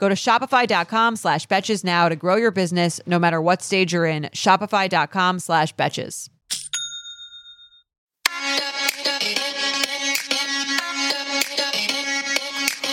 [0.00, 4.06] Go to shopify.com slash betches now to grow your business no matter what stage you're
[4.06, 4.30] in.
[4.32, 6.30] Shopify.com slash betches.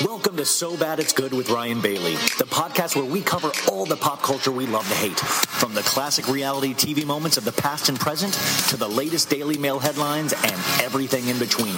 [0.04, 3.86] Welcome to So Bad It's Good with Ryan Bailey, the podcast where we cover all
[3.86, 7.54] the pop culture we love to hate, from the classic reality TV moments of the
[7.54, 8.34] past and present
[8.70, 11.78] to the latest Daily Mail headlines and everything in between.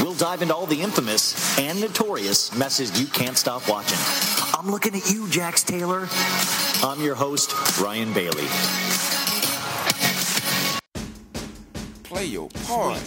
[0.00, 4.39] We'll dive into all the infamous and notorious messes you can't stop watching.
[4.56, 6.08] I'm looking at you, Jax Taylor.
[6.82, 8.48] I'm your host, Ryan Bailey.
[12.10, 12.98] play your part.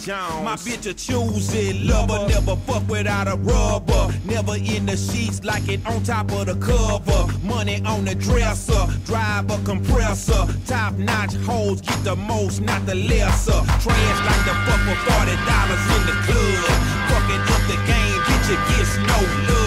[0.42, 4.12] My bitch a choosy lover, never fuck without a rubber.
[4.24, 7.22] Never in the sheets like it on top of the cover.
[7.42, 10.42] Money on the dresser, drive a compressor.
[10.66, 13.60] Top notch hoes get the most, not the lesser.
[13.82, 16.74] Trash like the fuck for forty dollars in the club.
[17.10, 19.18] Fucking up the game, bitch, it gets no
[19.52, 19.63] love.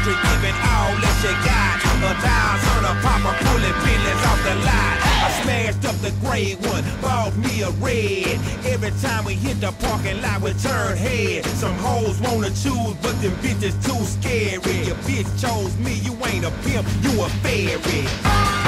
[0.00, 1.76] Country, giving all that she got.
[2.00, 4.96] A thousand a popper, pulling pillies off the lot.
[5.20, 8.40] I smashed up the gray one, bought me a red.
[8.64, 11.44] Every time we hit the parking lot, we turn head.
[11.60, 14.86] Some hoes wanna choose, but them bitches too scary.
[14.86, 18.59] Your bitch chose me, you ain't a pimp, you a fairy.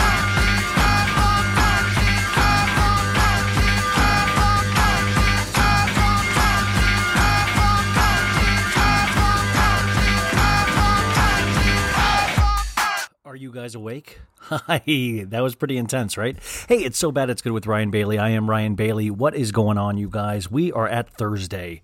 [13.62, 14.18] Guys awake?
[14.40, 16.36] Hi, that was pretty intense, right?
[16.68, 18.18] Hey, it's so bad it's good with Ryan Bailey.
[18.18, 19.08] I am Ryan Bailey.
[19.08, 20.50] What is going on, you guys?
[20.50, 21.82] We are at Thursday.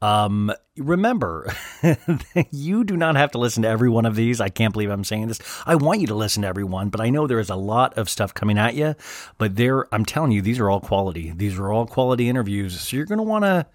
[0.00, 1.52] Um, remember,
[2.50, 4.40] you do not have to listen to every one of these.
[4.40, 5.40] I can't believe I'm saying this.
[5.66, 7.98] I want you to listen to every one, but I know there is a lot
[7.98, 8.94] of stuff coming at you.
[9.36, 11.34] But there, I'm telling you, these are all quality.
[11.36, 12.80] These are all quality interviews.
[12.80, 13.66] So you're going to want to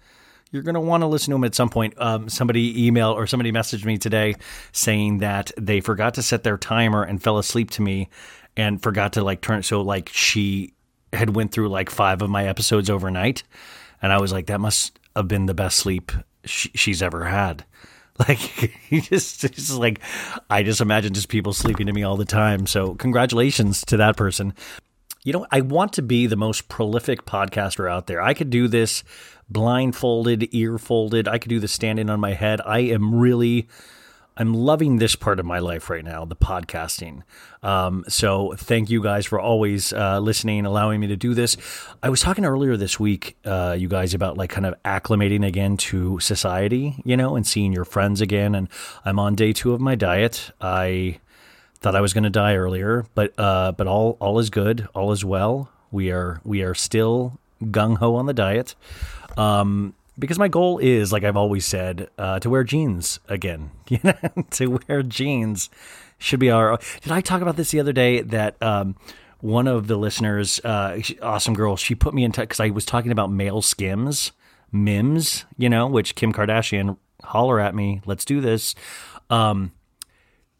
[0.50, 1.94] you're going to want to listen to them at some point.
[1.96, 4.34] Um, somebody emailed or somebody messaged me today
[4.72, 8.08] saying that they forgot to set their timer and fell asleep to me
[8.56, 9.62] and forgot to like turn.
[9.62, 10.72] So like she
[11.12, 13.42] had went through like five of my episodes overnight,
[14.00, 16.12] and I was like, that must have been the best sleep
[16.44, 17.64] she, she's ever had.
[18.18, 20.00] Like just, just like
[20.48, 22.66] I just imagine just people sleeping to me all the time.
[22.66, 24.54] So congratulations to that person.
[25.22, 28.22] You know, I want to be the most prolific podcaster out there.
[28.22, 29.04] I could do this
[29.48, 31.28] blindfolded, ear folded.
[31.28, 32.60] I could do the standing on my head.
[32.64, 33.68] I am really,
[34.36, 37.22] I'm loving this part of my life right now, the podcasting.
[37.62, 41.56] Um, so thank you guys for always uh, listening, allowing me to do this.
[42.02, 45.76] I was talking earlier this week, uh, you guys, about like kind of acclimating again
[45.78, 48.54] to society, you know, and seeing your friends again.
[48.54, 48.68] And
[49.04, 50.50] I'm on day two of my diet.
[50.60, 51.20] I
[51.78, 55.12] thought I was going to die earlier, but uh, but all all is good, all
[55.12, 55.70] is well.
[55.90, 58.74] We are we are still gung ho on the diet.
[59.36, 63.70] Um, because my goal is, like I've always said, uh, to wear jeans again.
[63.88, 65.70] You know, to wear jeans
[66.18, 66.76] should be our.
[67.02, 68.96] Did I talk about this the other day that um,
[69.40, 72.84] one of the listeners, uh, awesome girl, she put me in touch because I was
[72.84, 74.32] talking about male skims,
[74.72, 78.74] Mims, you know, which Kim Kardashian, holler at me, let's do this.
[79.30, 79.70] Um,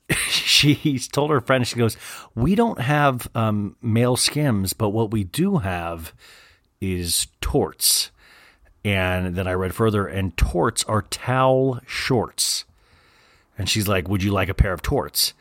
[0.28, 1.96] she told her friend, she goes,
[2.36, 6.14] We don't have um, male skims, but what we do have
[6.80, 8.12] is torts.
[8.86, 12.64] And then I read further, and torts are towel shorts.
[13.58, 15.34] And she's like, Would you like a pair of torts?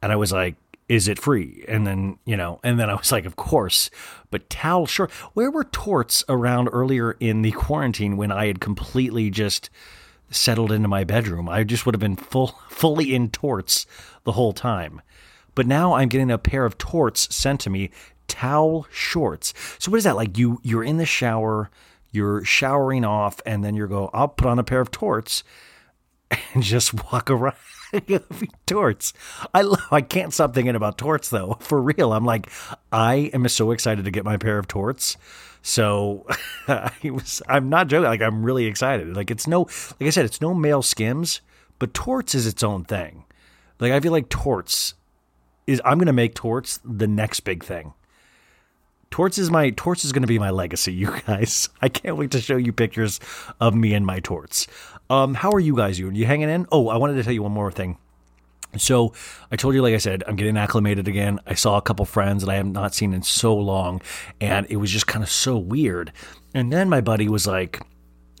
[0.00, 0.54] And I was like,
[0.88, 1.64] Is it free?
[1.66, 3.90] And then, you know, and then I was like, Of course.
[4.30, 9.30] But towel short, where were torts around earlier in the quarantine when I had completely
[9.30, 9.68] just
[10.30, 11.48] settled into my bedroom?
[11.48, 13.86] I just would have been full, fully in torts
[14.22, 15.02] the whole time.
[15.56, 17.90] But now I'm getting a pair of torts sent to me,
[18.28, 19.54] towel shorts.
[19.80, 20.38] So what is that like?
[20.38, 21.68] You you're in the shower,
[22.16, 25.44] you're showering off, and then you go, I'll put on a pair of torts
[26.54, 27.56] and just walk around.
[28.66, 29.12] torts.
[29.54, 31.54] I love, I can't stop thinking about torts though.
[31.60, 32.50] For real, I'm like,
[32.92, 35.16] I am so excited to get my pair of torts.
[35.62, 36.26] So
[36.68, 38.08] I was, I'm not joking.
[38.08, 39.14] Like I'm really excited.
[39.16, 39.62] Like it's no,
[40.00, 41.40] like I said, it's no male skims,
[41.78, 43.24] but torts is its own thing.
[43.78, 44.94] Like I feel like torts
[45.66, 45.80] is.
[45.84, 47.94] I'm gonna make torts the next big thing.
[49.16, 51.70] Torts is my torts is going to be my legacy, you guys.
[51.80, 53.18] I can't wait to show you pictures
[53.58, 54.66] of me and my torts.
[55.08, 56.14] Um, how are you guys doing?
[56.14, 56.66] You hanging in?
[56.70, 57.96] Oh, I wanted to tell you one more thing.
[58.76, 59.14] So
[59.50, 61.40] I told you, like I said, I'm getting acclimated again.
[61.46, 64.02] I saw a couple friends that I have not seen in so long,
[64.38, 66.12] and it was just kind of so weird.
[66.52, 67.80] And then my buddy was like,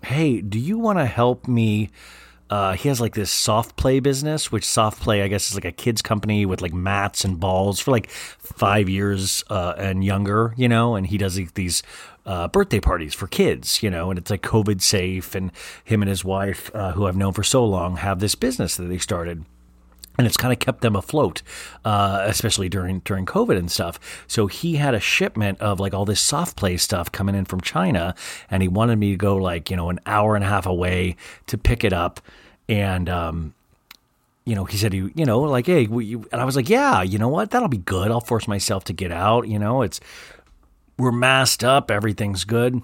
[0.02, 1.88] "Hey, do you want to help me?"
[2.48, 5.64] Uh, he has like this soft play business, which soft play, I guess, is like
[5.64, 10.54] a kids company with like mats and balls for like five years uh, and younger,
[10.56, 10.94] you know.
[10.94, 11.82] And he does like, these
[12.24, 15.34] uh, birthday parties for kids, you know, and it's like COVID safe.
[15.34, 15.50] And
[15.84, 18.84] him and his wife, uh, who I've known for so long, have this business that
[18.84, 19.44] they started
[20.18, 21.42] and it's kind of kept them afloat,
[21.84, 23.98] uh, especially during during COVID and stuff.
[24.26, 27.60] So he had a shipment of like all this soft play stuff coming in from
[27.60, 28.14] China,
[28.50, 31.16] and he wanted me to go like you know an hour and a half away
[31.46, 32.20] to pick it up,
[32.68, 33.54] and um,
[34.44, 37.18] you know he said he you know like hey, and I was like yeah, you
[37.18, 38.10] know what that'll be good.
[38.10, 39.48] I'll force myself to get out.
[39.48, 40.00] You know it's
[40.98, 42.80] we're masked up, everything's good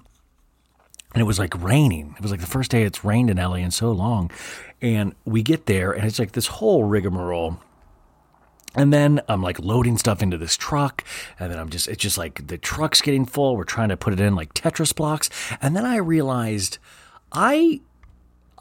[1.15, 2.15] and it was like raining.
[2.17, 4.31] It was like the first day it's rained in LA in so long.
[4.83, 7.59] And we get there, and it's like this whole rigmarole.
[8.75, 11.05] And then I'm like loading stuff into this truck,
[11.39, 13.57] and then I'm just, it's just like the truck's getting full.
[13.57, 15.31] We're trying to put it in like Tetris blocks.
[15.61, 16.79] And then I realized
[17.31, 17.81] I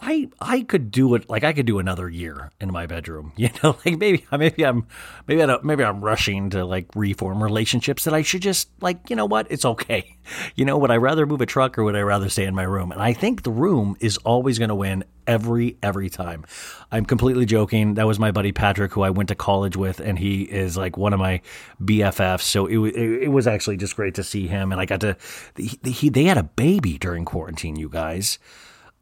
[0.02, 3.34] I I could do it like I could do another year in my bedroom.
[3.42, 4.88] You know, like maybe maybe I'm
[5.28, 9.16] maybe I maybe I'm rushing to like reform relationships that I should just like you
[9.16, 10.18] know what it's okay.
[10.56, 12.64] You know, would I rather move a truck or would I rather stay in my
[12.64, 12.92] room?
[12.92, 16.46] And I think the room is always going to win every every time.
[16.92, 17.96] I'm completely joking.
[17.96, 20.96] That was my buddy Patrick who I went to college with, and he is like
[20.96, 21.42] one of my
[21.82, 22.42] BFFs.
[22.42, 25.02] So it was it, it was actually just great to see him, and I got
[25.02, 25.18] to
[25.58, 27.76] he, he they had a baby during quarantine.
[27.76, 28.40] You guys.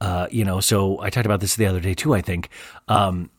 [0.01, 2.49] Uh, you know, so I talked about this the other day too, I think.
[2.87, 3.29] Um,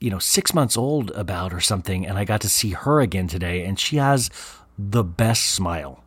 [0.00, 3.28] you know, six months old about or something, and I got to see her again
[3.28, 4.30] today, and she has
[4.78, 6.02] the best smile.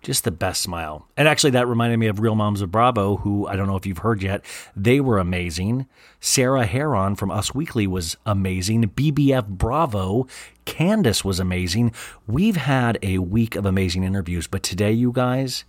[0.00, 1.08] Just the best smile.
[1.16, 3.86] And actually, that reminded me of Real Moms of Bravo, who I don't know if
[3.86, 4.44] you've heard yet.
[4.76, 5.86] They were amazing.
[6.20, 8.82] Sarah Hearon from Us Weekly was amazing.
[8.90, 10.26] BBF Bravo,
[10.66, 11.92] Candace was amazing.
[12.26, 15.64] We've had a week of amazing interviews, but today, you guys,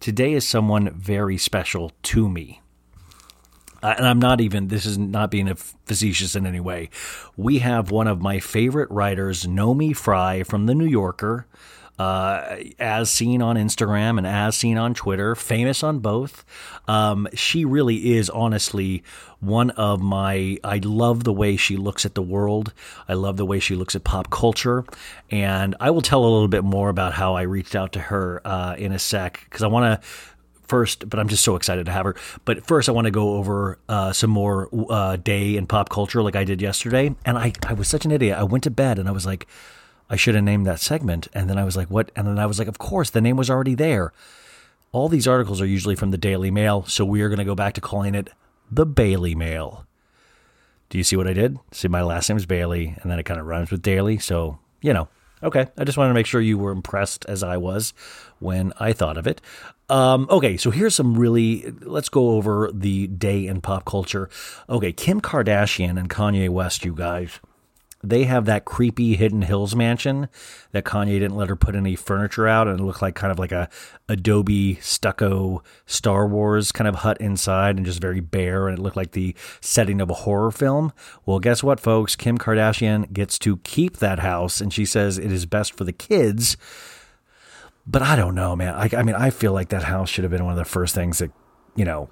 [0.00, 2.60] today is someone very special to me
[3.82, 6.90] uh, and I'm not even, this is not being facetious in any way.
[7.36, 11.46] We have one of my favorite writers, Naomi Fry from The New Yorker,
[11.98, 16.44] uh, as seen on Instagram and as seen on Twitter, famous on both.
[16.88, 19.04] Um, she really is honestly
[19.40, 22.72] one of my, I love the way she looks at the world.
[23.08, 24.84] I love the way she looks at pop culture.
[25.30, 28.40] And I will tell a little bit more about how I reached out to her
[28.44, 30.08] uh, in a sec because I want to
[30.72, 32.16] first, but I'm just so excited to have her.
[32.46, 36.22] But first, I want to go over uh, some more uh, day in pop culture
[36.22, 37.14] like I did yesterday.
[37.26, 38.38] And I, I was such an idiot.
[38.38, 39.46] I went to bed and I was like,
[40.08, 41.28] I should have named that segment.
[41.34, 42.10] And then I was like, what?
[42.16, 44.14] And then I was like, of course, the name was already there.
[44.92, 46.86] All these articles are usually from the Daily Mail.
[46.86, 48.30] So we are going to go back to calling it
[48.70, 49.86] the Bailey Mail.
[50.88, 51.58] Do you see what I did?
[51.70, 54.16] See, my last name is Bailey, and then it kind of rhymes with Daily.
[54.16, 55.08] So, you know,
[55.42, 57.92] Okay, I just wanted to make sure you were impressed as I was
[58.38, 59.40] when I thought of it.
[59.88, 61.70] Um, okay, so here's some really.
[61.80, 64.30] Let's go over the day in pop culture.
[64.68, 67.40] Okay, Kim Kardashian and Kanye West, you guys.
[68.04, 70.28] They have that creepy Hidden Hills mansion
[70.72, 73.38] that Kanye didn't let her put any furniture out, and it looked like kind of
[73.38, 73.68] like a
[74.08, 78.96] Adobe stucco Star Wars kind of hut inside, and just very bare, and it looked
[78.96, 80.92] like the setting of a horror film.
[81.24, 82.16] Well, guess what, folks?
[82.16, 85.92] Kim Kardashian gets to keep that house, and she says it is best for the
[85.92, 86.56] kids
[87.86, 88.74] but I don't know, man.
[88.74, 90.94] I, I mean, I feel like that house should have been one of the first
[90.94, 91.32] things that,
[91.74, 92.10] you know,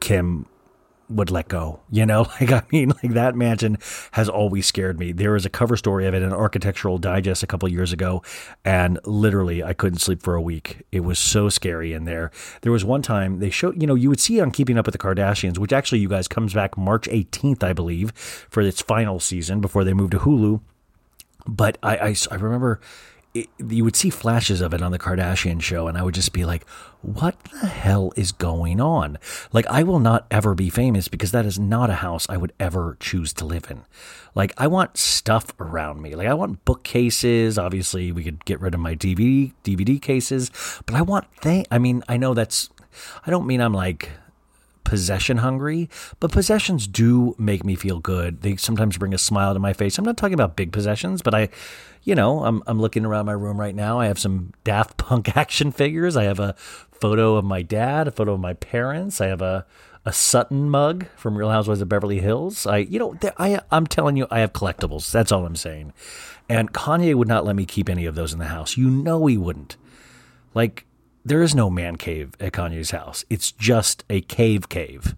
[0.00, 0.46] Kim
[1.08, 1.80] would let go.
[1.90, 3.78] You know, like I mean, like that mansion
[4.12, 5.12] has always scared me.
[5.12, 8.22] There was a cover story of it in Architectural Digest a couple years ago,
[8.64, 10.82] and literally I couldn't sleep for a week.
[10.92, 12.30] It was so scary in there.
[12.62, 14.92] There was one time they showed, you know, you would see on Keeping Up with
[14.92, 19.20] the Kardashians, which actually you guys comes back March 18th, I believe, for its final
[19.20, 20.60] season before they moved to Hulu.
[21.46, 22.80] But I, I, I remember
[23.36, 26.32] it, you would see flashes of it on the Kardashian show, and I would just
[26.32, 26.66] be like,
[27.02, 29.18] what the hell is going on?
[29.52, 32.52] Like, I will not ever be famous because that is not a house I would
[32.58, 33.82] ever choose to live in.
[34.34, 36.14] Like, I want stuff around me.
[36.14, 37.58] Like, I want bookcases.
[37.58, 40.50] Obviously, we could get rid of my DVD, DVD cases,
[40.86, 41.66] but I want things.
[41.70, 42.70] I mean, I know that's,
[43.26, 44.10] I don't mean I'm like,
[44.86, 45.90] possession hungry,
[46.20, 48.42] but possessions do make me feel good.
[48.42, 49.98] They sometimes bring a smile to my face.
[49.98, 51.48] I'm not talking about big possessions, but I,
[52.06, 53.98] you know, I'm I'm looking around my room right now.
[53.98, 56.16] I have some Daft Punk action figures.
[56.16, 59.20] I have a photo of my dad, a photo of my parents.
[59.20, 59.66] I have a
[60.06, 62.64] a Sutton mug from Real Housewives of Beverly Hills.
[62.64, 65.10] I, you know, I I'm telling you, I have collectibles.
[65.10, 65.92] That's all I'm saying.
[66.48, 68.76] And Kanye would not let me keep any of those in the house.
[68.76, 69.76] You know he wouldn't.
[70.54, 70.86] Like
[71.24, 73.24] there is no man cave at Kanye's house.
[73.28, 75.16] It's just a cave cave.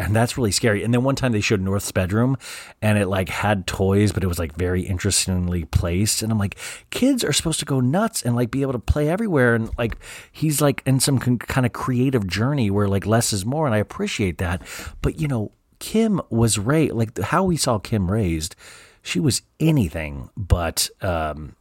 [0.00, 0.82] And that's really scary.
[0.82, 2.38] And then one time they showed North's bedroom
[2.80, 6.22] and it like had toys, but it was like very interestingly placed.
[6.22, 6.56] And I'm like,
[6.88, 9.54] kids are supposed to go nuts and like be able to play everywhere.
[9.54, 9.98] And like,
[10.32, 13.66] he's like in some con- kind of creative journey where like less is more.
[13.66, 14.62] And I appreciate that.
[15.02, 18.56] But you know, Kim was raised, like how we saw Kim raised,
[19.02, 21.56] she was anything but um,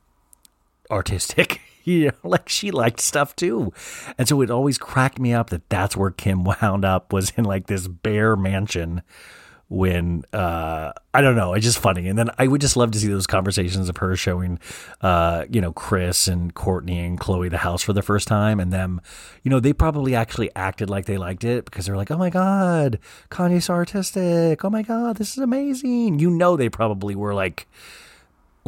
[0.90, 1.60] artistic.
[2.00, 3.74] you know, like she liked stuff too.
[4.18, 7.46] And so it always cracked me up that that's where Kim wound up was in
[7.46, 9.02] like this bare mansion
[9.70, 12.08] when uh I don't know, it's just funny.
[12.08, 14.60] And then I would just love to see those conversations of her showing
[15.02, 18.72] uh, you know, Kris and Kourtney and Khloé the house for the first time and
[18.72, 19.02] them,
[19.44, 22.30] you know, they probably actually acted like they liked it because they're like, Oh my
[22.30, 23.00] God,
[23.32, 24.64] Kanye's so artistic.
[24.64, 26.20] Oh my God, this is amazing.
[26.20, 27.68] You know they probably were like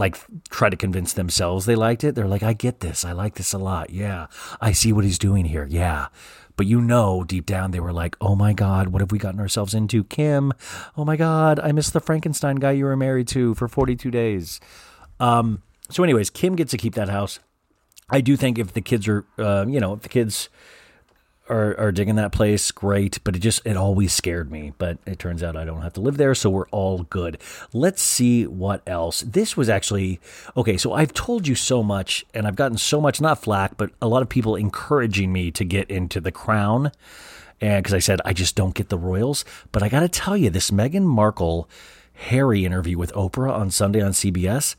[0.02, 0.18] like
[0.50, 2.16] try to convince themselves they liked it.
[2.16, 3.06] They're like, I get this.
[3.06, 3.92] I like this a lot.
[3.92, 4.26] Yeah.
[4.60, 5.68] I see what he's doing here.
[5.70, 6.08] Yeah.
[6.58, 9.40] But you know, deep down, they were like, oh my God, what have we gotten
[9.40, 10.04] ourselves into?
[10.04, 10.54] Kim,
[10.98, 14.60] oh my God, I miss the Frankenstein guy you were married to for 42 days.
[15.20, 17.40] Um, so, anyways, Kim gets to keep that house.
[18.10, 20.50] I do think if the kids are, uh, you know, if the kids
[21.52, 23.20] are, are digging that place, great.
[23.24, 24.74] But it just, it always scared me.
[24.78, 26.34] But it turns out I don't have to live there.
[26.34, 27.38] So we're all good.
[27.74, 29.22] Let's see what else.
[29.22, 30.20] This was actually,
[30.56, 30.78] okay.
[30.78, 34.08] So I've told you so much and I've gotten so much, not flack, but a
[34.08, 36.92] lot of people encouraging me to get into the crown.
[37.60, 39.46] And because I said, I just don't get the royals.
[39.72, 41.70] But I got to tell you, this Meghan Markle
[42.14, 44.76] Harry interview with Oprah on Sunday on CBS,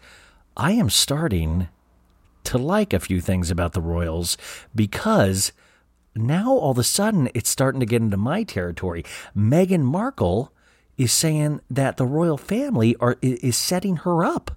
[0.56, 1.68] I am starting
[2.44, 4.36] to like a few things about the royals
[4.74, 5.52] because
[6.14, 9.04] now all of a sudden it's starting to get into my territory.
[9.36, 10.52] Meghan Markle
[10.96, 14.56] is saying that the royal family are is setting her up.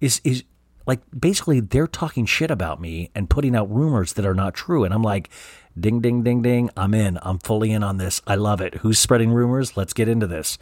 [0.00, 0.44] Is is
[0.86, 4.84] like basically they're talking shit about me and putting out rumors that are not true
[4.84, 5.30] and I'm like
[5.78, 7.18] ding ding ding ding I'm in.
[7.22, 8.22] I'm fully in on this.
[8.26, 8.76] I love it.
[8.76, 9.76] Who's spreading rumors?
[9.76, 10.58] Let's get into this.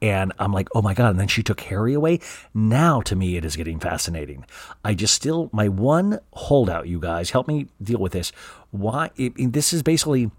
[0.00, 1.10] And I'm like, oh my God.
[1.10, 2.20] And then she took Harry away.
[2.54, 4.44] Now to me, it is getting fascinating.
[4.84, 8.30] I just still, my one holdout, you guys, help me deal with this.
[8.70, 9.10] Why?
[9.16, 10.30] It, this is basically,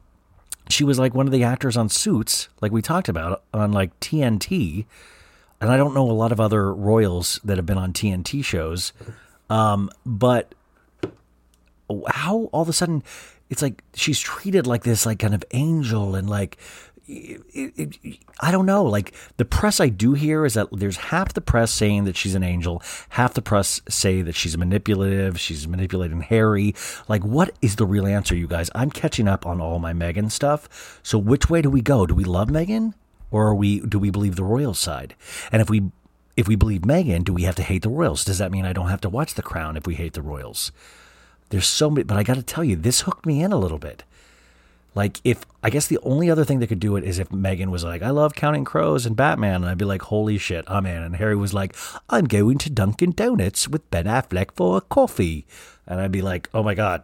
[0.69, 3.97] she was like one of the actors on Suits, like we talked about on like
[3.99, 4.85] TNT.
[5.61, 8.93] And I don't know a lot of other royals that have been on TNT shows.
[9.49, 10.55] Um, but
[12.07, 13.03] how all of a sudden
[13.49, 16.57] it's like she's treated like this like kind of angel and like
[17.09, 18.83] it, it, I don't know.
[18.83, 22.35] Like the press I do hear is that there's half the press saying that she's
[22.35, 26.75] an angel, half the press say that she's manipulative, she's manipulating Harry.
[27.07, 28.69] Like, what is the real answer, you guys?
[28.75, 30.99] I'm catching up on all my Megan stuff.
[31.03, 32.05] So, which way do we go?
[32.05, 32.93] Do we love Megan,
[33.31, 35.15] or are we do we believe the royal side?
[35.51, 35.91] And if we
[36.37, 38.23] if we believe Megan, do we have to hate the royals?
[38.23, 40.71] Does that mean I don't have to watch The Crown if we hate the royals?
[41.49, 43.79] There's so many, but I got to tell you, this hooked me in a little
[43.79, 44.03] bit.
[44.95, 47.71] Like if I guess the only other thing that could do it is if Megan
[47.71, 50.85] was like, I love counting crows and Batman, and I'd be like, holy shit, I'm
[50.85, 51.03] in.
[51.03, 51.75] And Harry was like,
[52.09, 55.45] I'm going to Dunkin' Donuts with Ben Affleck for a coffee.
[55.85, 57.03] And I'd be like, oh my God,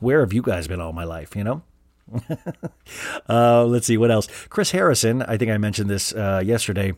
[0.00, 1.62] where have you guys been all my life, you know?
[3.28, 4.28] uh, let's see what else.
[4.48, 6.94] Chris Harrison, I think I mentioned this uh, yesterday.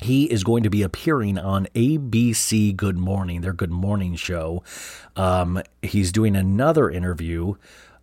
[0.00, 4.62] He is going to be appearing on ABC Good Morning, their Good Morning show.
[5.16, 7.54] Um, he's doing another interview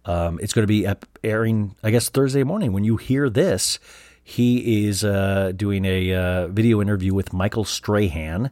[0.05, 0.87] um, it's going to be
[1.23, 2.73] airing, I guess, Thursday morning.
[2.73, 3.79] When you hear this,
[4.23, 8.49] he is uh, doing a uh, video interview with Michael Strahan.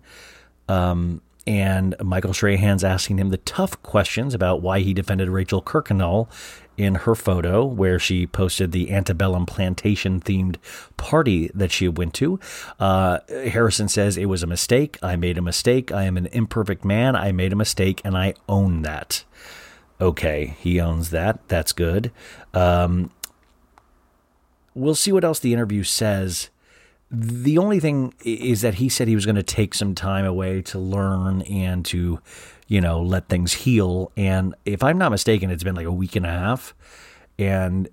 [0.68, 6.30] Um, and Michael Strahan's asking him the tough questions about why he defended Rachel Kirkconnell
[6.78, 10.56] in her photo where she posted the antebellum plantation themed
[10.96, 12.40] party that she went to.
[12.80, 14.98] Uh, Harrison says it was a mistake.
[15.04, 15.92] I made a mistake.
[15.92, 17.16] I am an imperfect man.
[17.16, 19.24] I made a mistake and I own that.
[20.04, 21.48] Okay, he owns that.
[21.48, 22.12] That's good.
[22.54, 23.10] Um,
[24.76, 26.50] we'll see what else the interview says.
[27.10, 30.62] The only thing is that he said he was going to take some time away
[30.64, 32.20] to learn and to
[32.68, 34.12] you know, let things heal.
[34.18, 36.74] And if I'm not mistaken, it's been like a week and a half.
[37.38, 37.90] And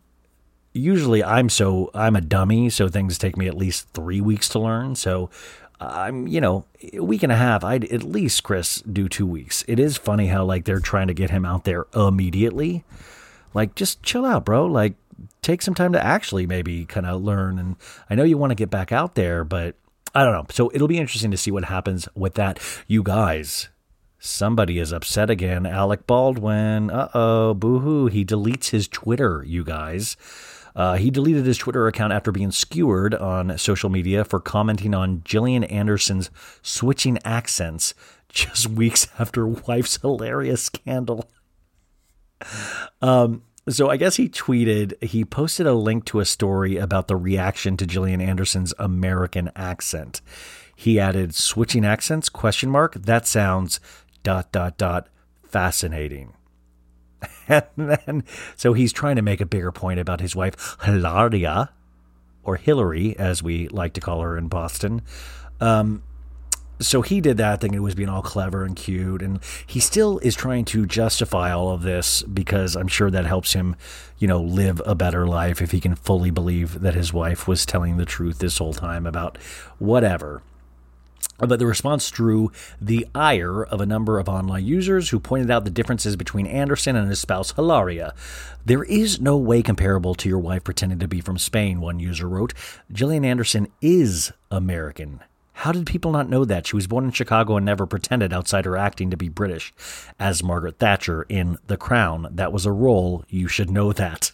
[0.73, 2.71] usually I'm so, I'm a dummy.
[2.71, 4.95] So things take me at least three weeks to learn.
[4.95, 5.29] So
[5.81, 7.65] I'm, you know, a week and a half.
[7.65, 9.65] I'd at least, Chris, do two weeks.
[9.67, 12.85] It is funny how, like, they're trying to get him out there immediately.
[13.55, 14.67] Like, just chill out, bro.
[14.67, 14.95] Like,
[15.43, 17.59] take some time to actually maybe kind of learn.
[17.59, 17.77] And
[18.09, 19.75] I know you want to get back out there, but
[20.15, 20.47] I don't know.
[20.51, 22.61] So it'll be interesting to see what happens with that.
[22.87, 23.69] You guys,
[24.23, 25.65] Somebody is upset again.
[25.65, 26.91] Alec Baldwin.
[26.91, 28.07] Uh oh, boo hoo.
[28.07, 30.15] He deletes his Twitter, you guys.
[30.75, 35.23] Uh, he deleted his Twitter account after being skewered on social media for commenting on
[35.25, 36.31] Gillian Anderson's
[36.63, 37.95] switching accents
[38.29, 41.31] just weeks after wife's hilarious scandal.
[43.03, 47.17] Um, so I guess he tweeted, he posted a link to a story about the
[47.17, 50.23] reaction to Gillian Anderson's American accent.
[50.75, 52.95] He added switching accents question mark.
[52.95, 53.81] That sounds
[54.23, 55.09] dot dot dot
[55.47, 56.33] fascinating.
[57.77, 58.25] And then
[58.57, 61.71] so he's trying to make a bigger point about his wife Hilaria
[62.43, 65.03] or Hillary as we like to call her in Boston.
[65.61, 66.03] Um,
[66.81, 70.19] so he did that thinking it was being all clever and cute and he still
[70.21, 73.77] is trying to justify all of this because i'm sure that helps him
[74.19, 77.67] you know live a better life if he can fully believe that his wife was
[77.67, 79.37] telling the truth this whole time about
[79.79, 80.41] whatever
[81.41, 85.65] but the response drew the ire of a number of online users who pointed out
[85.65, 88.15] the differences between Anderson and his spouse Hilaria.
[88.65, 92.29] There is no way comparable to your wife pretending to be from Spain, one user
[92.29, 92.55] wrote.
[92.93, 95.21] Gillian Anderson is American.
[95.61, 96.67] How did people not know that?
[96.67, 99.75] She was born in Chicago and never pretended outside her acting to be British.
[100.19, 103.25] As Margaret Thatcher in The Crown, that was a role.
[103.29, 104.33] You should know that.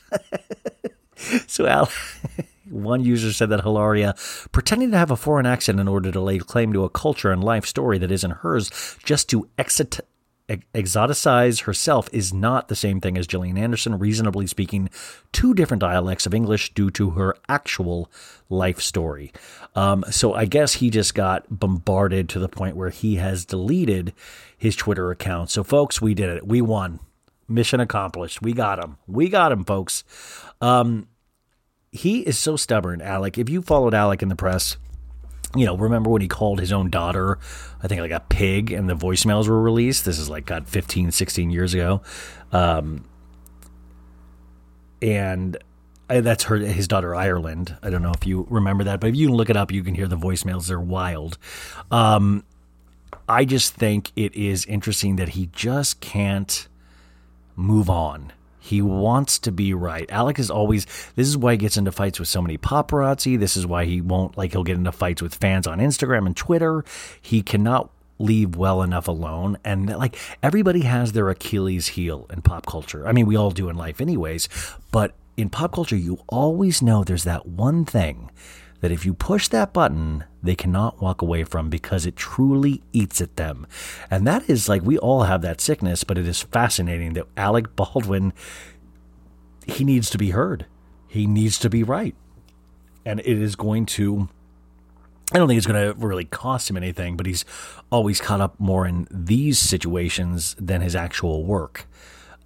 [1.48, 1.90] so, Al.
[2.68, 4.14] One user said that Hilaria,
[4.52, 7.42] pretending to have a foreign accent in order to lay claim to a culture and
[7.42, 8.70] life story that isn't hers,
[9.04, 10.00] just to exit,
[10.48, 14.90] exoticize herself, is not the same thing as Gillian Anderson, reasonably speaking,
[15.32, 18.10] two different dialects of English due to her actual
[18.48, 19.32] life story.
[19.74, 24.12] Um, so I guess he just got bombarded to the point where he has deleted
[24.56, 25.50] his Twitter account.
[25.50, 26.46] So, folks, we did it.
[26.46, 27.00] We won.
[27.48, 28.42] Mission accomplished.
[28.42, 28.96] We got him.
[29.06, 30.02] We got him, folks.
[30.60, 31.06] Um,
[31.96, 33.38] he is so stubborn, Alec.
[33.38, 34.76] If you followed Alec in the press,
[35.54, 37.38] you know, remember when he called his own daughter,
[37.82, 40.04] I think like a pig, and the voicemails were released?
[40.04, 42.02] This is like, God, 15, 16 years ago.
[42.52, 43.04] Um,
[45.00, 45.56] and
[46.08, 47.76] uh, that's her, his daughter, Ireland.
[47.82, 49.94] I don't know if you remember that, but if you look it up, you can
[49.94, 50.68] hear the voicemails.
[50.68, 51.38] They're wild.
[51.90, 52.44] Um,
[53.28, 56.68] I just think it is interesting that he just can't
[57.56, 58.32] move on.
[58.66, 60.10] He wants to be right.
[60.10, 63.38] Alec is always, this is why he gets into fights with so many paparazzi.
[63.38, 66.36] This is why he won't, like, he'll get into fights with fans on Instagram and
[66.36, 66.84] Twitter.
[67.20, 69.56] He cannot leave well enough alone.
[69.64, 73.06] And, like, everybody has their Achilles heel in pop culture.
[73.06, 74.48] I mean, we all do in life, anyways.
[74.90, 78.30] But in pop culture, you always know there's that one thing
[78.80, 83.20] that if you push that button, they cannot walk away from because it truly eats
[83.20, 83.66] at them.
[84.10, 87.74] And that is like we all have that sickness, but it is fascinating that Alec
[87.76, 88.32] Baldwin,
[89.66, 90.66] he needs to be heard.
[91.08, 92.14] He needs to be right.
[93.04, 94.28] And it is going to.
[95.32, 97.44] I don't think it's going to really cost him anything, but he's
[97.90, 101.88] always caught up more in these situations than his actual work.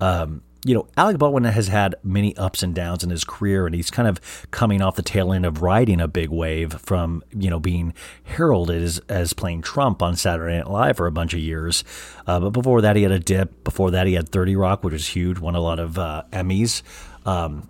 [0.01, 3.75] Um, you know, Alec Baldwin has had many ups and downs in his career, and
[3.75, 4.21] he's kind of
[4.51, 7.95] coming off the tail end of riding a big wave from, you know, being
[8.25, 11.83] heralded as, as playing Trump on Saturday Night Live for a bunch of years.
[12.27, 13.65] Uh, but before that, he had a dip.
[13.65, 16.83] Before that, he had 30 Rock, which was huge, won a lot of uh, Emmys.
[17.25, 17.69] Um,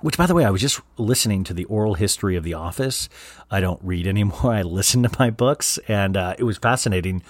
[0.00, 3.08] which, by the way, I was just listening to the oral history of The Office.
[3.50, 4.52] I don't read anymore.
[4.52, 7.22] I listen to my books, and uh, it was fascinating.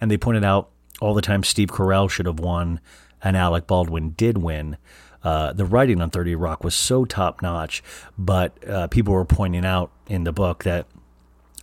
[0.00, 2.80] And they pointed out all the time Steve Carell should have won
[3.22, 4.76] and Alec Baldwin did win.
[5.22, 7.82] Uh, the writing on 30 Rock was so top notch,
[8.18, 10.86] but uh, people were pointing out in the book that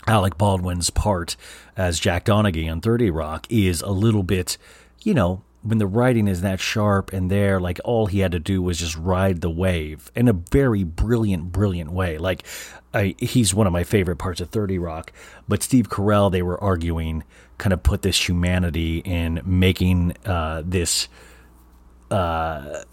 [0.08, 1.36] Alec Baldwin's part
[1.76, 4.58] as Jack Donaghy on 30 Rock is a little bit,
[5.02, 8.40] you know, when the writing is that sharp and there, like all he had to
[8.40, 12.18] do was just ride the wave in a very brilliant, brilliant way.
[12.18, 12.46] Like
[12.94, 15.12] I, he's one of my favorite parts of 30 Rock.
[15.48, 17.24] But Steve Carell, they were arguing,
[17.58, 21.10] kind of put this humanity in making uh, this
[22.12, 22.84] uh,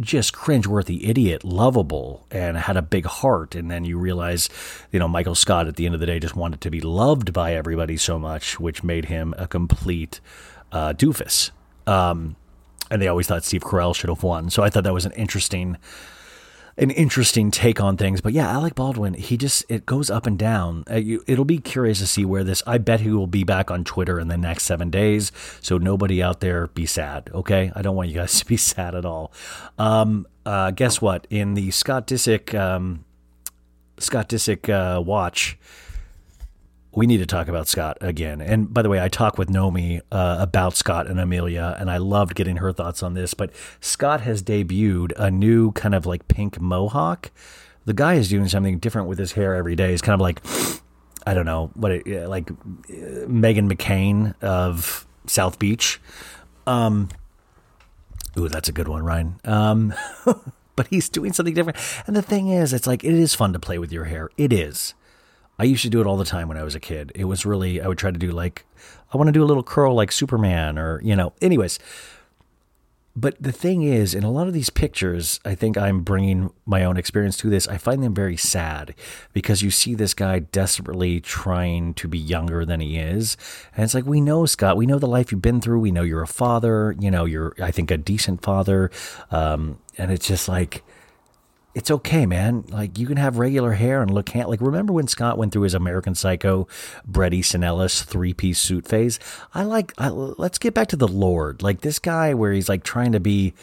[0.00, 3.54] just cringeworthy idiot lovable and had a big heart.
[3.54, 4.48] And then you realize,
[4.90, 7.32] you know, Michael Scott at the end of the day just wanted to be loved
[7.32, 10.20] by everybody so much, which made him a complete
[10.72, 11.50] uh, doofus.
[11.86, 12.36] Um,
[12.90, 14.50] and they always thought Steve Carell should have won.
[14.50, 15.78] So I thought that was an interesting
[16.76, 18.20] an interesting take on things.
[18.20, 20.84] But yeah, Alec Baldwin, he just it goes up and down.
[20.90, 22.62] Uh, it'll be curious to see where this.
[22.66, 25.30] I bet he will be back on Twitter in the next seven days.
[25.60, 27.30] So nobody out there be sad.
[27.32, 29.32] Okay, I don't want you guys to be sad at all.
[29.78, 31.26] Um, uh, guess what?
[31.30, 33.04] In the Scott Disick um,
[33.98, 35.58] Scott Disick uh, watch
[36.96, 38.40] we need to talk about Scott again.
[38.40, 41.96] And by the way, I talked with Naomi uh, about Scott and Amelia, and I
[41.96, 43.34] loved getting her thoughts on this.
[43.34, 47.30] But Scott has debuted a new kind of like pink mohawk.
[47.84, 49.90] The guy is doing something different with his hair every day.
[49.90, 50.40] He's kind of like,
[51.26, 52.54] I don't know, what it, like uh,
[53.26, 56.00] Meghan McCain of South Beach.
[56.66, 57.08] Um,
[58.38, 59.40] ooh, that's a good one, Ryan.
[59.44, 59.94] Um,
[60.76, 61.78] but he's doing something different.
[62.06, 64.30] And the thing is, it's like, it is fun to play with your hair.
[64.36, 64.94] It is.
[65.58, 67.12] I used to do it all the time when I was a kid.
[67.14, 68.64] It was really, I would try to do like,
[69.12, 71.78] I want to do a little curl like Superman or, you know, anyways.
[73.16, 76.82] But the thing is, in a lot of these pictures, I think I'm bringing my
[76.82, 77.68] own experience to this.
[77.68, 78.96] I find them very sad
[79.32, 83.36] because you see this guy desperately trying to be younger than he is.
[83.76, 85.78] And it's like, we know, Scott, we know the life you've been through.
[85.78, 86.96] We know you're a father.
[86.98, 88.90] You know, you're, I think, a decent father.
[89.30, 90.82] Um, and it's just like,
[91.74, 92.64] it's okay, man.
[92.68, 95.62] Like you can have regular hair and look hand- like remember when Scott went through
[95.62, 96.68] his American Psycho,
[97.04, 99.18] Bret Easton Ellis three piece suit phase.
[99.52, 99.92] I like.
[99.98, 101.62] I, let's get back to the Lord.
[101.62, 103.54] Like this guy where he's like trying to be,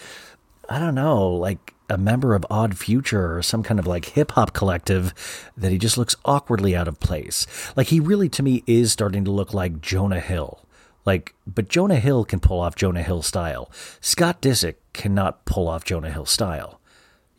[0.67, 4.31] I don't know, like a member of Odd Future or some kind of like hip
[4.31, 5.13] hop collective
[5.57, 7.47] that he just looks awkwardly out of place.
[7.77, 10.65] Like he really to me is starting to look like Jonah Hill.
[11.05, 13.71] Like, but Jonah Hill can pull off Jonah Hill style.
[14.01, 16.80] Scott Disick cannot pull off Jonah Hill style.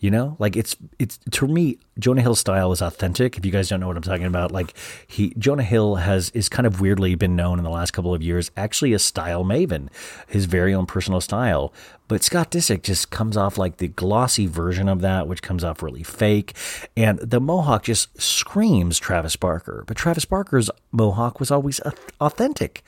[0.03, 3.39] You know, like it's it's to me, Jonah Hill's style is authentic.
[3.39, 4.75] If you guys don't know what I'm talking about, like
[5.07, 8.21] he Jonah Hill has is kind of weirdly been known in the last couple of
[8.21, 9.91] years, actually a style maven,
[10.27, 11.73] his very own personal style.
[12.09, 15.85] But Scott Disick just comes off like the glossy version of that, which comes off
[15.85, 16.57] really fake.
[16.97, 19.85] And the mohawk just screams Travis Barker.
[19.87, 21.81] But Travis Barker's mohawk was always
[22.21, 22.83] authentic.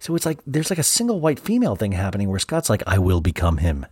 [0.00, 2.98] So it's like there's like a single white female thing happening where Scott's like, I
[2.98, 3.86] will become him.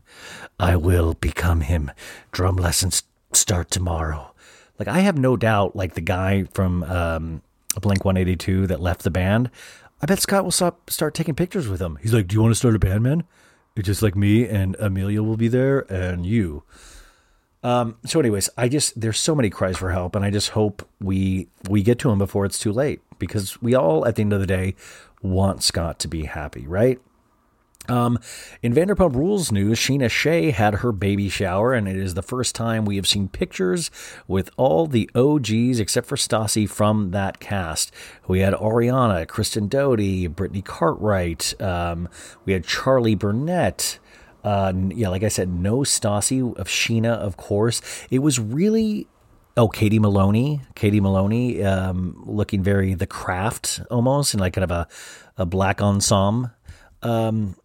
[0.59, 1.93] I will become him.
[2.33, 4.33] Drum lessons start tomorrow.
[4.79, 7.43] Like I have no doubt, like the guy from um,
[7.81, 9.51] Blink 182 that left the band,
[10.01, 11.99] I bet Scott will stop, start taking pictures with him.
[12.01, 13.25] He's like, "Do you want to start a band, man?
[13.77, 16.63] It's just like me and Amelia will be there, and you."
[17.63, 20.89] Um, so, anyways, I just there's so many cries for help, and I just hope
[21.01, 24.33] we we get to him before it's too late because we all, at the end
[24.33, 24.77] of the day,
[25.23, 27.01] want Scott to be happy, right?
[27.89, 28.19] Um,
[28.63, 32.55] in Vanderpump Rules news, Scheana Shay had her baby shower, and it is the first
[32.55, 33.91] time we have seen pictures
[34.27, 37.93] with all the OGs except for Stassi from that cast.
[38.27, 42.09] We had Ariana, Kristen Doute, Brittany Cartwright, um,
[42.45, 43.99] we had Charli Burnett.
[44.45, 47.81] Uh, yeah, like I said, no Stassi of Scheana, of course.
[48.11, 49.09] It was really
[49.59, 50.61] Oh, Katie Maloney.
[50.77, 54.87] Katie Maloney, um, looking very the craft almost, and like kind of a,
[55.37, 56.53] a black ensemble.
[57.03, 57.57] Um,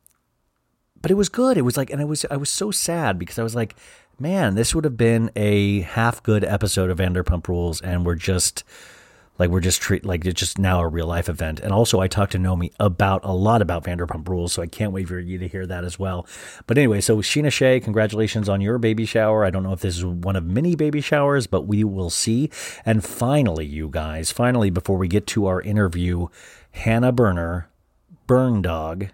[0.99, 1.56] but it was good.
[1.56, 3.75] It was like, and I was I was so sad because I was like,
[4.17, 8.63] man, this would have been a half good episode of Vanderpump Rules, and we're just
[9.39, 11.59] like we're just treat like it's just now a real life event.
[11.59, 14.91] And also, I talked to Naomi about a lot about Vanderpump Rules, so I can't
[14.91, 16.27] wait for you to hear that as well.
[16.67, 19.43] But anyway, so Scheana Shay, congratulations on your baby shower.
[19.43, 22.49] I don't know if this is one of many baby showers, but we will see.
[22.85, 26.27] And finally, you guys, finally, before we get to our interview,
[26.71, 27.69] Hannah Berner,
[28.27, 29.07] Burn Dog,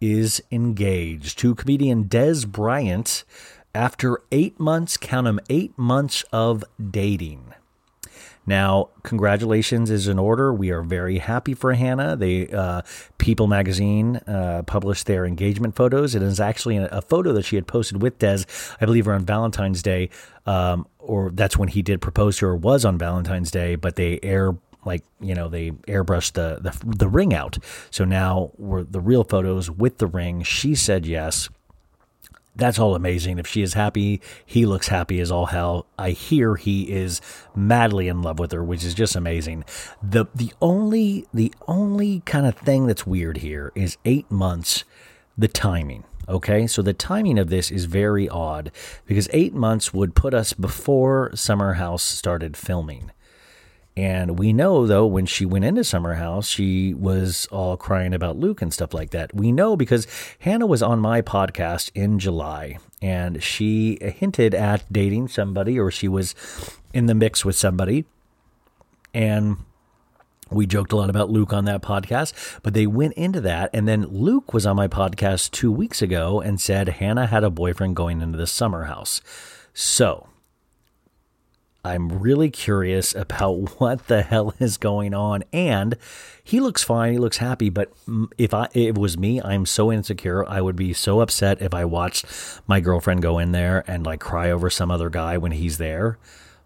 [0.00, 3.22] is engaged to comedian Des Bryant
[3.74, 7.54] after eight months, count them, eight months of dating.
[8.46, 10.52] Now, congratulations is in order.
[10.52, 12.16] We are very happy for Hannah.
[12.16, 12.82] They uh,
[13.18, 16.14] People Magazine uh, published their engagement photos.
[16.14, 18.44] It is actually a, photo that she had posted with Des,
[18.80, 20.10] I believe, around Valentine's Day,
[20.46, 22.56] um, or that's when he did propose to her.
[22.56, 27.08] Was on Valentine's Day, but they air like you know they airbrushed the the, the
[27.08, 27.58] ring out.
[27.90, 30.42] So now we're the real photos with the ring.
[30.42, 31.48] She said yes.
[32.54, 33.38] That's all amazing.
[33.38, 35.86] If she is happy, he looks happy as all hell.
[35.98, 37.20] I hear he is
[37.54, 39.64] madly in love with her, which is just amazing.
[40.02, 44.84] The the only the only kind of thing that's weird here is eight months
[45.36, 46.04] the timing.
[46.28, 48.70] Okay, so the timing of this is very odd
[49.06, 53.10] because eight months would put us before Summer House started filming.
[53.96, 58.38] And we know, though, when she went into Summer House, she was all crying about
[58.38, 59.34] Luke and stuff like that.
[59.34, 60.06] We know because
[60.38, 66.08] Hannah was on my podcast in July and she hinted at dating somebody or she
[66.08, 66.34] was
[66.94, 68.06] in the mix with somebody.
[69.12, 69.58] And
[70.50, 73.68] we joked a lot about Luke on that podcast, but they went into that.
[73.74, 77.50] And then Luke was on my podcast two weeks ago and said Hannah had a
[77.50, 79.20] boyfriend going into the summer house.
[79.74, 80.28] So
[81.84, 85.44] I'm really curious about what the hell is going on.
[85.52, 85.96] And
[86.42, 87.12] he looks fine.
[87.12, 87.70] He looks happy.
[87.70, 87.92] But
[88.38, 90.48] if I, if it was me, I'm so insecure.
[90.48, 92.24] I would be so upset if I watched
[92.66, 96.18] my girlfriend go in there and like cry over some other guy when he's there.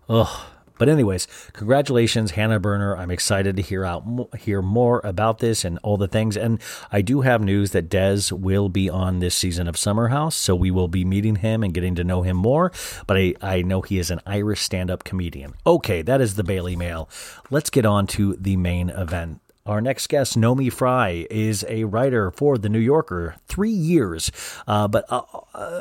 [0.09, 0.47] Ugh.
[0.79, 2.97] But anyways, congratulations, Hannah Berner.
[2.97, 4.05] I'm excited to hear out
[4.39, 6.37] hear more about this and all the things.
[6.37, 6.61] And
[6.93, 10.55] I do have news that Des will be on this season of Summer House, so
[10.55, 12.73] we will be meeting him and getting to know him more.
[13.07, 15.55] But I, I know he is an Irish stand-up comedian.
[15.67, 17.09] Okay, that is the Bailey Mail.
[17.51, 19.41] Let's get on to the main event.
[19.65, 24.31] Our next guest, Naomi Fry, is a writer for The New Yorker, three years.
[24.69, 25.23] Uh, but uh,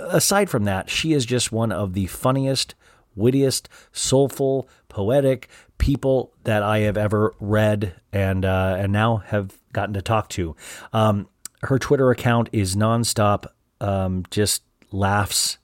[0.09, 2.73] aside from that, she is just one of the funniest,
[3.15, 9.93] wittiest, soulful, poetic people that I have ever read and uh, and now have gotten
[9.95, 10.55] to talk to.
[10.93, 11.27] Um,
[11.63, 13.45] her Twitter account is nonstop,
[13.81, 15.57] um, just laughs.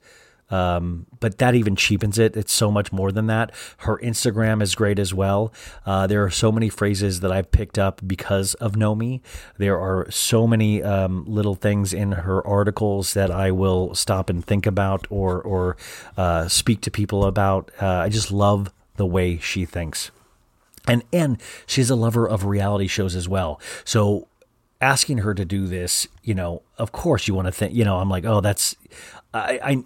[0.50, 2.36] Um, but that even cheapens it.
[2.36, 3.52] It's so much more than that.
[3.78, 5.50] Her Instagram is great as well.
[5.86, 9.22] Uh, there are so many phrases that I've picked up because of Naomi.
[9.56, 14.44] There are so many um, little things in her articles that I will stop and
[14.44, 15.78] think about or or
[16.18, 17.70] uh, speak to people about.
[17.80, 18.70] Uh, I just love
[19.02, 20.12] the way she thinks.
[20.86, 23.60] And and she's a lover of reality shows as well.
[23.84, 24.28] So
[24.80, 27.98] asking her to do this, you know, of course you want to think, you know,
[27.98, 28.76] I'm like, oh, that's
[29.34, 29.84] I, I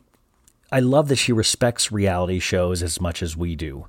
[0.71, 3.87] I love that she respects reality shows as much as we do.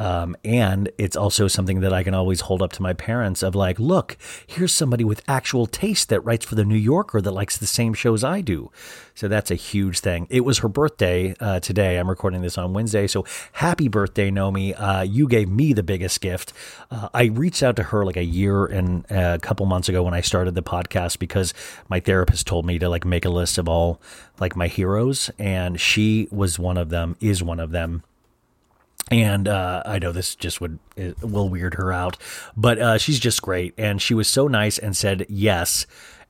[0.00, 3.54] Um, and it's also something that I can always hold up to my parents of
[3.54, 7.58] like, look, here's somebody with actual taste that writes for the New Yorker that likes
[7.58, 8.70] the same shows I do.
[9.14, 10.26] So that's a huge thing.
[10.30, 11.98] It was her birthday uh, today.
[11.98, 13.06] I'm recording this on Wednesday.
[13.06, 14.74] So happy birthday, Naomi.
[14.74, 16.54] Uh, you gave me the biggest gift.
[16.90, 20.14] Uh, I reached out to her like a year and a couple months ago when
[20.14, 21.52] I started the podcast because
[21.90, 24.00] my therapist told me to like make a list of all
[24.38, 25.30] like my heroes.
[25.38, 28.02] And she was one of them, is one of them
[29.10, 30.78] and uh, I know this just would
[31.22, 32.16] will weird her out,
[32.56, 35.86] but uh, she's just great, and she was so nice and said yes,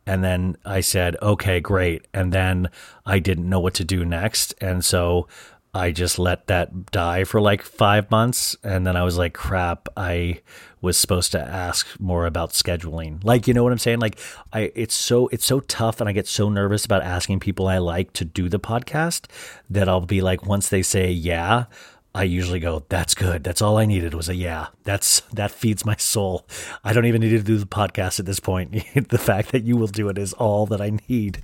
[0.06, 2.70] and then I said okay, great, and then
[3.04, 5.28] I didn't know what to do next, and so
[5.72, 9.88] I just let that die for like five months, and then I was like, crap,
[9.96, 10.40] I
[10.80, 13.22] was supposed to ask more about scheduling.
[13.22, 14.00] Like, you know what I'm saying?
[14.00, 14.18] Like,
[14.52, 17.78] I it's so it's so tough, and I get so nervous about asking people I
[17.78, 19.26] like to do the podcast
[19.68, 21.66] that I'll be like, once they say yeah.
[22.14, 23.44] I usually go, that's good.
[23.44, 24.68] That's all I needed was a yeah.
[24.84, 26.44] That's that feeds my soul.
[26.82, 28.72] I don't even need to do the podcast at this point.
[29.08, 31.42] the fact that you will do it is all that I need.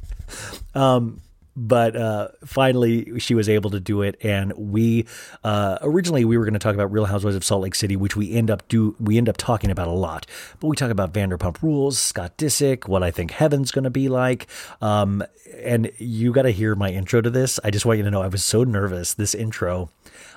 [0.75, 1.23] Um,
[1.57, 5.07] but uh, finally she was able to do it and we
[5.43, 8.15] uh, originally we were going to talk about real housewives of salt lake city which
[8.15, 10.27] we end up do we end up talking about a lot
[10.61, 14.09] but we talk about vanderpump rules scott disick what i think heaven's going to be
[14.09, 14.47] like
[14.83, 15.25] um,
[15.63, 18.21] and you got to hear my intro to this i just want you to know
[18.21, 19.89] i was so nervous this intro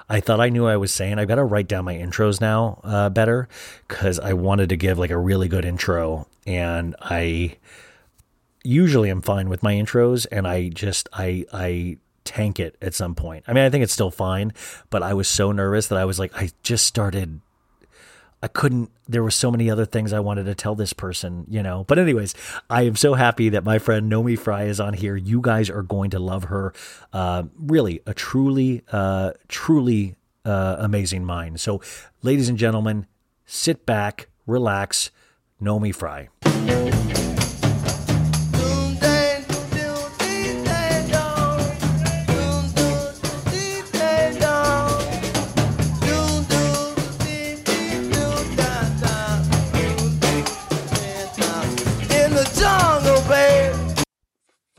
[0.10, 1.20] I thought I knew I was saying.
[1.20, 3.48] I've got to write down my intros now uh, better
[3.88, 7.58] because I wanted to give like a really good intro, and I
[8.64, 13.16] usually am fine with my intros, and I just I I tank it at some
[13.16, 13.44] point.
[13.48, 14.54] I mean, I think it's still fine,
[14.90, 17.42] but I was so nervous that I was like, I just started
[18.42, 21.62] I couldn't, there were so many other things I wanted to tell this person, you
[21.62, 21.84] know.
[21.86, 22.36] But, anyways,
[22.70, 25.16] I am so happy that my friend Naomi Fry is on here.
[25.16, 26.74] You guys are going to love her.
[27.12, 31.60] Uh, really, a truly, uh, truly uh, amazing mind.
[31.60, 31.82] So,
[32.22, 33.08] ladies and gentlemen,
[33.46, 35.12] sit back, relax.
[35.60, 36.30] Naomi Fry.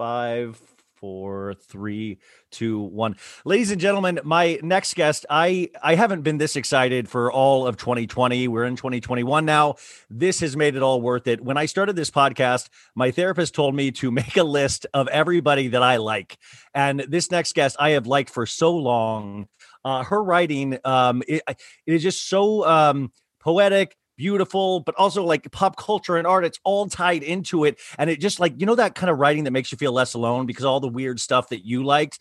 [0.01, 0.59] Five,
[0.95, 2.17] four, three,
[2.51, 3.17] two, one.
[3.45, 7.77] Ladies and gentlemen, my next guest, I I haven't been this excited for all of
[7.77, 8.49] 2020.
[8.49, 9.75] We're in 2021 now.
[10.09, 11.45] This has made it all worth it.
[11.45, 15.69] When I started this podcast, my therapist told me to make a list of everybody
[15.69, 16.39] that I like.
[16.75, 19.49] And this next guest I have liked for so long.
[19.85, 25.51] Uh, her writing, um, it, it is just so um, poetic, beautiful, but also like
[25.51, 26.45] pop culture and art.
[26.45, 27.79] It's all tied into it.
[27.97, 30.13] And it just like, you know, that kind of writing that makes you feel less
[30.13, 32.19] alone because all the weird stuff that you liked,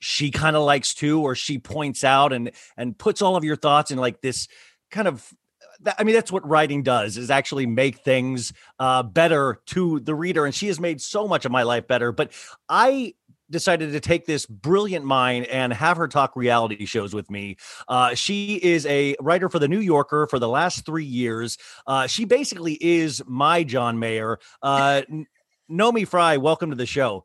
[0.00, 3.54] she kind of likes too, or she points out and and puts all of your
[3.54, 4.48] thoughts in like this
[4.90, 5.32] kind of
[5.98, 10.46] I mean, that's what writing does is actually make things uh, better to the reader.
[10.46, 12.12] And she has made so much of my life better.
[12.12, 12.32] But
[12.68, 13.14] I
[13.50, 17.56] decided to take this brilliant mind and have her talk reality shows with me.
[17.88, 21.58] Uh, she is a writer for the New Yorker for the last three years.
[21.86, 24.38] Uh, she basically is my John Mayer.
[24.62, 25.02] Uh,
[25.68, 27.24] Naomi Fry, welcome to the show.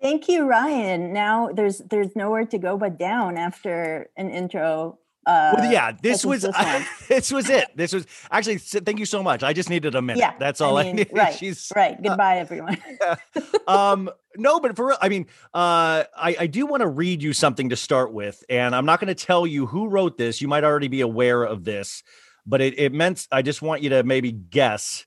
[0.00, 1.12] Thank you, Ryan.
[1.12, 6.24] Now there's there's nowhere to go but down after an intro uh, well, yeah, this
[6.24, 6.56] was this,
[7.08, 7.68] this, was it.
[7.76, 8.56] This was actually.
[8.56, 9.42] Thank you so much.
[9.42, 10.20] I just needed a minute.
[10.20, 11.16] Yeah, that's all I, mean, I needed.
[11.16, 11.98] Right, She's right.
[11.98, 12.78] Uh, Goodbye, uh, everyone.
[13.68, 17.34] um, no, but for real, I mean, uh, I I do want to read you
[17.34, 20.40] something to start with, and I'm not going to tell you who wrote this.
[20.40, 22.02] You might already be aware of this,
[22.46, 25.04] but it it meant I just want you to maybe guess.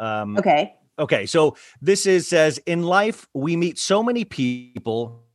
[0.00, 0.74] Um, okay.
[0.98, 5.26] Okay, so this is says in life we meet so many people,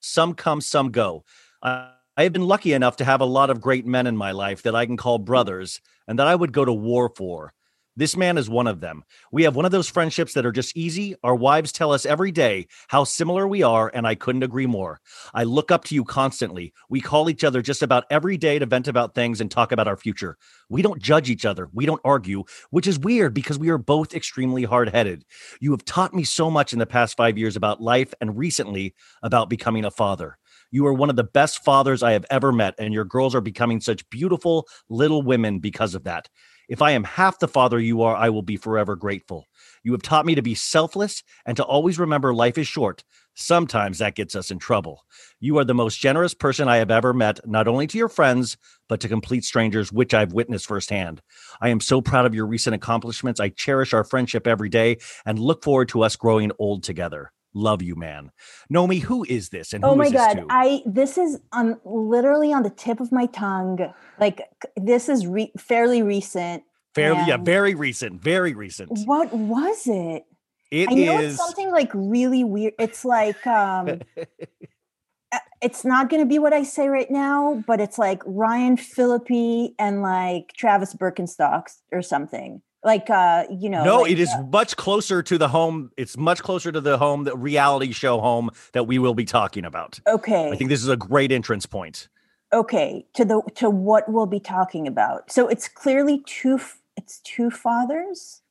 [0.00, 1.24] some come, some go.
[1.60, 4.32] Uh, I have been lucky enough to have a lot of great men in my
[4.32, 7.52] life that I can call brothers and that I would go to war for.
[7.94, 9.04] This man is one of them.
[9.30, 11.14] We have one of those friendships that are just easy.
[11.22, 15.00] Our wives tell us every day how similar we are, and I couldn't agree more.
[15.32, 16.72] I look up to you constantly.
[16.90, 19.86] We call each other just about every day to vent about things and talk about
[19.86, 20.36] our future.
[20.68, 21.68] We don't judge each other.
[21.72, 25.24] We don't argue, which is weird because we are both extremely hard headed.
[25.60, 28.96] You have taught me so much in the past five years about life and recently
[29.22, 30.37] about becoming a father.
[30.70, 33.40] You are one of the best fathers I have ever met, and your girls are
[33.40, 36.28] becoming such beautiful little women because of that.
[36.68, 39.46] If I am half the father you are, I will be forever grateful.
[39.82, 43.04] You have taught me to be selfless and to always remember life is short.
[43.34, 45.04] Sometimes that gets us in trouble.
[45.40, 48.58] You are the most generous person I have ever met, not only to your friends,
[48.88, 51.22] but to complete strangers, which I've witnessed firsthand.
[51.60, 53.40] I am so proud of your recent accomplishments.
[53.40, 57.32] I cherish our friendship every day and look forward to us growing old together.
[57.58, 58.30] Love you, man.
[58.70, 59.72] Naomi, who is this?
[59.72, 60.46] And oh my god, to?
[60.48, 63.92] I this is on literally on the tip of my tongue.
[64.20, 64.42] Like
[64.76, 66.62] this is re- fairly recent.
[66.94, 68.90] Fairly, yeah, very recent, very recent.
[69.06, 70.24] What was it?
[70.70, 71.34] It I know is...
[71.34, 72.74] it's something like really weird.
[72.78, 74.02] It's like um
[75.60, 79.74] it's not going to be what I say right now, but it's like Ryan Phillippe
[79.80, 84.42] and like Travis Birkenstocks or something like uh you know no like, it is uh,
[84.44, 88.50] much closer to the home it's much closer to the home the reality show home
[88.72, 89.98] that we will be talking about.
[90.06, 90.50] Okay.
[90.50, 92.08] i think this is a great entrance point.
[92.52, 95.30] Okay to the to what we'll be talking about.
[95.30, 96.60] So it's clearly two
[96.96, 98.42] it's two fathers?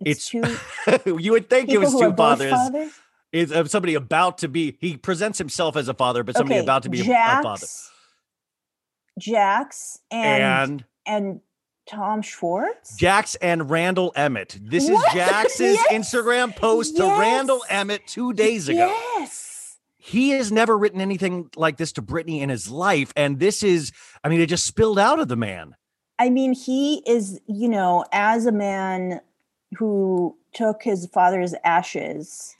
[0.00, 2.92] It's, it's two you would think it was two fathers, fathers?
[3.32, 6.64] is of somebody about to be he presents himself as a father but somebody okay,
[6.64, 7.66] about to be Jax, a father.
[9.18, 11.40] Jax and and, and
[11.92, 12.96] Tom Schwartz?
[12.96, 14.58] Jax and Randall Emmett.
[14.60, 15.06] This what?
[15.08, 15.92] is Jax's yes.
[15.92, 17.00] Instagram post yes.
[17.00, 18.86] to Randall Emmett two days ago.
[18.86, 19.78] Yes.
[19.96, 23.12] He has never written anything like this to Brittany in his life.
[23.14, 23.92] And this is,
[24.24, 25.76] I mean, it just spilled out of the man.
[26.18, 29.20] I mean, he is, you know, as a man
[29.76, 32.56] who took his father's ashes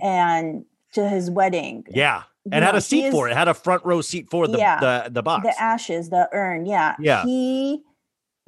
[0.00, 1.84] and to his wedding.
[1.88, 3.36] Yeah and had a seat is, for it.
[3.36, 6.66] Had a front row seat for the, yeah, the the box, the ashes, the urn.
[6.66, 7.24] Yeah, yeah.
[7.24, 7.82] He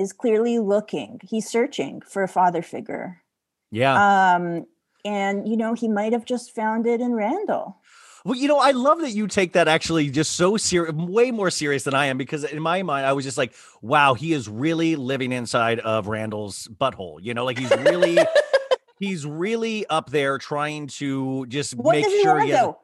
[0.01, 1.21] is clearly looking.
[1.23, 3.23] He's searching for a father figure.
[3.71, 4.35] Yeah.
[4.35, 4.67] Um,
[5.05, 7.77] and you know, he might have just found it in Randall.
[8.25, 11.51] Well, you know, I love that you take that actually just so serious, way more
[11.51, 14.47] serious than I am, because in my mind, I was just like, wow, he is
[14.47, 17.19] really living inside of Randall's butthole.
[17.23, 18.19] You know, like he's really,
[18.99, 22.61] he's really up there trying to just what make does sure he want, he has,
[22.61, 22.79] though?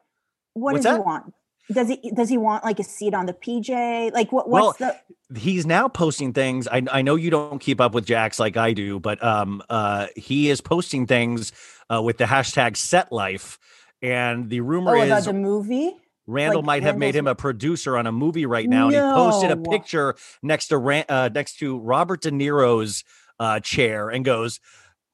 [0.55, 0.97] What does that?
[0.97, 1.35] he want?
[1.73, 4.13] Does he does he want like a seat on the PJ?
[4.13, 4.97] Like what what's well,
[5.31, 6.69] the he's now posting things.
[6.69, 10.07] I I know you don't keep up with Jax like I do, but um uh
[10.15, 11.53] he is posting things
[11.91, 13.59] uh with the hashtag set life.
[14.01, 15.97] And the rumor oh, is about the movie.
[16.27, 18.97] Randall like might have made him a producer on a movie right now, no.
[18.99, 23.05] and he posted a picture next to uh, next to Robert De Niro's
[23.39, 24.59] uh, chair and goes,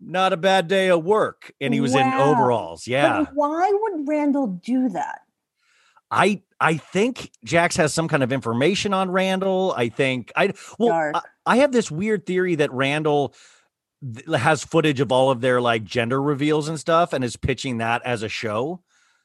[0.01, 2.01] "Not a bad day of work," and he was wow.
[2.01, 2.87] in overalls.
[2.87, 3.25] Yeah.
[3.25, 5.21] But why would Randall do that?
[6.13, 9.75] I I think Jax has some kind of information on Randall.
[9.77, 13.35] I think I well I, I, have this weird theory that Randall
[14.33, 18.03] has footage of all of their like gender reveals and stuff and is pitching that
[18.05, 18.81] as a show.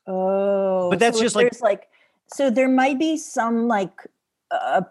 [0.08, 0.90] Oh.
[0.90, 1.90] But that's so just like like
[2.28, 4.08] so there might be some like
[4.50, 4.82] uh,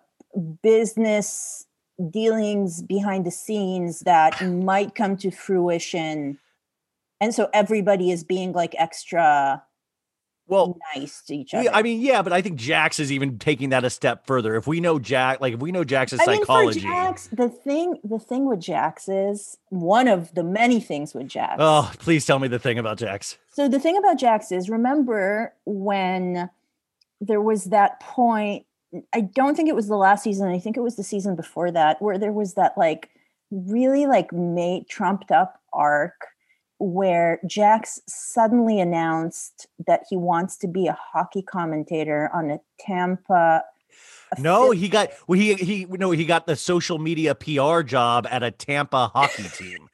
[0.62, 1.66] business
[2.10, 6.38] dealings behind the scenes that might come to fruition.
[7.20, 9.62] And so everybody is being like extra
[10.48, 11.64] Well, nice to each other.
[11.64, 14.54] Yeah, I mean, yeah, but I think Jax is even taking that a step further.
[14.54, 16.80] If we know Jack, like if we know Jax's I mean, psychology.
[16.80, 21.24] for Jax, the thing, the thing with Jax is one of the many things with
[21.24, 21.56] oh, Jax.
[21.58, 23.38] oh, please tell me the thing about Jax.
[23.50, 26.48] So the thing about Jax is, remember when
[27.20, 28.66] there was that point?
[29.12, 30.48] I don't think it was the last season.
[30.48, 33.10] I think it was the season before that, where there was that like
[33.50, 36.28] really like made trumped up arc
[36.78, 43.62] where Jax suddenly announced that he wants to be a hockey commentator on a Tampa.
[44.38, 48.42] No, he got well, he he no, he got the social media PR job at
[48.42, 49.88] a Tampa hockey team.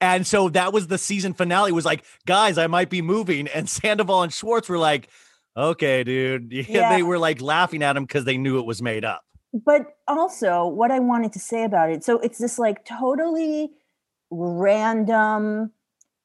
[0.00, 3.48] And so that was the season finale was like, guys, I might be moving.
[3.48, 5.08] And Sandoval and Schwartz were like,
[5.56, 6.52] okay, dude.
[6.52, 6.96] Yeah, Yeah.
[6.96, 9.24] They were like laughing at him because they knew it was made up.
[9.52, 12.04] but also what I wanted to say about it.
[12.04, 13.70] So it's this like totally
[14.30, 15.72] random,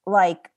[0.06, 0.50] like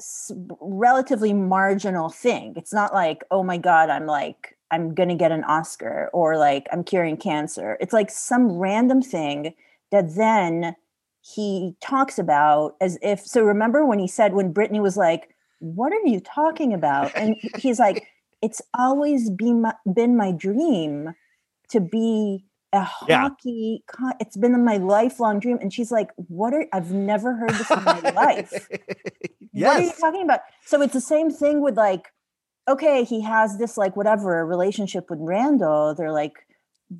[0.00, 2.54] s- relatively marginal thing.
[2.56, 6.36] It's not like, oh my God, I'm like, I'm going to get an Oscar or
[6.36, 7.76] like I'm curing cancer.
[7.80, 9.54] It's like some random thing
[9.92, 10.74] that then
[11.20, 15.92] he talks about as if, so remember when he said, when Brittany was like, what
[15.92, 17.12] are you talking about?
[17.16, 18.06] And he's like,
[18.42, 21.14] it's always been my, been my dream
[21.70, 23.20] to be a Yeah.
[23.22, 23.84] hockey.
[24.20, 25.58] It's been my lifelong dream.
[25.60, 26.66] And she's like, "What are?
[26.72, 28.68] I've never heard this in my life.
[29.52, 32.12] What are you talking about?" So it's the same thing with like,
[32.68, 35.94] okay, he has this like whatever relationship with Randall.
[35.94, 36.34] They're like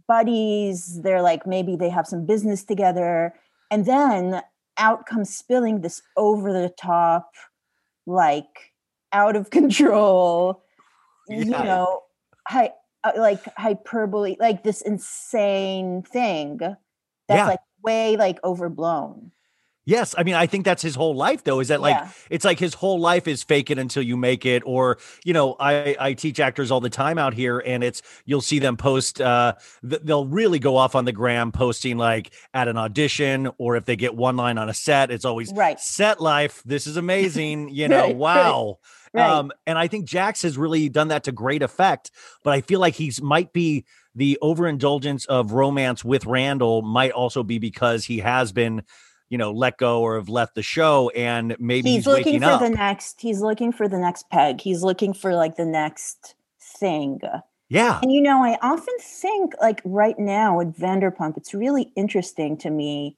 [0.09, 1.01] buddies.
[1.03, 3.35] They're like maybe they have some business together,
[3.71, 4.43] and then
[4.79, 7.31] out comes spilling this over the top,
[8.07, 8.73] like
[9.13, 10.63] out of control
[11.29, 12.03] you know,
[12.49, 12.71] hi,
[13.17, 16.79] like hyperbole, like this insane thing that's
[17.29, 17.47] Yeah.
[17.47, 19.33] like way like overblown.
[19.89, 21.61] Yes, I mean, I think that's his whole life, though.
[21.61, 22.09] Is that like Yeah.
[22.29, 25.55] it's like his whole life is fake it until you make it, or you know,
[25.61, 29.21] I I teach actors all the time out here, and it's you'll see them post.
[29.21, 29.53] uh
[29.89, 33.85] th- They'll really go off on the gram, posting like at an audition, or if
[33.85, 35.79] they get one line on a set, it's always Right.
[35.79, 36.65] set life.
[36.67, 38.09] This is amazing, you know.
[38.09, 38.79] Wow.
[39.17, 39.31] Right.
[39.31, 42.11] Um, and I think Jax has really done that to great effect,
[42.45, 47.43] but I feel like he's might be the overindulgence of romance with Randall might also
[47.43, 48.83] be because he has been,
[49.29, 52.41] you know, let go or have left the show, and maybe he's, He's, looking waking
[52.41, 52.61] for up.
[52.61, 53.21] the next.
[53.21, 54.61] He's looking for the next peg.
[54.61, 57.21] He's looking for like the next thing.
[57.69, 62.57] yeah, And you know, I often think like right now with Vanderpump, it's really interesting
[62.59, 63.17] to me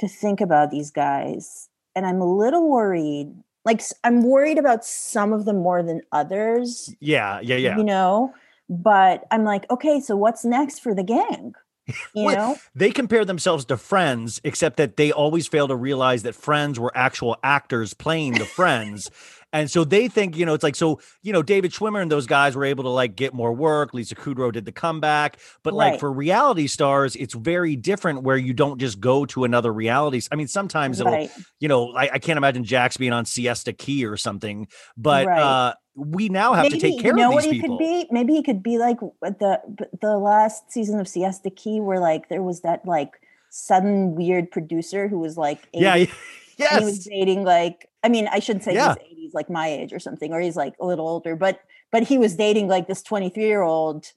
[0.00, 1.68] to think about these guys.
[1.96, 3.32] And I'm a little worried.
[3.64, 6.94] Like i'm worried about some of them more than others.
[7.00, 7.76] yeah, yeah, yeah.
[7.76, 8.32] you know
[8.68, 11.54] but i'm like okay so what's next for the gang
[12.14, 16.22] you Well, know They compare themselves to friends, except that they always fail to realize
[16.22, 19.10] that friends were actual actors playing the friends.
[19.54, 22.26] And so they think, you know, it's like, so, you know, David Schwimmer and those
[22.26, 23.94] guys were able to like get more work.
[23.94, 25.38] Lisa Kudrow did the comeback.
[25.62, 29.72] But like for reality stars, it's very different where you don't just go to another
[29.72, 30.20] reality.
[30.30, 31.30] I mean, sometimes it'll, right
[31.60, 35.40] you know, I, I can't imagine Jax being on Siesta Key or something, but Right.
[35.40, 37.78] uh we now have to take care you know of what these he people.
[37.78, 39.60] could be maybe he could be like the
[40.00, 43.12] the last season of siesta key where like there was that like
[43.50, 45.94] sudden weird producer who was like 80, Yeah.
[46.72, 48.94] and he was dating like i mean i shouldn't say Yeah.
[49.24, 51.60] He's like my age or something or he's like a little older but
[51.90, 54.12] but he was dating like this 23 year old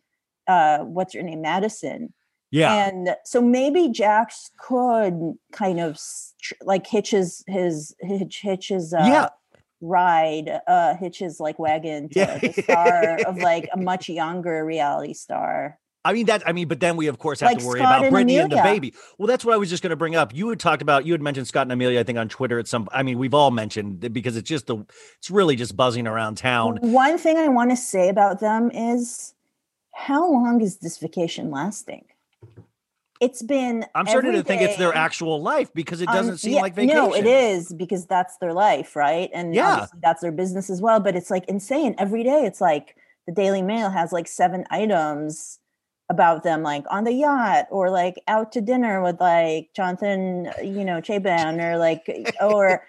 [0.48, 2.14] uh what's her name madison
[2.52, 2.88] Yeah.
[2.88, 5.18] and so maybe Jax could
[5.52, 5.98] kind of
[6.62, 9.30] like hitch his his hitch, hitch his uh, Yeah.
[9.82, 12.38] ride, uh, hitch his like wagon to Yeah.
[12.40, 15.78] the star of like a much younger reality star.
[16.08, 16.48] I mean that.
[16.48, 18.38] I mean, but then we of course have Like to worry Scott about and Brittany
[18.38, 18.94] and the baby.
[19.18, 20.34] Well, that's what I was just going to bring up.
[20.34, 21.06] You had talked about.
[21.06, 22.00] You had mentioned Scott and Amelia.
[22.00, 22.88] I think on Twitter at some.
[22.94, 24.86] I mean, we've all mentioned because it's just the.
[25.18, 26.78] It's really just buzzing around town.
[26.82, 29.34] One thing I want to say about them is
[29.94, 32.06] how long is this vacation lasting?
[33.20, 33.86] It's been.
[33.94, 36.74] I'm starting to think it's their actual life because it Um, doesn't seem yeah, like
[36.74, 36.96] vacation.
[36.96, 39.30] No, it is because that's their life, right?
[39.34, 39.72] And Yeah.
[39.74, 41.02] obviously that's their business as well.
[41.02, 41.96] But it's like insane.
[41.98, 42.96] Every day it's like
[43.26, 45.60] the Daily Mail has like seven items
[46.10, 50.86] about them, like on the yacht or like out to dinner with like Jonathan, you
[50.86, 52.06] know, Cheban or like
[52.42, 52.86] or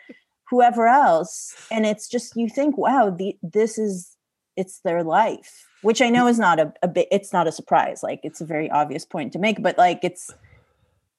[0.48, 1.54] whoever else.
[1.70, 4.16] And it's just you think, wow, the, this is
[4.56, 5.66] it's their life.
[5.82, 8.02] Which I know is not a, a bit it's not a surprise.
[8.02, 10.32] Like it's a very obvious point to make, but like it's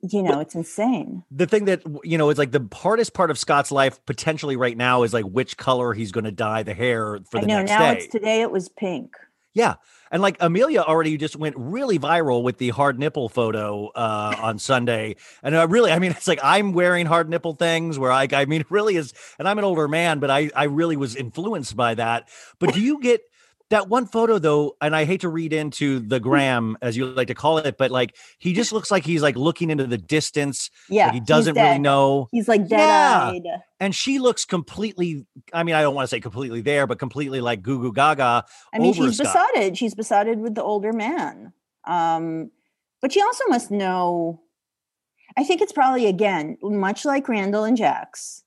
[0.02, 1.24] you know, it's insane.
[1.30, 4.78] the thing that you know is like the hardest part of Scott's life potentially right
[4.78, 7.58] now is like which color he's going to dye the hair for I the know
[7.60, 7.98] next now day.
[7.98, 9.16] it's today it was pink.
[9.60, 9.76] Yeah.
[10.10, 14.58] And like Amelia already just went really viral with the hard nipple photo uh, on
[14.58, 15.18] Sunday.
[15.44, 18.46] And I really, I mean, it's like I'm wearing hard nipple things where I, I
[18.46, 21.96] mean, really is, and I'm an older man, but I, I really was influenced by
[21.96, 22.30] that.
[22.58, 23.22] But do you get
[23.70, 24.76] that one photo though?
[24.82, 27.92] And I hate to read into the gram as you like to call it, but
[27.92, 30.70] like he just looks like he's like looking into the distance.
[30.90, 32.28] Yeah, Like he doesn't really know.
[32.32, 33.58] He's like dead Yeah.
[33.80, 37.42] And she looks completely, I mean, I don't want to say completely there, but completely
[37.42, 38.46] like goo goo gaga.
[38.74, 39.28] I mean, she's stuff.
[39.28, 39.78] besotted.
[39.78, 41.54] She's besotted with the older man.
[41.86, 42.52] Um,
[43.02, 44.42] but she also must know.
[45.38, 48.44] I think it's probably again much like Randall and Jax.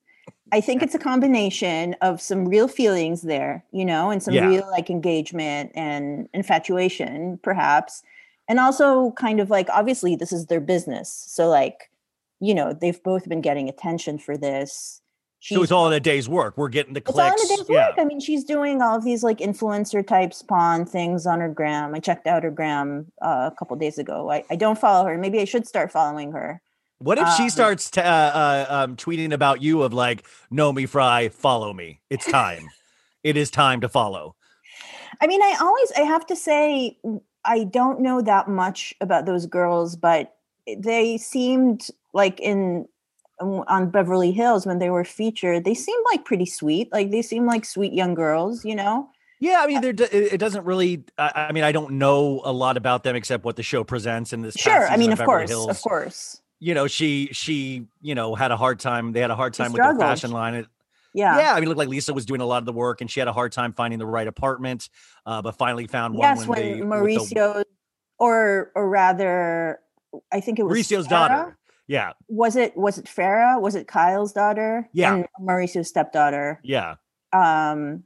[0.53, 4.46] I think it's a combination of some real feelings there, you know, and some Yeah.
[4.46, 8.03] real like engagement and infatuation, perhaps,
[8.48, 11.90] and also kind of like obviously this is their business, so like,
[12.38, 15.00] you know, they've both been getting attention for this.
[15.40, 16.57] So it's all in a day's work.
[16.57, 17.42] We're getting the clicks.
[17.42, 17.88] It's all in a day's yeah.
[17.88, 17.98] work.
[17.98, 21.94] I mean, she's doing all of these like influencer type spawn things on her gram.
[21.96, 24.30] I checked out her gram uh, a couple days ago.
[24.30, 25.18] I, I don't follow her.
[25.18, 26.62] Maybe I should start following her.
[27.03, 30.86] What if she Um, starts t- uh, uh, um, tweeting about you of like, Naomi
[30.86, 32.00] Fry, follow me.
[32.11, 32.68] It's time.
[33.24, 34.36] it is time to follow.
[35.20, 36.96] I mean, I always I have to say
[37.44, 40.34] I don't know that much about those girls, but
[40.76, 42.86] they seemed like in
[43.40, 46.92] um, on Beverly Hills when they were featured, they seemed like pretty sweet.
[46.92, 49.09] Like they seem like sweet young girls, you know.
[49.40, 51.05] Yeah, I mean, there d- it doesn't really.
[51.18, 54.32] I I mean, I don't know a lot about them except what the show presents
[54.32, 54.55] in this.
[54.55, 55.68] Sure, I mean, of Beverly course, Hills.
[55.68, 56.41] of course.
[56.65, 59.13] You know, she she you know had a hard time.
[59.13, 60.55] They had a hard time with their fashion line.
[60.55, 60.67] It,
[61.13, 61.37] Yeah.
[61.37, 63.11] yeah, I mean, it looked like Lisa was doing a lot of the work, and
[63.11, 64.89] she had a hard time finding the right apartment,
[65.27, 66.21] uh, but finally found one.
[66.29, 66.81] yes, when, when they,
[67.17, 67.65] with the- Mauricio,
[68.19, 69.81] or or rather,
[70.31, 71.11] I think it was Mauricio's Farrah?
[71.29, 71.59] daughter.
[71.89, 73.61] Yeah, Was it was it Farrah?
[73.61, 74.89] Was it Kyle's daughter?
[74.93, 75.15] Yeah.
[75.17, 76.61] and Mauricio's stepdaughter.
[76.63, 76.95] yeah.
[77.33, 78.05] Um,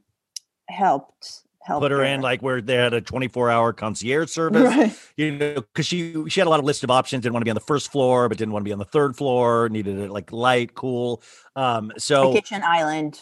[0.67, 4.63] helped helped Put her in like where they had a 24 hour concierge service.
[4.63, 4.97] right.
[5.17, 7.23] you know, because she she had a lot of list of options.
[7.23, 8.85] Didn't want to be on the first floor, but didn't want to be on the
[8.85, 9.67] third floor.
[9.69, 11.21] Needed it like light, cool.
[11.55, 13.19] Um, so kitchen island.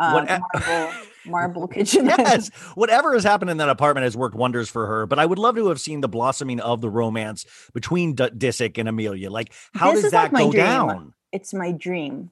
[0.00, 0.92] Um, What marble
[1.26, 2.08] marble kitchen.
[2.10, 2.28] island.
[2.28, 5.06] yes, whatever has happened in that apartment has worked wonders for her.
[5.06, 8.76] But I would love to have seen the blossoming of the romance between D- Disick
[8.78, 9.30] and Amelia.
[9.30, 10.64] Like, how This does is like that go dream.
[10.64, 11.14] down?
[11.32, 12.30] It's my dream.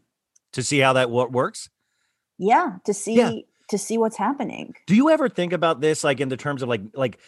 [0.53, 1.69] To see how that what works.
[2.39, 4.75] Yeah, to see to see what's happening.
[4.87, 7.19] Do you ever think about this, like in the terms of like like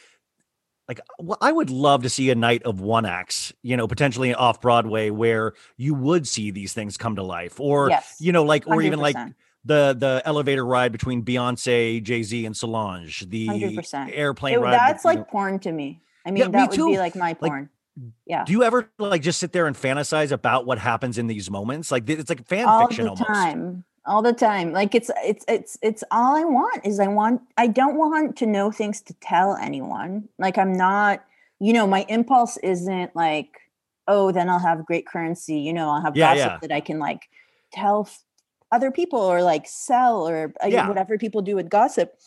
[0.88, 4.32] like well, I would love to see a night of one acts, you know, potentially
[4.34, 8.44] off Broadway, where you would see these things come to life, or Yes, you know,
[8.44, 9.16] like or even like
[9.64, 14.10] the the elevator ride between Beyonce, Jay Z, and Solange, the 100%.
[14.16, 14.72] airplane It- ride.
[14.74, 15.24] that's like know.
[15.24, 16.00] porn to me.
[16.24, 16.86] I Yeah, mean, me that would too.
[16.86, 17.70] be like my Like, porn.
[18.24, 18.44] yeah.
[18.44, 21.90] Do you ever like just sit there and fantasize about what happens in these moments?
[21.90, 23.26] Like it's like fan all fiction the almost.
[23.28, 27.40] time all the time like it's it's it's it's all i want is i want
[27.58, 31.24] i don't want to know things to tell anyone like i'm not
[31.60, 33.60] you know my impulse isn't like
[34.08, 36.58] oh then i'll have great currency you know i'll have Yeah, gossip yeah.
[36.62, 37.28] that i can like
[37.72, 38.24] tell f-
[38.72, 40.88] other people or like sell or uh, Yeah.
[40.88, 42.18] whatever people do with gossip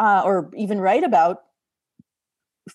[0.00, 1.44] uh, or even write about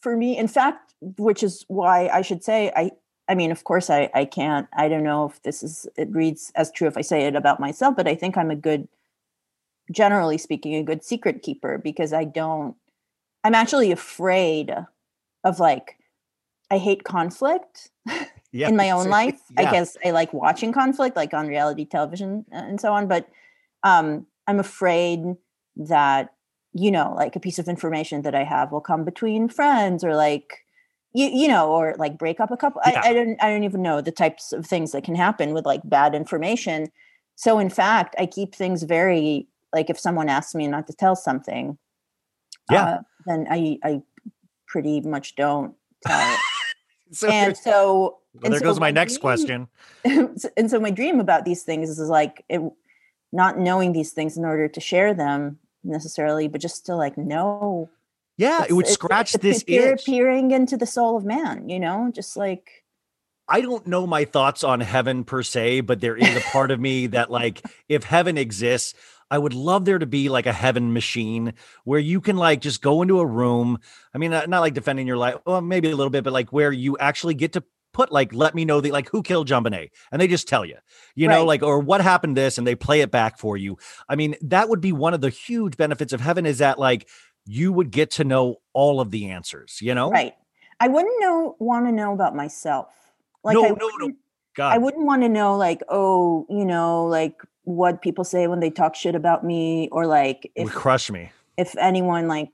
[0.02, 2.92] for me in fact which is why i should say i
[3.28, 4.68] I mean, of course, I, I can't.
[4.76, 7.60] I don't know if this is, it reads as true if I say it about
[7.60, 8.88] myself, but I think I'm a good,
[9.92, 12.76] generally speaking, a good secret keeper because I don't,
[13.44, 14.74] I'm actually afraid
[15.44, 15.98] of like,
[16.70, 17.92] I hate conflict
[18.54, 19.42] Yeah, in my own life.
[19.58, 23.08] I guess I like watching conflict, like on reality television uh, and so on.
[23.08, 23.28] But
[23.84, 25.20] um, I'm afraid
[25.76, 26.34] that,
[26.74, 30.16] you know, like a piece of information that I have will come between friends or
[30.16, 30.63] like,
[31.14, 32.82] you, you know, or like break up a couple.
[32.86, 33.02] Yeah.
[33.04, 35.66] I, I don't I don't even know the types of things that can happen with
[35.66, 36.92] like bad information.
[37.36, 41.16] So in fact, I keep things very like if someone asks me not to tell
[41.16, 41.78] something,
[42.72, 42.84] Yeah.
[42.86, 44.02] uh, then I I
[44.68, 46.40] pretty much don't tell it.
[47.12, 49.68] So and so well, and there so goes my next dream- question.
[50.58, 52.60] and so my dream about these things is like it,
[53.32, 57.88] not knowing these things in order to share them necessarily, but just to like know.
[58.38, 60.06] Yeah, it would it's- scratch it's this peer- itch.
[60.06, 61.70] peering into the soul of man.
[61.70, 62.84] You know, just like
[63.48, 66.80] I don't know my thoughts on heaven per se, but there is a part of
[66.80, 68.94] me that like if heaven exists,
[69.30, 71.54] I would love there to be like a heaven machine
[71.84, 73.80] where you can like just go into a room.
[74.14, 76.72] I mean, not, like defending your life, well, maybe a little bit, but like where
[76.72, 77.64] you actually get to
[77.94, 79.90] put like, let me know the like who killed John and
[80.22, 80.78] they just tell you,
[81.16, 83.78] you know, like or what happened this, and they play it back for you.
[84.08, 87.08] I mean, that would be one of the huge benefits of heaven is that like
[87.46, 90.10] you would get to know all of the answers, you know?
[90.10, 90.34] right.
[90.80, 92.88] I wouldn't know want to know about myself.
[93.44, 93.90] Like No, I no, no.
[93.94, 94.18] wouldn't-
[94.56, 98.60] God, I wouldn't want to know like oh you know like what people say when
[98.60, 101.32] they talk shit about me or like it would if crush me.
[101.58, 102.50] if anyone like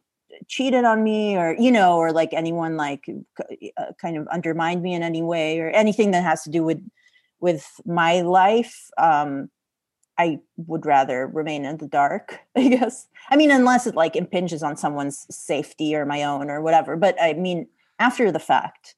[0.48, 3.04] cheated on me or you know or like anyone like
[3.78, 6.82] uh, kind of undermined me in any way or anything that has to do with
[7.42, 9.50] with my life um
[10.20, 14.62] i would rather remain in the dark i guess i mean unless it like impinges
[14.62, 17.68] on someone's safety or my own or whatever but i mean
[17.98, 18.96] after the fact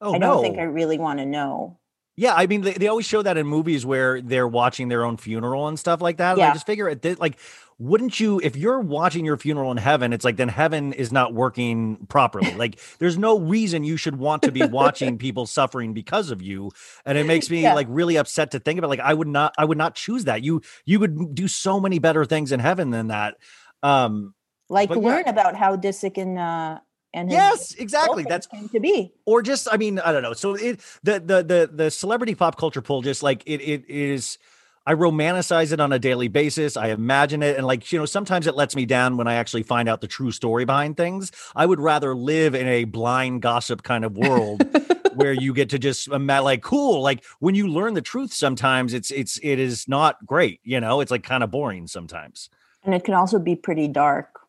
[0.00, 0.42] Oh i don't no.
[0.42, 1.78] think i really want to know
[2.14, 5.16] Yeah, I mean, they, they always show that in movies where they're watching their own
[5.16, 6.32] funeral and stuff like that.
[6.32, 7.38] And I just figure it like,
[7.78, 11.32] wouldn't you, if you're watching your funeral in heaven, it's like then heaven is not
[11.32, 12.54] working properly.
[12.56, 16.70] like, there's no reason you should want to be watching people suffering because of you.
[17.06, 17.72] And it makes me Yeah.
[17.74, 18.90] like really upset to think about.
[18.90, 20.42] Like, I would not, I would not choose that.
[20.44, 23.36] You, you would do so many better things in heaven than that.
[23.82, 24.34] Um,
[24.68, 25.08] like But yeah.
[25.08, 26.78] learn about how Disick and uh
[27.14, 28.24] and yes, exactly.
[28.24, 29.12] That's to be.
[29.26, 30.32] or just i mean i don't know.
[30.32, 34.38] So it the the the the celebrity pop culture pull just like it it is
[34.86, 36.76] i romanticize it on a daily basis.
[36.76, 37.56] I imagine it.
[37.56, 40.08] And like you know sometimes it lets me down when i actually find out the
[40.08, 41.32] true story behind things.
[41.54, 44.62] I would rather live in a blind gossip kind of world
[45.14, 47.02] where you get to just like cool.
[47.02, 51.00] Like when you learn the truth sometimes it's it's it is not great you know?
[51.00, 52.48] It's like kind of boring sometimes.
[52.84, 54.41] And it can also be pretty dark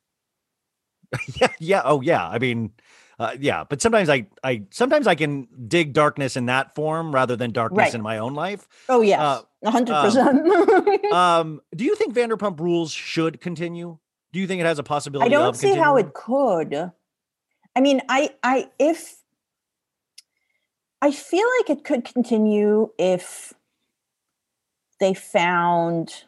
[1.36, 2.72] yeah yeah oh yeah i mean
[3.20, 7.36] uh, yeah but sometimes i i sometimes i can dig darkness in that form rather
[7.36, 7.94] than darkness Right.
[7.96, 12.92] in my own life oh yes Uh, hundred percent um do you think vanderpump rules
[12.92, 13.98] should continue
[14.34, 16.92] do you think it has a possibility I don't see how it could.
[17.76, 19.16] I mean, I I if
[21.02, 23.54] I feel like it could continue if
[25.00, 26.24] they found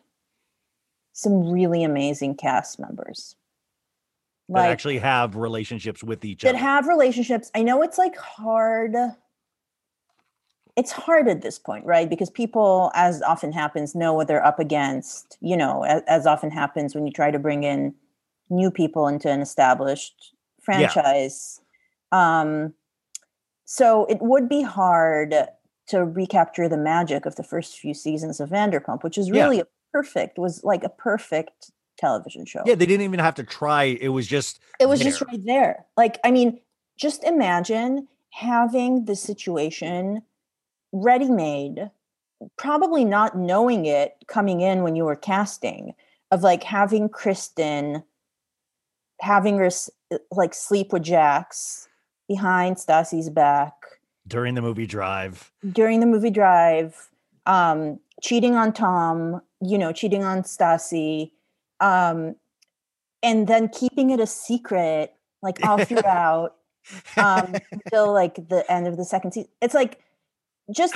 [1.14, 3.36] some really amazing cast members.
[4.50, 7.50] That actually have relationships with each that other have relationships.
[7.56, 8.96] I know it's like hard.
[10.76, 12.10] It's hard at this point, right?
[12.10, 15.38] Because people, as often happens, know what they're up against.
[15.42, 17.96] You know, as, as often happens when you try to bring in
[18.50, 21.62] new people into an established franchise.
[22.12, 22.42] Yeah.
[22.42, 22.74] Um,
[23.64, 25.34] so it would be hard
[25.88, 29.44] to recapture the magic of the first few seasons of Vanderpump, which is Yeah.
[29.44, 32.62] really a perfect, was like a perfect television show.
[32.66, 35.86] Yeah they didn't even have to try it was just it was just right there.
[35.98, 36.60] Like i mean
[36.98, 40.22] just imagine having the situation
[40.92, 41.90] ready made
[42.58, 45.94] probably not knowing it coming in when you were casting
[46.32, 48.04] of like having kristen
[49.22, 49.70] having her
[50.12, 51.88] uh, like sleep with jax
[52.28, 53.74] behind Stassi's back.
[54.28, 55.52] During the movie drive.
[55.72, 57.10] During the movie drive
[57.46, 61.32] um cheating on tom you know cheating on Stassi
[61.80, 62.36] um
[63.24, 66.56] and then keeping it a secret like all throughout
[67.18, 70.00] um until like the end of the second season it's like
[70.76, 70.96] just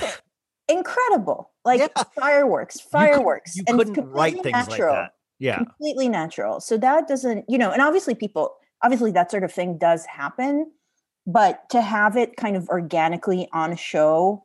[0.68, 2.04] incredible like Yeah.
[2.20, 6.10] fireworks You could- fireworks you and couldn't write completely things natural like that yeah completely
[6.10, 6.60] natural.
[6.60, 10.70] So that doesn't, you know, and obviously people, obviously that sort of thing does happen,
[11.26, 14.44] but to have it kind of organically on a show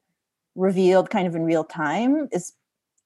[0.55, 2.53] revealed kind of in real time is,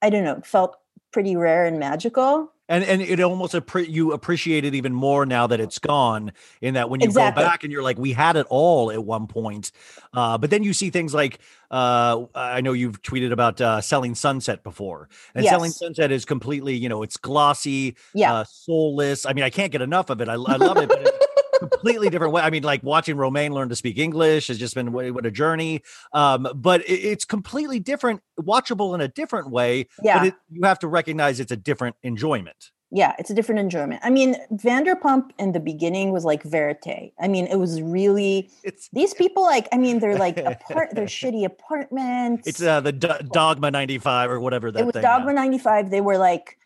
[0.02, 0.76] I don't know, felt
[1.14, 2.52] pretty rare and magical.
[2.68, 6.74] And and it almost appre- you appreciate it even more now that it's gone in
[6.74, 7.42] that when you Exactly.
[7.42, 9.72] go back and you're like we had it all at one point
[10.12, 11.38] uh but then you see things like
[11.70, 16.74] uh i know you've tweeted about uh selling sunset before and selling sunset is completely
[16.74, 18.34] you know it's glossy Yeah.
[18.34, 21.00] uh soulless i mean i can't get enough of it i, I love it but
[21.00, 21.26] it's
[21.58, 24.92] completely different way i mean like watching Romain learn to speak english has just been
[24.92, 25.82] what, a journey
[26.12, 30.18] um but it, it's completely different watchable in a different way Yeah.
[30.18, 34.00] but it, you have to recognize it's a different enjoyment yeah, it's a different enjoyment.
[34.02, 37.12] I mean, Vanderpump in the beginning was like verite.
[37.20, 41.04] I mean, it was really it's these people like, I mean, they're like apart they're
[41.20, 42.48] shitty apartments.
[42.48, 44.94] It's uh, the D- Dogma 95 or whatever that it was.
[44.94, 45.90] Dogma 95.
[45.90, 46.58] They were like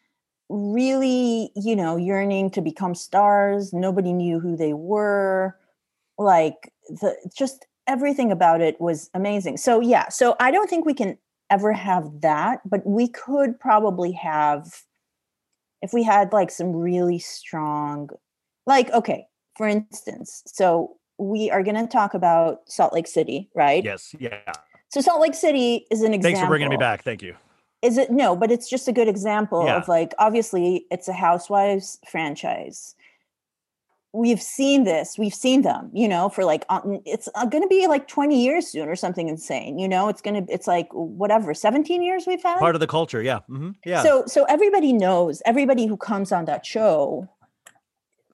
[0.49, 3.73] really, you know, yearning to become stars.
[3.73, 5.57] Nobody knew who they were.
[6.19, 9.57] Like the just everything about it was amazing.
[9.57, 11.19] So yeah, so I don't think we can
[11.51, 14.83] ever have that, but we could probably have
[15.81, 18.09] if we had like some really strong
[18.67, 19.27] like okay,
[19.57, 23.85] for instance, so we are going to talk about Salt Lake City, right?
[23.85, 24.15] Yes.
[24.19, 24.41] Yeah.
[24.89, 27.03] So Salt Lake City is an example Thanks for bringing me back.
[27.03, 27.37] Thank you.
[27.83, 29.77] Is it no but it's just a good example Yeah.
[29.77, 32.95] of like obviously it's a housewives franchise
[34.15, 36.65] we've seen this we've seen them you know for like
[37.07, 40.45] it's going to be like 20 years soon or something insane you know it's going
[40.47, 43.23] to it's like whatever 17 years we've had Part of the culture.
[43.23, 43.41] Yeah.
[43.49, 44.03] hmm Yeah.
[44.03, 47.27] so so everybody knows everybody who comes on that show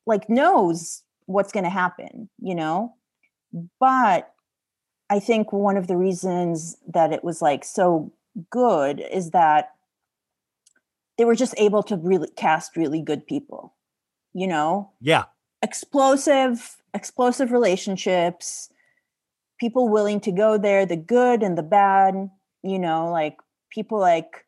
[0.05, 2.94] like knows what's going to happen you know
[3.78, 4.32] but
[5.11, 8.11] i think one of the reasons that it was like so
[8.51, 9.70] good is that
[11.16, 13.74] they were just able to really cast really good people
[14.32, 15.24] you know yeah.
[15.62, 18.70] explosive explosive relationships
[19.59, 22.14] people willing to go there the good and the bad
[22.62, 23.36] you know like
[23.70, 24.45] people like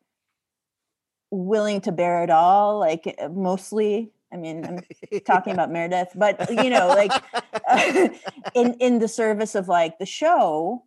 [1.29, 6.49] willing to bear it all like uh, mostly i mean i'm talking about meredith but
[6.49, 7.11] you know like
[8.55, 10.83] in in the service of like the show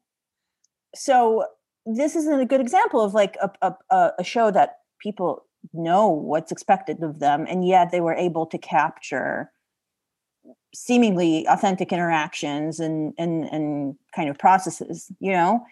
[0.95, 1.45] so
[1.87, 6.53] this isn't a good example of like a, a, a show that people know what's
[6.53, 9.51] expected of them and yet they were able to capture
[10.75, 15.65] seemingly authentic interactions and and and kind of processes you know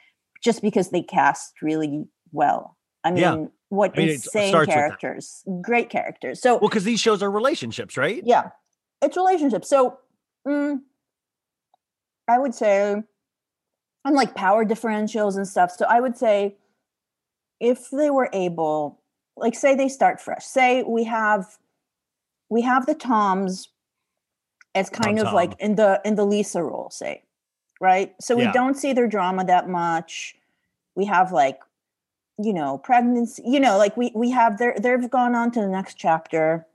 [0.42, 3.46] just because they cast really well i mean Yeah.
[3.68, 4.98] what I mean, insane starts with that.
[5.00, 8.22] characters great characters so Well, because these shows are relationships, right?
[8.24, 8.50] yeah
[9.02, 9.98] it's relationships so
[10.46, 10.78] mm,
[12.28, 13.02] i would say
[14.04, 15.70] unlike power differentials and stuff.
[15.70, 16.56] So i would say
[17.60, 19.00] if they were able
[19.36, 20.44] like say they start fresh.
[20.44, 21.58] Say we have
[22.50, 23.68] we have the toms
[24.74, 27.22] as kind Tom of like in the in the lisa role say
[27.80, 28.14] right?
[28.20, 28.52] So we Yeah.
[28.52, 30.36] don't see their drama that much.
[30.94, 31.60] We have like
[32.38, 35.68] you know pregnancy you know like we we have their they've gone on to the
[35.68, 36.66] next chapter.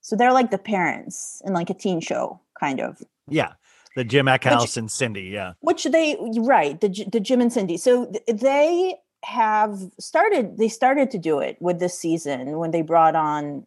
[0.00, 3.02] So they're like the parents in like a teen show kind of.
[3.28, 3.52] Yeah.
[3.96, 5.22] The Jim Eckhouse and Cindy.
[5.22, 5.54] Yeah.
[5.60, 7.78] which they right the the Jim and Cindy.
[7.78, 8.94] So they
[9.24, 10.58] have started.
[10.58, 13.66] They started to do it with this season when they brought on,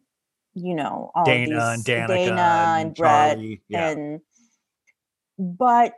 [0.54, 3.90] you know, all Dayna these, and Danica Dayna and and, Brett Charli, yeah.
[3.90, 4.20] and
[5.36, 5.94] but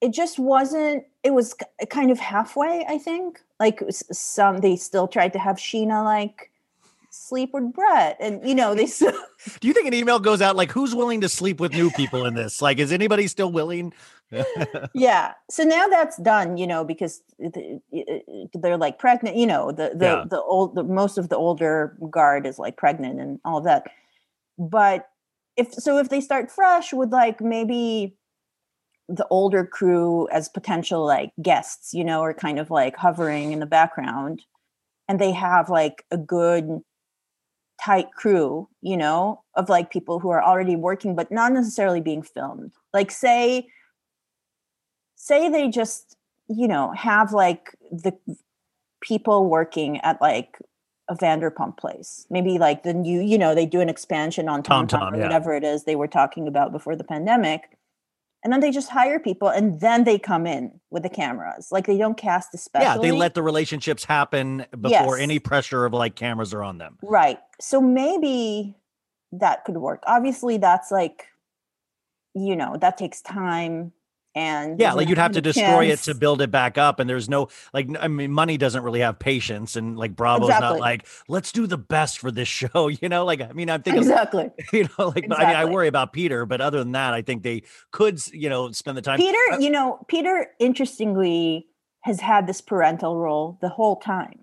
[0.00, 1.04] it just wasn't.
[1.22, 1.54] It was
[1.90, 2.86] kind of halfway.
[2.88, 6.50] I think like some they still tried to have Scheana like
[7.16, 8.86] sleep with Brett, and you know they.
[9.60, 12.24] Do you think an email goes out like, who's willing to sleep with new people
[12.26, 12.60] in this?
[12.62, 13.92] Like, is anybody still willing?
[14.92, 18.12] yeah so now that's done you know because th- uh,
[18.54, 20.24] they're like pregnant you know the the Yeah.
[20.28, 23.84] the old the most of the older guard is like pregnant and all that
[24.58, 25.08] but
[25.56, 28.16] if so if they start fresh with like maybe
[29.08, 33.60] the older crew as potential like guests you know are kind of like hovering in
[33.60, 34.42] the background
[35.08, 36.80] and they have like a good
[37.82, 42.22] tight crew you know of like people who are already working but not necessarily being
[42.22, 42.72] filmed.
[42.92, 43.68] Like say
[45.16, 46.16] say they just
[46.48, 48.12] you know have like the
[49.00, 50.58] people working at like
[51.08, 52.26] a Vanderpump place.
[52.30, 55.14] Maybe like the new you know they do an expansion on Tom Tom Tom Tom,
[55.14, 55.22] or yeah.
[55.24, 57.76] whatever it is they were talking about before the pandemic
[58.44, 61.86] and then they just hire people and then they come in with the cameras like
[61.86, 63.12] they don't cast especially yeah.
[63.12, 65.20] They let the relationships happen before Yes.
[65.20, 66.98] any pressure of like cameras are on them.
[67.02, 67.38] Right.
[67.60, 68.76] So maybe
[69.32, 70.02] that could work.
[70.06, 71.26] Obviously, that's like,
[72.34, 73.92] you know, that takes time.
[74.36, 74.92] And Yeah.
[74.92, 77.00] Like you'd have to destroy it to build it back up.
[77.00, 79.76] And there's no, like, i mean, money doesn't really have patience.
[79.76, 82.88] And like Bravo's not like, let's do the best for this show.
[83.00, 84.50] You know, like, I mean, I'm thinking, Exactly.
[84.72, 87.42] you know, like, I mean, I worry about Peter, but other than that, I think
[87.42, 87.62] they
[87.92, 89.18] could, you know, spend the time.
[89.18, 91.66] Peter, Uh, you know, Peter, interestingly,
[92.02, 94.40] has had this parental role the whole time.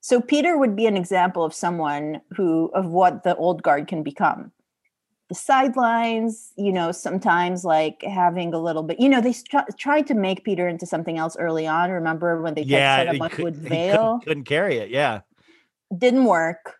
[0.00, 4.02] So Peter would be an example of someone who, of what the old guard can
[4.02, 4.52] become.
[5.34, 10.06] The sidelines, you know, sometimes like having a little bit, you know, they tr- tried
[10.06, 11.90] to make Peter into something else early on.
[11.90, 12.98] Remember when they yeah.
[12.98, 14.90] set up could- he couldn't- couldn't carry it.
[14.90, 15.22] Yeah.
[15.98, 16.76] didn't work.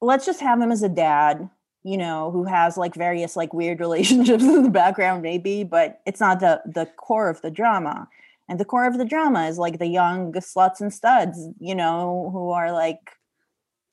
[0.00, 1.50] Let's just have him as a dad,
[1.82, 6.18] you know, who has like various like weird relationships in the background, maybe, but it's
[6.20, 8.08] not the the core of the drama.
[8.48, 12.30] And the core of the drama is like the young sluts and studs, you know,
[12.32, 13.18] who are like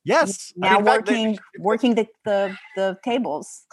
[0.05, 0.53] Yes.
[0.63, 3.65] I now mean, fact, they- working working the, the the tables.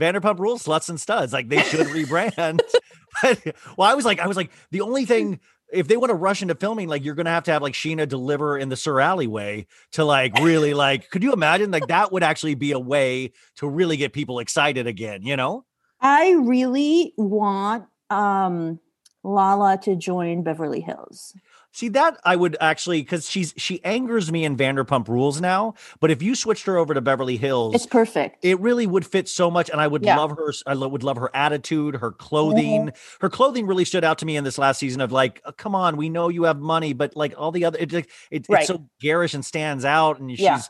[0.00, 1.32] Vanderpump Rules, sluts and studs.
[1.32, 2.60] Like they should rebrand.
[2.60, 2.74] But-
[3.76, 5.40] well, I was like, I was like, the only thing
[5.72, 8.08] if they want to rush into filming, like you're gonna have to have like Scheana
[8.08, 11.10] deliver in the SUR alleyway to like really like.
[11.10, 11.70] Could you imagine?
[11.70, 15.22] Like that would actually be a way to really get people excited again.
[15.22, 15.64] You know?
[16.00, 18.80] I really want um
[19.22, 21.34] Lala to join Beverly Hills.
[21.72, 25.74] See that I would actually because she's she angers me in Vanderpump Rules now.
[26.00, 28.44] But if you switched her over to Beverly Hills, It's perfect.
[28.44, 30.16] it really would fit so much and i would Yeah.
[30.16, 33.16] love her i lo- would love her attitude her clothing mm-hmm.
[33.20, 35.74] her clothing really stood out to me in this last season of like oh, come
[35.74, 38.60] on we know you have money but like all the other it, like, it, Right.
[38.60, 40.60] it's so garish and stands out and she's Yeah.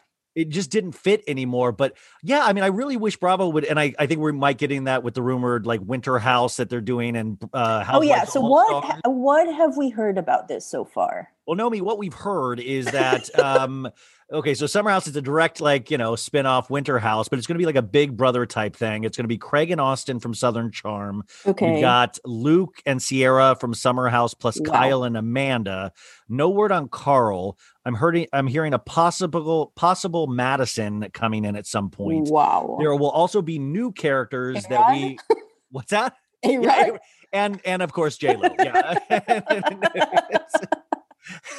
[0.40, 3.78] It just didn't fit anymore but yeah i mean i really wish bravo would and
[3.78, 6.80] i, I think we might getting that with the rumored like winter house that they're
[6.80, 8.24] doing and uh oh yeah.
[8.24, 11.28] So what ha- what have we heard about this so far?
[11.50, 13.88] Well, Naomi, what we've heard is that um
[14.32, 17.48] okay, so Summer House is a direct like, you know, spin-off Winter House, but it's
[17.48, 19.02] going to be like a Big Brother type thing.
[19.02, 21.24] It's going to be Craig and Austin from Southern Charm.
[21.44, 21.72] Okay.
[21.72, 24.72] We've got Luke and Ciara from Summer House plus Wow.
[24.72, 25.90] Kyle and Amanda.
[26.28, 27.58] No word on Carl.
[27.84, 32.28] I'm hearing I'm hearing a possible possible Madison coming in at some point.
[32.30, 32.76] wow.
[32.78, 34.92] There will also be new characters that A-Rod?
[34.92, 35.18] we
[35.72, 36.14] What's that?
[36.42, 36.92] Hey, Yeah, right?
[37.32, 38.48] and and of course J Lo.
[38.56, 38.98] Yeah.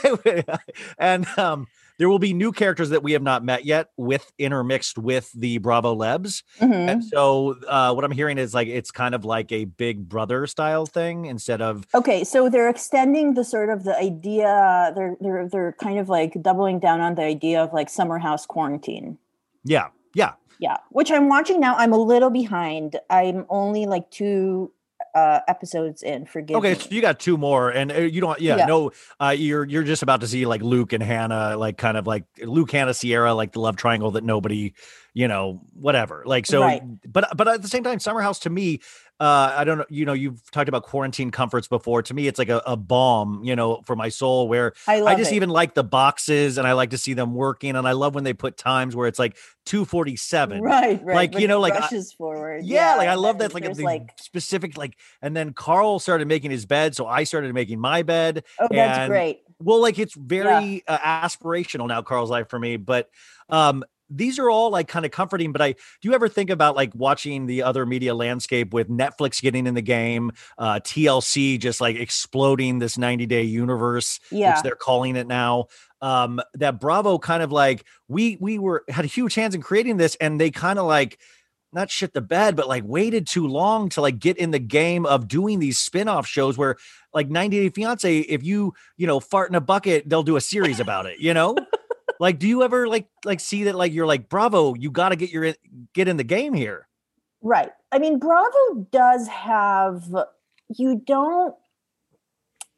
[0.98, 4.98] and um, there will be new characters that we have not met yet, with intermixed
[4.98, 6.44] with the Bravolebs.
[6.60, 6.90] Mhm.
[6.90, 10.48] And so, uh, what I'm hearing is like it's kind of like a Big Brother
[10.48, 14.92] style thing instead of Okay, so they're extending the sort of the idea.
[14.96, 18.46] They're they're they're kind of like doubling down on the idea of like summer house
[18.46, 19.18] quarantine.
[19.64, 20.34] yeah, yeah.
[20.60, 21.76] Yeah, which I'm watching now.
[21.76, 22.96] I'm a little behind.
[23.10, 24.72] I'm only like two
[25.16, 26.26] uh episodes in.
[26.26, 28.40] Forgive Okay, so you got two more, and uh, you don't.
[28.40, 28.66] Yeah, Yeah.
[28.66, 32.08] no, uh, you're you're just about to see like Luke and Hannah, like kind of
[32.08, 34.74] like Luke, Hannah, Ciara, like the love triangle that nobody,
[35.14, 36.24] you know, whatever.
[36.26, 36.82] Like so, Right.
[37.12, 38.80] but but at the same time, Summer House to me,
[39.22, 39.86] uh, I don't know.
[39.88, 42.02] You know, you've talked about quarantine comforts before.
[42.02, 44.48] To me, it's like a, a balm, you know, for my soul.
[44.48, 45.36] Where I I just it.
[45.36, 48.24] even like the boxes, and I like to see them working, and I love when
[48.24, 50.60] they put times where it's like two forty seven.
[50.64, 51.16] right, right.
[51.16, 52.66] like, you know, like, I- forward.
[52.66, 56.50] Yeah, like I love that, like the like specific, like, and then Carl started making
[56.50, 58.44] his bed, so I started making my bed.
[58.60, 59.44] oh, that's great.
[59.60, 62.78] Well, like it's very uh, aspirational now, Carl's life for me.
[62.78, 63.12] But
[63.50, 63.84] um,
[64.14, 65.52] these are all like kind of comforting.
[65.52, 65.78] But I do
[66.10, 69.82] you ever think about like watching the other media landscape with Netflix getting in the
[69.82, 74.54] game, uh, TLC just like exploding this 90 day universe, Yeah.
[74.54, 75.66] which they're calling it now.
[76.02, 80.16] Um, that Bravo kind of like we we were had huge hands in creating this,
[80.20, 81.20] and they kind of like
[81.74, 85.06] not shit the bed, but like waited too long to like get in the game
[85.06, 86.76] of doing these spin-off shows where
[87.14, 90.42] like 90 Day Fiance, if you, you know, fart in a bucket, they'll do a
[90.42, 91.56] series about it, you know?
[92.22, 95.32] Like, do you ever like like see that like you're like, bravo, you gotta get
[95.32, 95.54] your
[95.94, 96.88] get in the game here.
[97.42, 97.72] Right.
[97.92, 100.04] I mean, Bravo does have
[100.78, 101.56] you don't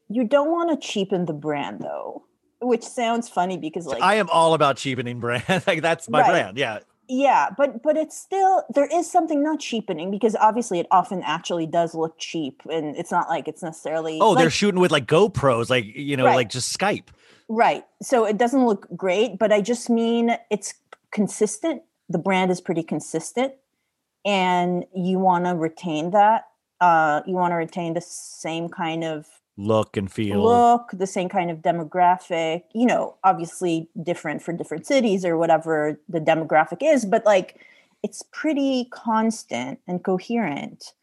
[0.10, 2.24] you don't want to cheapen the brand though,
[2.62, 5.44] which sounds funny because like I am all about cheapening brand.
[5.68, 6.30] like that's my Right.
[6.30, 6.58] brand.
[6.58, 6.80] Yeah.
[7.10, 11.68] yeah, but but it's still there is something not cheapening because obviously it often actually
[11.68, 15.70] does look cheap and it's not like it's necessarily Oh, they're shooting with like GoPros,
[15.70, 16.36] like you know, Right.
[16.36, 17.10] like just Skype.
[17.54, 17.86] Right.
[18.02, 20.74] So it doesn't look great, but I just mean it's
[21.12, 21.84] consistent.
[22.10, 23.54] The brand is pretty consistent
[24.26, 26.48] and you want to retain that.
[26.82, 30.42] Uh you want to retain the same kind of Look and feel.
[30.44, 36.00] look, the same kind of demographic, you know, obviously different for different cities or whatever
[36.10, 37.60] the demographic is, but like
[38.02, 40.94] it's pretty constant and coherent.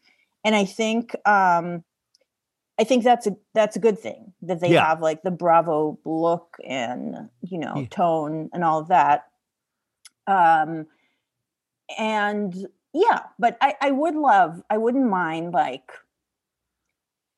[0.43, 1.83] And I think um
[2.81, 4.87] I think that's a that's a good thing that they Yeah.
[4.87, 7.85] have like the Bravo look and you know Yeah.
[7.91, 9.27] tone and all of that.
[10.25, 10.87] Um
[11.99, 12.55] and
[12.93, 15.91] yeah, but I, I would love, I wouldn't mind like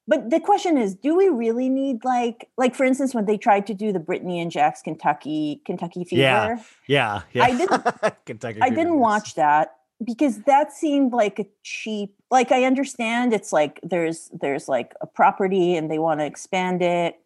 [0.06, 3.68] but the question is, do we really need like like for instance when they tried
[3.68, 6.22] to do the Brittany and Jax Kentucky Kentucky Fever?
[6.22, 7.22] Yeah, Yeah.
[7.34, 7.44] Yeah.
[7.44, 12.52] I didn't- Kentucky I Fever, didn't watch that because that seemed like a cheap like
[12.52, 17.20] I understand it's like there's there's like a property and they want to expand it.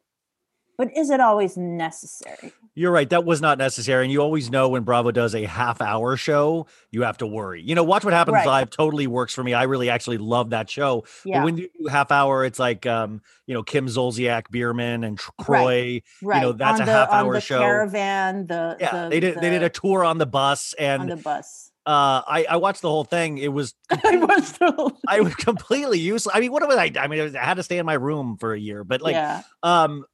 [0.78, 2.53] But is it always necessary?
[2.75, 3.09] You're right.
[3.09, 4.03] That was not necessary.
[4.03, 7.63] And you always know when Bravo does a half hour show, you have to worry.
[7.63, 8.45] You know, Watch What Happens Right.
[8.45, 9.55] Live totally works for me.
[9.55, 11.03] I really actually love that show.
[11.25, 11.39] Yeah.
[11.39, 15.17] But when you do half hour, it's like, um, you know, Kim Zolciak, Biermann, and
[15.17, 15.47] Tr- Right.
[15.47, 16.01] Kroy.
[16.21, 16.41] right.
[16.43, 17.57] know, that's on a the, half on hour the show.
[17.59, 19.03] Caravan, the Yeah.
[19.05, 21.71] the, they did they did a tour on the bus and on the bus.
[21.88, 23.38] Uh I, I watched the whole thing.
[23.38, 24.17] It was I.
[25.07, 26.35] I was completely useless.
[26.35, 26.91] I mean, what was I?
[26.99, 29.43] I mean, I had to stay in my room for a year, but like yeah.
[29.63, 30.05] um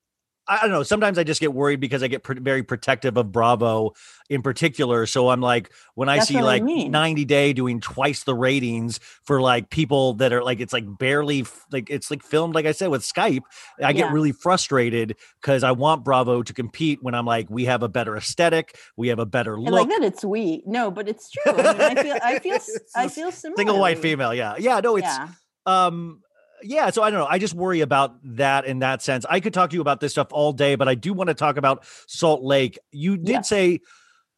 [0.48, 0.84] I don't know.
[0.84, 3.94] Sometimes I just get worried because I get pr- very protective of Bravo
[4.30, 5.06] in particular.
[5.06, 6.92] So I'm like, when I That's see what I like mean.
[6.92, 11.42] 90 Day doing twice the ratings for like people that are like, it's like barely
[11.42, 13.44] f- like it's like filmed, like I said, with Skype.
[13.82, 17.84] I get really frustrated because I want Bravo to compete when I'm like, we have
[17.84, 19.72] a better aesthetic, we have a better look.
[19.72, 20.64] like that it's we.
[20.66, 21.54] No, but it's true.
[21.54, 22.58] I, mean, I feel I feel
[22.96, 23.58] I feel similar.
[23.58, 24.34] Single white female.
[24.34, 24.56] Yeah.
[24.58, 24.82] Yeah.
[24.82, 25.30] No, it's, yeah.
[25.66, 26.23] um
[26.64, 29.54] yeah so i don't know i just worry about that in that sense i could
[29.54, 31.86] talk to you about this stuff all day but i do want to talk about
[32.08, 33.50] salt lake you did Yes.
[33.50, 33.80] say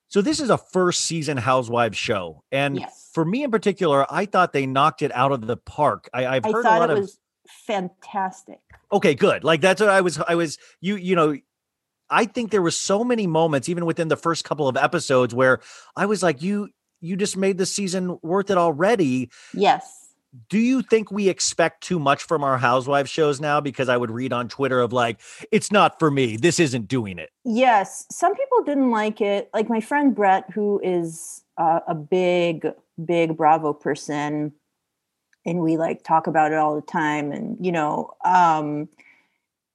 [0.08, 3.10] so this is a first season housewives show and Yes.
[3.14, 6.46] for me in particular i thought they knocked it out of the park I, i've
[6.46, 8.60] I heard a lot it of was fantastic.
[8.92, 11.36] okay good like that's what i was i was you you know
[12.10, 15.60] i think there was so many moments even within the first couple of episodes where
[15.96, 16.70] i was like you
[17.02, 20.05] you just made the season worth it already Yes.
[20.50, 23.60] Do you think we expect too much from our housewives shows now?
[23.62, 25.20] Because I would read on Twitter of like,
[25.52, 26.38] it's not for me.
[26.38, 27.30] This isn't doing it.
[27.44, 29.50] Yes, some people didn't like it.
[29.54, 32.68] Like my friend Brett, who is uh, a big,
[33.04, 34.52] big Bravo person,
[35.46, 37.32] and we like talk about it all the time.
[37.32, 38.90] And you know, um,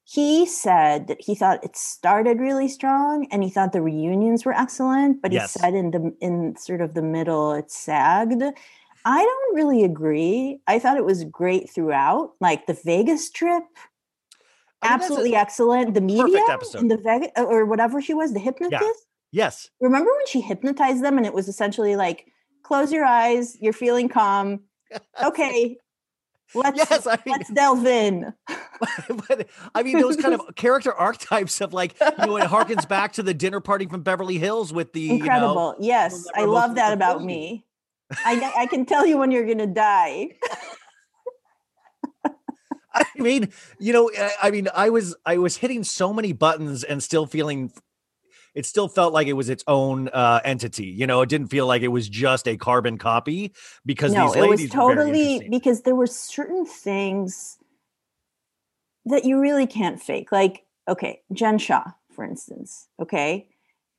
[0.05, 4.53] he said that he thought it started really strong, and he thought the reunions were
[4.53, 5.23] excellent.
[5.23, 5.55] But Yes.
[5.55, 8.43] he said in the in sort of the middle, it sagged.
[9.05, 10.61] I don't really agree.
[10.67, 13.63] I thought it was great throughout, like the Vegas trip.
[14.83, 15.95] I mean, that's a Absolutely excellent.
[15.95, 16.81] The media episode.
[16.81, 19.07] in the Vegas uh, or whatever she was, the hypnotist.
[19.33, 19.71] Yes.
[19.81, 22.27] Remember when she hypnotized them and it was essentially like,
[22.63, 24.61] close your eyes, you're feeling calm.
[25.23, 25.77] Okay,
[26.55, 28.33] let's Yes, I mean- let's delve in.
[29.29, 33.13] but I mean, those kind of character archetypes of like, you know, it harkens back
[33.15, 35.77] to the dinner party from Beverly Hills with the Incredible.
[35.79, 37.65] You know, yes, I love that about me.
[38.25, 40.31] I I can tell you when you're gonna die.
[42.95, 44.11] I mean, you know,
[44.43, 47.73] I- mean, I was I was hitting so many buttons and still feeling
[48.55, 50.87] it still felt like it was its own uh entity.
[50.87, 53.53] You know, it didn't feel like it was just a carbon copy
[53.87, 57.59] because no, these it was ladies were very totally because there were certain things
[59.07, 60.33] that you really can't fake.
[60.33, 61.85] Like, okay, Jen Shah,
[62.15, 62.89] for instance.
[63.01, 63.49] Okay.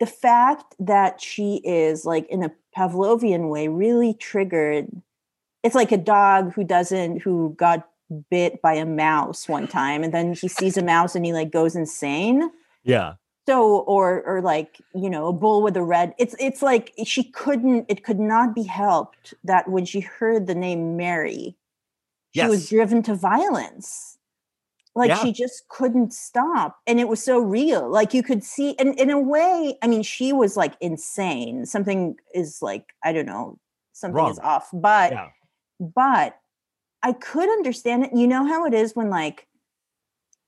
[0.01, 4.89] The fact that she is like in a Pavlovian way really triggered.
[5.63, 7.87] It's like a dog who doesn't, who got
[8.29, 11.51] bit by a mouse one time and then he sees a mouse and he like
[11.51, 12.51] goes insane
[12.83, 13.13] Yeah.
[13.47, 17.23] so or or like you know a bull with a red it's it's like she
[17.23, 21.55] couldn't it could not be helped that when she heard the name mary
[22.33, 24.17] she was driven to violence
[24.95, 25.21] like Yeah.
[25.23, 29.09] she just couldn't stop and it was so real like you could see and in
[29.09, 33.57] a way i mean she was like insane something is like i don't know
[33.93, 35.29] something is off but Yeah.
[35.79, 36.37] but
[37.03, 38.11] I could understand it.
[38.13, 39.47] You know how it is when like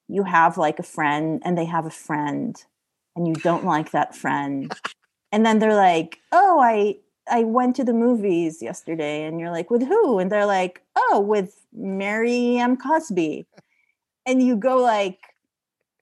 [0.08, 2.56] you have like a friend and they have a friend
[3.16, 4.72] and you don't like that friend.
[5.32, 9.72] and then they're like, "Oh, I I went to the movies yesterday." And you're like,
[9.72, 12.78] "With who?" And they're like, "Oh, with Mary M.
[12.78, 13.48] Cosby."
[14.26, 15.20] And you go like,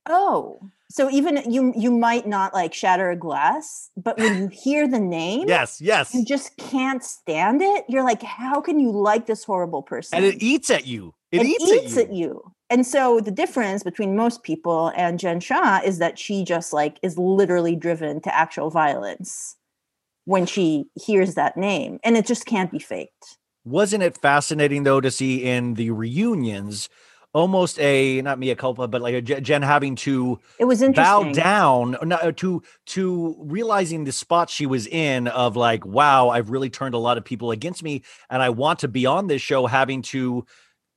[0.07, 0.59] "Oh."
[0.89, 4.99] So even you you might not like shatter a glass, but when you hear the
[4.99, 6.13] name, Yes, yes.
[6.13, 7.85] you just can't stand it.
[7.87, 10.17] You're like, how can you like this horrible person?
[10.17, 11.13] And it eats at you.
[11.31, 12.51] It, It eats, at you.
[12.69, 16.99] And so the difference between most people and Jen Shah is that she just like
[17.01, 19.55] is literally driven to actual violence
[20.25, 21.99] when she hears that name.
[22.03, 23.37] And it just can't be faked.
[23.63, 26.89] Wasn't it fascinating though to see in the reunions
[27.33, 31.97] almost a not mea culpa, but like a Jen having to It was bow down
[32.03, 36.69] no, uh, to to realizing the spot she was in of like, wow, I've really
[36.69, 39.65] turned a lot of people against me, and I want to be on this show,
[39.67, 40.45] having to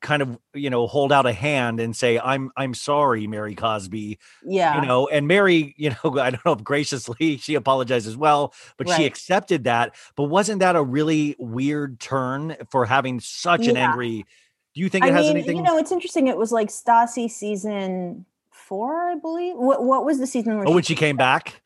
[0.02, 4.18] kind of you know hold out a hand and say i'm i'm sorry mary cosby
[4.44, 4.78] Yeah.
[4.78, 8.52] you know and mary you know i don't know if graciously she apologized as well
[8.76, 13.78] but she accepted that but wasn't that a really weird turn for having such an
[13.78, 14.26] angry
[14.74, 16.26] do you think I it has mean, anything you know, it's interesting.
[16.26, 19.54] It was like Stassi season four, I believe.
[19.56, 21.62] What what was the season where oh when she came back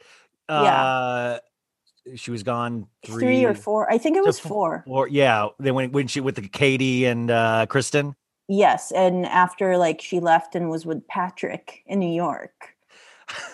[0.48, 0.56] Yeah.
[0.56, 1.38] uh
[2.16, 3.90] she was gone three, three or four?
[3.90, 4.84] I think it was four.
[4.86, 8.14] or yeah they went when she with the katie and uh kristen
[8.50, 12.74] Yes, and after like she left and was with Patrick in New York.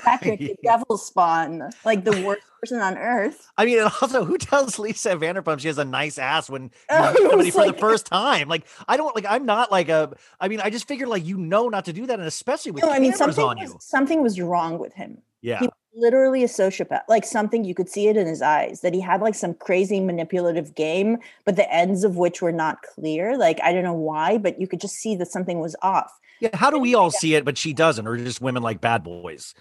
[0.04, 3.50] Patrick, the devil spawn, like the worst person on earth.
[3.56, 6.98] I mean, and also, who tells Lisa Vanderpump she has a nice ass when you
[7.12, 8.48] meet somebody for the first time?
[8.48, 9.26] Like, I don't like.
[9.28, 10.14] I'm not like a.
[10.40, 12.84] I mean, I just figured like you know not to do that, and especially with
[12.84, 15.18] No, I mean something was, something was wrong with him.
[15.42, 17.02] Yeah, He literally a sociopath.
[17.08, 20.00] Like something you could see it in his eyes that he had like some crazy
[20.00, 23.36] manipulative game, but the ends of which were not clear.
[23.36, 26.18] Like I don't know why, but you could just see that something was off.
[26.44, 26.56] Yeah.
[26.56, 29.54] How do we all see it, but she doesn't, or just women like bad boys?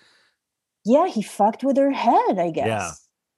[0.86, 2.68] Yeah, he fucked with her head, I guess.
[2.68, 2.92] Yeah.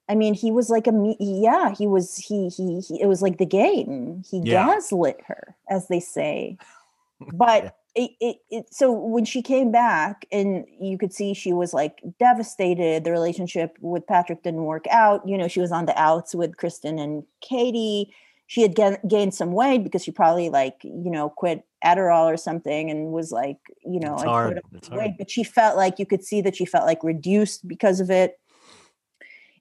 [0.08, 3.22] I mean, he was like a me- yeah, he was he he, he it was
[3.22, 4.22] like the game.
[4.28, 4.66] He Yeah.
[4.66, 6.58] gaslit her, as they say.
[7.32, 11.72] But it, it it so when she came back and you could see she was
[11.72, 15.26] like devastated, the relationship with Patrick didn't work out.
[15.26, 18.12] You know, she was on the outs with Kristen and Katie.
[18.48, 22.36] She had ga- gained some weight because she probably like, you know, quit Adderall or
[22.36, 24.60] something and was like, you know, hard.
[24.72, 25.10] Weight, hard.
[25.18, 28.38] but she felt like you could see that she felt like reduced because of it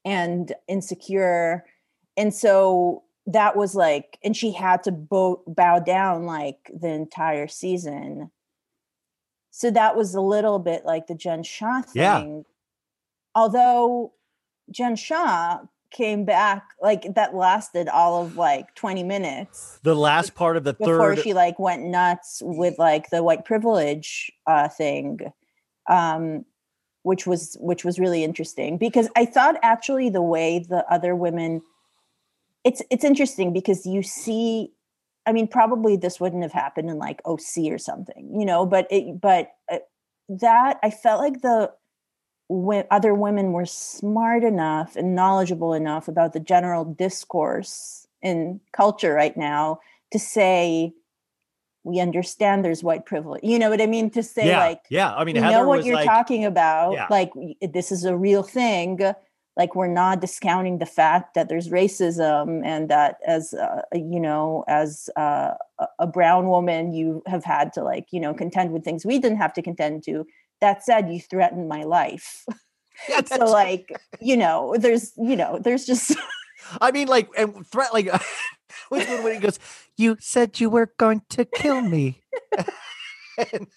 [0.05, 1.65] and insecure
[2.15, 7.47] and so that was like and she had to bow, bow down like the entire
[7.47, 8.29] season
[9.49, 12.41] so that was a little bit like the jen shah thing Yeah.
[13.33, 14.13] although
[14.69, 15.61] jen shah
[15.95, 20.73] came back like that lasted all of like 20 minutes The last part of the
[20.73, 21.19] before third.
[21.23, 25.19] she like went nuts with like the white privilege uh thing
[25.89, 26.43] um
[27.03, 31.61] which was which was really interesting because i thought actually the way the other women
[32.65, 34.73] it's it's interesting because you see
[35.25, 37.39] i mean probably this wouldn't have happened in like oc
[37.71, 39.77] or something you know but it but uh,
[40.27, 41.71] that i felt like the
[42.47, 49.13] when other women were smart enough and knowledgeable enough about the general discourse in culture
[49.13, 49.79] right now
[50.11, 50.93] to say
[51.83, 55.13] we understand there's white privilege you know what i mean to say yeah, like yeah.
[55.15, 57.07] I mean, Heather know what you're like, talking about Yeah.
[57.09, 57.31] like
[57.61, 58.99] this is a real thing
[59.57, 64.63] like we're not discounting the fact that there's racism and that as uh, you know
[64.67, 65.51] as uh,
[65.99, 69.37] a brown woman you have had to like you know contend with things we didn't
[69.37, 70.25] have to contend to
[70.61, 72.45] that said you threatened my life
[73.09, 73.91] Yeah, so like
[74.21, 76.15] you know there's you know there's just
[76.81, 78.11] I mean, like, and threat, like,
[78.89, 79.59] was good when he goes,
[79.97, 82.23] "You said you were going to kill me."
[83.37, 83.67] And-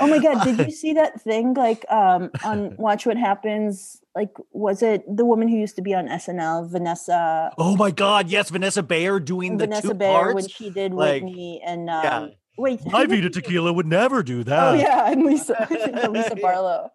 [0.00, 4.30] oh my god did you see that thing like um on watch what happens like
[4.50, 8.28] was it the woman who used to be on snl vanessa oh my God!
[8.28, 10.34] Yes, Vanessa Bayer doing the vanessa two bayer parts.
[10.34, 12.28] when she did like, whitney and um yeah.
[12.60, 14.68] Wait My who did Vida she Tequila would never do that.
[14.68, 15.66] oh yeah and lisa
[16.10, 16.90] lisa barlow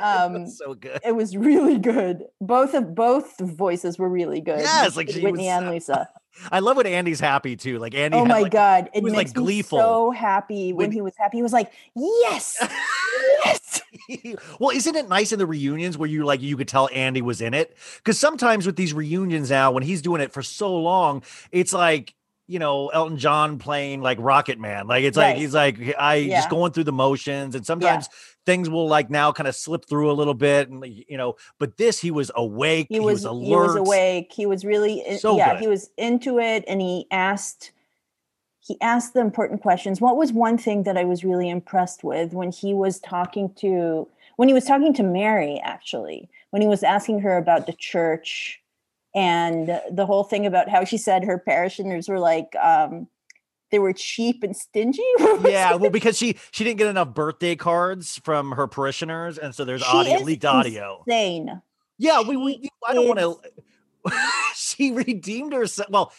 [0.00, 0.98] Um, so good.
[1.04, 5.40] it was really good both of both voices were really good Yes, like whitney was-
[5.42, 6.08] and lisa
[6.50, 7.78] I love when Andy's happy too.
[7.78, 8.14] Like Andy.
[8.18, 9.78] oh had, my like, god it was, like, makes me gleeful.
[9.78, 12.58] so happy when When- he was happy he was like yes
[13.46, 13.80] yes
[14.60, 17.40] well, isn't it nice in the reunions where you like you could tell Andy was
[17.40, 17.76] in it?
[17.96, 22.14] Because sometimes with these reunions now, when he's doing it for so long, it's like
[22.46, 24.86] you know Elton John playing like Rocket Man.
[24.86, 26.36] Like it's like he's like I Yeah.
[26.36, 28.08] just going through the motions, and sometimes
[28.44, 31.34] things will like now kind of slip through a little bit, and you know.
[31.58, 32.86] But this, he was awake.
[32.88, 33.44] he was, alert.
[33.44, 35.60] he was awake he was really So yeah good.
[35.62, 37.72] he was into it and he asked
[38.60, 42.32] he asked the important questions what was one thing that i was really impressed with
[42.32, 46.82] when he was talking to when he was talking to mary actually when he was
[46.82, 48.60] asking her about the church
[49.16, 53.08] and the whole thing about how she said her parishioners were like um
[53.72, 58.20] they were cheap and stingy Yeah, well, because she she didn't get enough birthday cards
[58.22, 61.02] from her parishioners, and so there's She audio leaked audio.
[61.06, 61.62] insane
[61.98, 63.40] Yeah, we, we I don't want to.
[64.54, 65.90] she redeemed herself.
[65.90, 66.12] Well,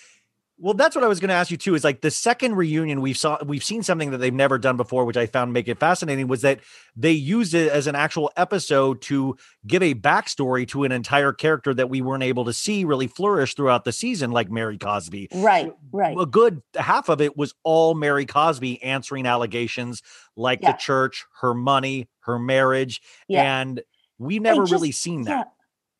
[0.59, 1.75] well, that's what I was going to ask you too.
[1.75, 5.05] Is like the second reunion we've saw we've seen something that they've never done before,
[5.05, 6.27] which I found make it fascinating.
[6.27, 6.59] Was that
[6.95, 9.37] they used it as an actual episode to
[9.67, 13.53] give a backstory to an entire character that we weren't able to see really flourish
[13.53, 15.27] throughout the season, like Mary Cosby.
[15.35, 20.01] right right A good half of it was all Mary Cosby answering allegations
[20.35, 20.71] like Yeah.
[20.71, 23.81] the church, her money, her marriage, yeah and
[24.19, 25.47] we never just- really seen that.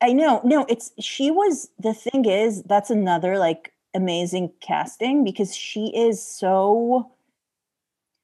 [0.02, 0.40] Yeah, I know.
[0.44, 6.24] No, it's she was the thing is that's another like amazing casting because she is
[6.24, 7.10] so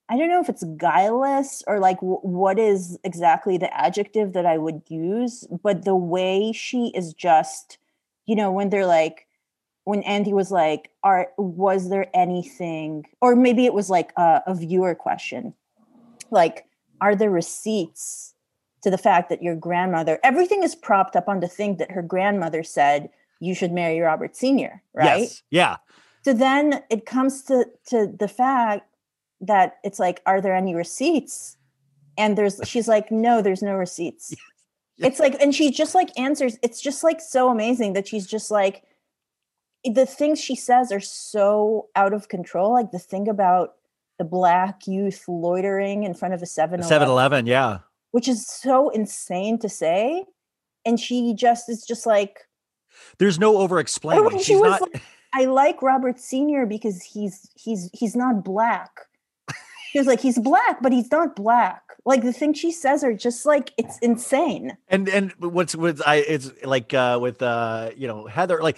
[0.08, 4.44] I don't know if it's guileless or like w- what is exactly the adjective that
[4.44, 7.78] I would use, but the way she is just,
[8.26, 9.26] you know, when they're like,
[9.84, 14.54] when Andy was like, "Are was there anything?" Or maybe it was like a, a
[14.54, 15.54] viewer question,
[16.30, 16.66] like,
[17.00, 18.34] "Are there receipts
[18.82, 22.02] to the fact that your grandmother?" Everything is propped up on the thing that her
[22.02, 23.10] grandmother said
[23.44, 25.20] you should marry Robert Senior, right?
[25.22, 25.42] Yes.
[25.50, 25.76] Yeah.
[26.24, 28.86] so then it comes to to the fact
[29.40, 31.56] that it's like are there any receipts
[32.16, 34.34] and there's she's like no there's no receipts
[34.98, 38.50] it's like and she just like answers it's just like so amazing that she's just
[38.50, 38.84] like
[39.84, 43.74] the things she says are so out of control like the thing about
[44.18, 47.46] the black youth loitering in front of a 7 7 Eleven.
[47.46, 47.78] Yeah.
[48.12, 50.24] which is so insane to say
[50.86, 52.46] and she just is just like
[53.18, 54.30] There's no over explaining.
[54.38, 54.80] she She's was not.
[54.82, 58.90] like, I like Robert Senior because he's he's he's not black.
[59.92, 61.80] She was like, he's black, but he's not black.
[62.04, 64.76] Like the things she says are just like it's insane.
[64.88, 68.76] and and what's what's I it's like uh with uh you know Heather like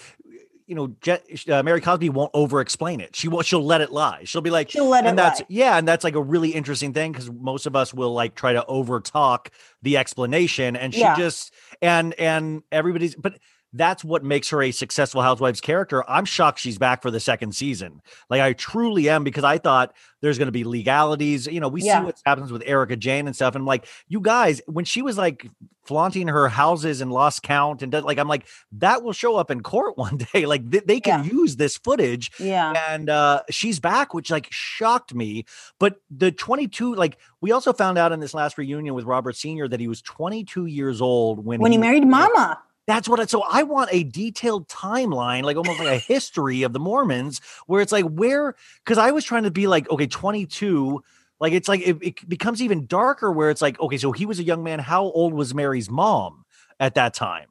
[0.67, 3.17] you know uh, Mary Cosby won't over explain it.
[3.17, 3.47] She won't.
[3.47, 4.25] She'll let it lie.
[4.25, 5.47] She'll be like, She'll let and it that's lie.
[5.49, 8.53] yeah, and that's like a really interesting thing because most of us will like try
[8.53, 9.51] to over talk
[9.81, 11.17] the explanation, and she Yeah.
[11.17, 13.39] just and and everybody's but.
[13.77, 16.09] That's what makes her a successful housewives character.
[16.09, 18.01] I'm shocked she's back for the second season.
[18.31, 21.47] Like I truly am because I thought there's going to be legalities.
[21.47, 22.01] You know, we Yeah.
[22.01, 23.55] see what happens with Erika Jayne and stuff.
[23.55, 25.49] And I'm like, you guys, when she was like
[25.84, 29.51] flaunting her houses and lost count and does, like, I'm like, that will show up
[29.51, 30.46] in court one day.
[30.46, 31.30] Like th- they can Yeah.
[31.33, 32.72] use this footage Yeah.
[32.91, 35.45] and uh she's back which like shocked me
[35.79, 39.68] but the 22 like we also found out in this last reunion with robert senior
[39.68, 42.59] that he was 22 years old when, When he married Mama.
[42.87, 46.72] That's what I so I want a detailed timeline, like almost like a history of
[46.72, 48.54] the Mormons, where it's like where
[48.84, 51.03] because I was trying to be like, okay, 22,
[51.41, 54.38] like it's like it, it becomes even darker where it's like, okay, so he was
[54.38, 54.79] a young man.
[54.79, 56.45] How old was Mary's mom
[56.79, 57.49] at that time?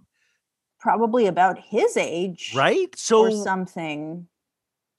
[0.79, 2.89] Probably about his age, Right?
[2.93, 4.27] Or So something.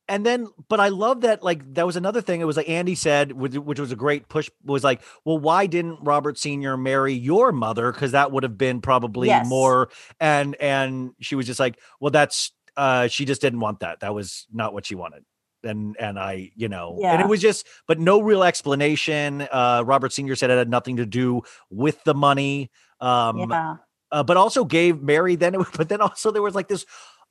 [0.08, 2.40] And then but i love that like that was another thing.
[2.40, 5.98] It was like andy said which, was a great push was like well why didn't
[6.02, 7.92] robert senior marry your mother?
[7.92, 9.48] Because that would have been probably Yes.
[9.48, 9.88] more
[10.20, 14.00] and and she was just like well that's uh she just didn't want that.
[14.00, 15.24] That was not what she wanted.
[15.64, 19.48] And and i you know and it was just but no real explanation.
[19.50, 22.70] Uh robert senior said it had nothing to do with the money.
[23.00, 23.76] Um yeah.
[24.12, 26.86] uh, but also gave Mary then it, but then also there was like this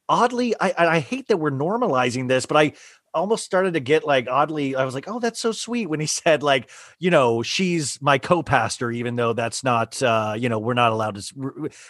[0.10, 2.74] oddly I I I hate that we're normalizing this but I
[3.14, 6.06] almost started to get like oddly I was like oh that's so sweet when he
[6.22, 6.70] said like
[7.00, 11.16] you know she's my co-pastor even though that's not uh you know we're not allowed
[11.16, 11.34] to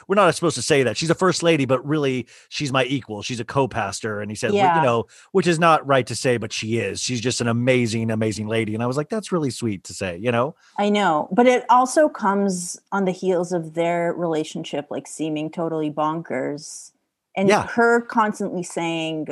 [0.08, 0.98] we're not supposed to say that.
[0.98, 3.24] She's a first lady but really she's my equal.
[3.24, 4.22] She's a co-pastor.
[4.22, 4.78] And he said well, Yeah.
[4.78, 7.02] you know which is not right to say but she is.
[7.02, 8.76] She's just an amazing amazing lady.
[8.76, 10.56] And I was like that's really sweet to say you know?
[10.78, 15.90] I know, but it also comes on the heels of their relationship like seeming totally
[15.90, 16.92] bonkers
[17.36, 17.68] and Yeah.
[17.68, 19.28] her constantly saying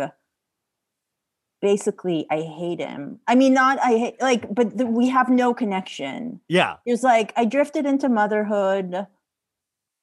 [1.61, 3.19] basically I hate him.
[3.27, 6.41] I mean not I hate like but th- we have no connection.
[6.47, 9.07] yeah It was like I drifted into motherhood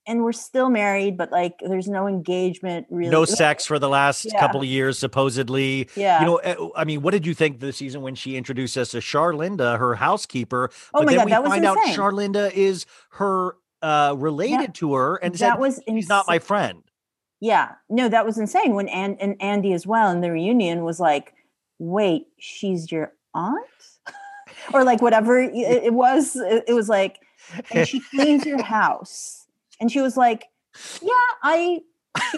[0.07, 3.11] and we're still married but like there's no engagement really.
[3.11, 4.41] no sex for the last Yeah.
[4.41, 6.21] couple of years supposedly Yeah.
[6.21, 8.93] you know eh, i mean what did you think this season when she introduced us
[8.93, 11.97] to charlinda her housekeeper Oh but my then God, we that was find out insane.
[11.97, 16.83] charlinda is her uh related to her and that said was she's not my friend
[17.41, 18.75] Yeah, no, that was insane.
[18.75, 21.33] When and and Andy as well in the reunion was like,
[21.79, 23.65] "Wait, she's your aunt,"
[24.75, 26.37] or like whatever it, it was.
[26.37, 27.19] It, it was like,
[27.73, 29.47] and she cleans your house,
[29.81, 30.45] and she was like,
[31.01, 31.11] "Yeah,
[31.43, 31.81] I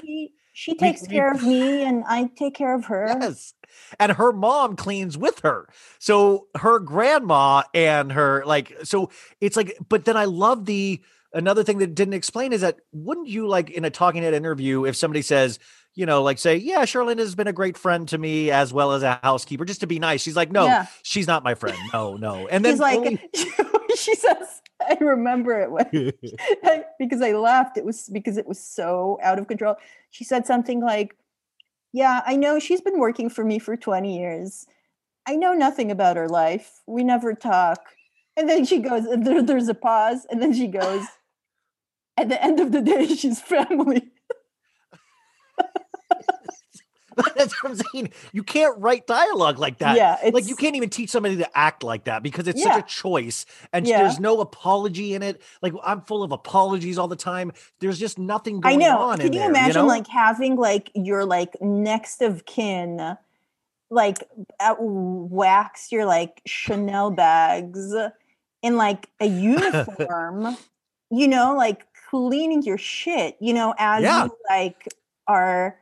[0.00, 3.54] she she takes we- care of me, and I take care of her." yes
[3.98, 5.66] and her mom cleans with her
[5.98, 9.08] so her grandma and her like so
[9.40, 11.00] it's like but then i love the
[11.34, 14.84] another thing that didn't explain is that wouldn't you like in a talking head interview
[14.84, 15.58] if somebody says
[15.94, 18.92] you know like say yeah charlene has been a great friend to me as well
[18.92, 20.86] as a housekeeper just to be nice she's like no Yeah.
[21.02, 23.20] she's not my friend no no and then like, only-
[23.96, 26.12] she says, I remember it when
[26.98, 27.76] because I laughed.
[27.76, 29.76] It was because it was so out of control.
[30.10, 31.16] She said something like,
[31.92, 34.66] Yeah, I know she's been working for me for 20 years.
[35.26, 36.80] I know nothing about her life.
[36.86, 37.80] We never talk.
[38.36, 41.04] And then she goes, and there, there's a pause, and then she goes,
[42.16, 44.10] At the end of the day, she's family.
[47.36, 48.12] That's what I'm saying.
[48.32, 49.96] You can't write dialogue like that.
[49.96, 52.72] Yeah, like you can't even teach somebody to act like that because it's Yeah.
[52.72, 53.98] such a choice and Yeah.
[54.02, 55.42] there's no apology in it.
[55.60, 57.52] Like I'm full of apologies all the time.
[57.80, 58.98] There's just nothing I know.
[58.98, 59.86] on Can you there, imagine know?
[59.86, 63.16] like having like your like next of kin
[63.90, 64.26] like
[64.58, 67.92] at wax your like Chanel bags
[68.62, 70.56] in like a uniform,
[71.10, 74.24] you know, like cleaning your shit, you know, as Yeah.
[74.24, 74.86] you like
[75.26, 75.78] are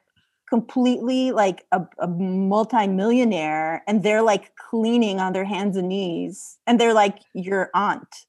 [0.48, 6.78] completely like a, a multi-millionaire and they're like cleaning on their hands and knees and
[6.78, 8.26] they're like your aunt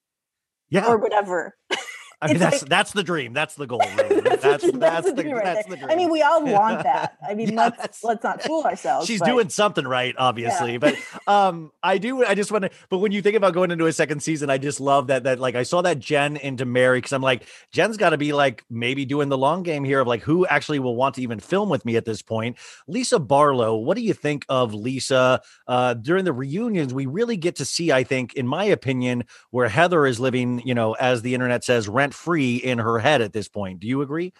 [0.69, 0.87] yeah.
[0.87, 1.55] or whatever.
[2.21, 3.33] I mean that's like- that's the dream.
[3.33, 3.81] That's the goal.
[3.97, 4.21] really.
[4.21, 5.89] That's that's, the, dream that's right the dream.
[5.89, 7.17] I mean, we all want that.
[7.27, 9.07] I mean, Yeah, let's let's not fool ourselves.
[9.07, 10.77] She's but- doing something right, obviously.
[10.77, 10.95] But
[11.27, 12.23] um, I do.
[12.25, 12.69] I just want to.
[12.89, 15.23] But when you think about going into a second season, I just love that.
[15.23, 18.33] That like I saw that Jen into Mary because I'm like Jen's got to be
[18.33, 21.39] like maybe doing the long game here of like who actually will want to even
[21.39, 22.57] film with me at this point.
[22.87, 26.93] Lisa Barlow, what do you think of Lisa uh, during the reunions?
[26.93, 30.61] We really get to see, I think, in my opinion, where Heather is living.
[30.65, 33.79] You know, as the internet says, rent free in her head at this point.
[33.79, 34.33] Do you agree?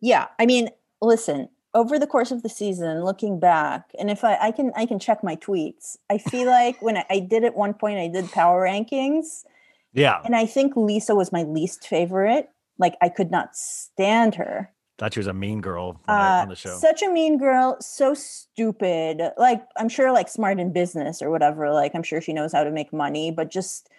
[0.00, 0.70] Yeah, I mean,
[1.00, 1.48] listen.
[1.74, 4.98] Over the course of the season, looking back, and if I, I can, I can
[4.98, 5.98] check my tweets.
[6.08, 9.44] I feel like when I, I did at one point, I did power rankings,
[9.92, 12.48] Yeah, and I think Lisa was my least favorite.
[12.78, 14.72] Like I could not stand her.
[14.98, 16.78] thought she was a mean girl I- Uh, on the show.
[16.78, 19.20] Such a mean girl, so stupid.
[19.36, 21.70] Like I'm sure, like smart in business or whatever.
[21.70, 23.90] Like I'm sure she knows how to make money, but just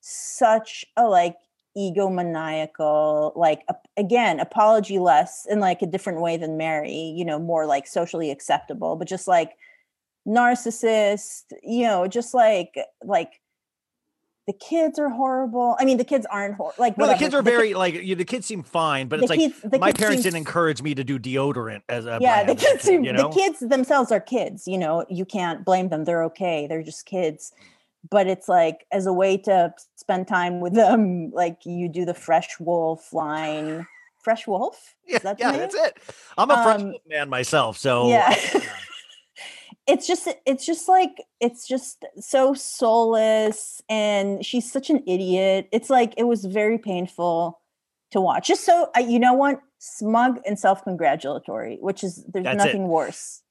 [0.00, 1.36] such a like
[1.76, 3.36] egomaniacal.
[3.36, 3.66] Like
[3.96, 7.14] again, apology less in like a different way than Mary.
[7.16, 9.56] You know, more like socially acceptable, but just like
[10.26, 11.44] narcissist.
[11.62, 13.40] You know, just like like.
[14.46, 15.74] The kids are horrible.
[15.80, 16.96] I mean, the kids aren't like.
[16.96, 19.40] No, the kids are ki- very like you, the kids seem fine, but it's like
[19.40, 22.84] kids- the my parents didn't encourage me to do deodorant as a yeah the kids
[22.84, 23.28] seem, you know?
[23.28, 27.06] the kids themselves are kids you know you can't blame them they're okay they're just
[27.06, 27.52] kids
[28.10, 32.14] but it's like as a way to spend time with them like you do the
[32.14, 33.86] fresh wolf line.
[34.22, 34.96] Fresh Wolf.
[35.06, 35.98] Is Yeah, that yeah, that's it.
[36.36, 38.34] I'm a French Um, Wolf man myself, so yeah.
[39.86, 45.68] it's just it's just like it's just so soulless and she's such an idiot.
[45.70, 47.60] It's like it was very painful
[48.10, 48.48] to watch.
[48.48, 49.60] Just so uh, you know what?
[49.78, 52.66] Smug and self-congratulatory which is there's That's it.
[52.66, 53.42] nothing worse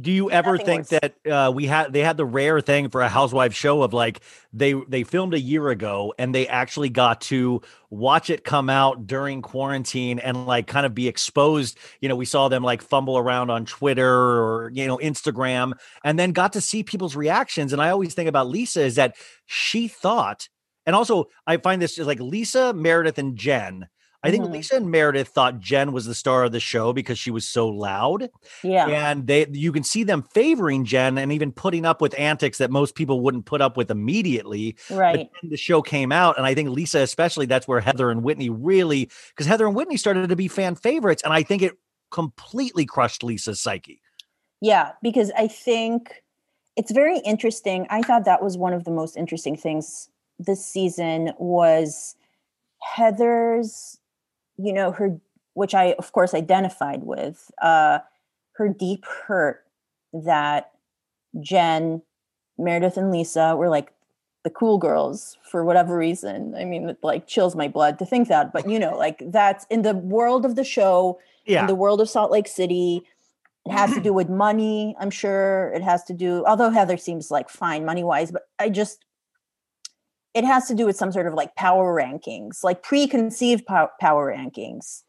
[0.00, 1.00] Do you ever Nothing think worse.
[1.22, 4.20] that uh, we had they had the rare thing for a housewife show of like
[4.52, 9.06] they they filmed a year ago and they actually got to watch it come out
[9.06, 11.78] during quarantine and like kind of be exposed.
[12.00, 16.18] You know, we saw them like fumble around on Twitter or you know Instagram, and
[16.18, 17.72] then got to see people's reactions.
[17.72, 19.14] And I always think about Lisa is that
[19.46, 20.48] she thought,
[20.86, 23.86] and also I find this is like Lisa, Meredith, and Jen.
[24.24, 24.52] I think Mhm.
[24.52, 27.68] Lisa and Meredith thought Jen was the star of the show because she was so
[27.68, 28.30] loud
[28.62, 32.58] yeah and they you can see them favoring Jen and even putting up with antics
[32.58, 34.76] that most people wouldn't put up with immediately.
[34.90, 38.10] right But then the show came out, and I think Lisa, especially, that's where Heather
[38.10, 41.62] and Whitney really because Heather and Whitney started to be fan favorites, and I think
[41.62, 41.74] it
[42.10, 44.00] completely crushed Lisa's psyche.
[44.60, 46.22] Yeah, because I think
[46.76, 47.86] it's very interesting.
[47.90, 52.16] I thought that was one of the most interesting things this season was
[52.82, 53.98] Heather's,
[54.56, 55.18] you know, her
[55.54, 57.98] which I of course identified with, uh
[58.56, 59.64] her deep hurt
[60.12, 60.70] that
[61.40, 62.02] Jen,
[62.56, 63.92] Meredith and Lisa were like
[64.44, 66.54] the cool girls for whatever reason.
[66.54, 69.66] I mean, it like chills my blood to think that, but you know, like that's
[69.70, 73.02] in the world of the show, Yeah, in the world of Salt Lake City.
[73.66, 75.72] It has to do with money, I'm sure.
[75.74, 79.04] It has to do, although Heather seems like fine money wise, but I just,
[80.34, 84.34] it has to do with some sort of like power rankings, like preconceived pow- power
[84.36, 85.02] rankings.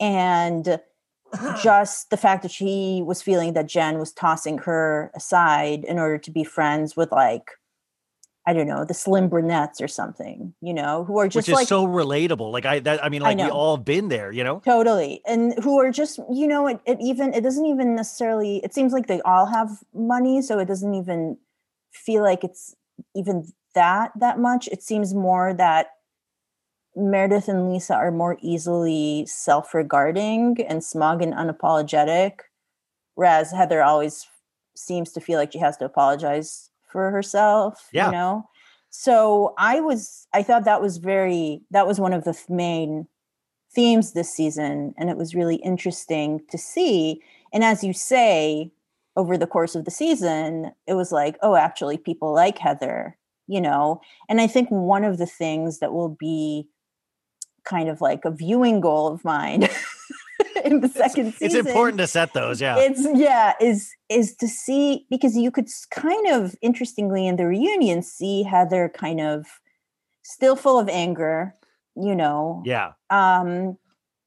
[0.00, 0.80] And
[1.32, 1.58] uh-huh.
[1.62, 6.18] just the fact that she was feeling that Jen was tossing her aside in order
[6.18, 7.52] to be friends with like,
[8.46, 11.54] I don't know, the slim brunettes or something, you know, who are just which is
[11.54, 12.52] like so relatable.
[12.52, 13.50] Like I, that I mean, I like we know.
[13.50, 14.60] all been there, you know.
[14.64, 18.74] totally and who are just you know it, it even it doesn't even necessarily it
[18.74, 21.38] seems like they all have money so it doesn't even
[21.92, 22.74] feel like it's
[23.14, 24.68] even that that much.
[24.68, 25.88] It seems more that
[26.96, 32.40] meredith and lisa are more easily self-regarding and smug and unapologetic
[33.16, 34.28] whereas heather always
[34.76, 38.06] seems to feel like she has to apologize for herself Yeah.
[38.06, 38.44] you know?
[38.90, 43.08] So i was i thought that was very that was one of the th- main
[43.74, 47.20] themes this season and it was really interesting to see.
[47.52, 48.70] And as you say
[49.16, 53.60] over the course of the season it was like oh actually people like heather you
[53.60, 56.68] know and i think one of the things that will be
[57.64, 59.68] kind of like a viewing goal of mine
[60.64, 62.60] in the second It's season important to set those.
[62.60, 67.46] Yeah, it's yeah is is to see because you could kind of interestingly in the
[67.46, 69.46] reunion see heather kind of
[70.22, 71.54] still full of anger
[71.96, 72.92] you know yeah.
[73.10, 73.76] um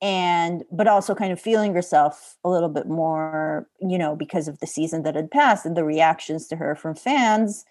[0.01, 4.59] and but also kind of feeling herself a little bit more you know because of
[4.59, 7.65] the season that had passed and the reactions to her from fans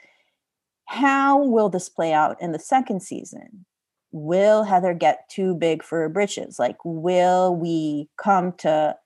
[0.87, 3.65] how will this play out in the second season
[4.13, 8.97] will heather get too big for her britches like will we come to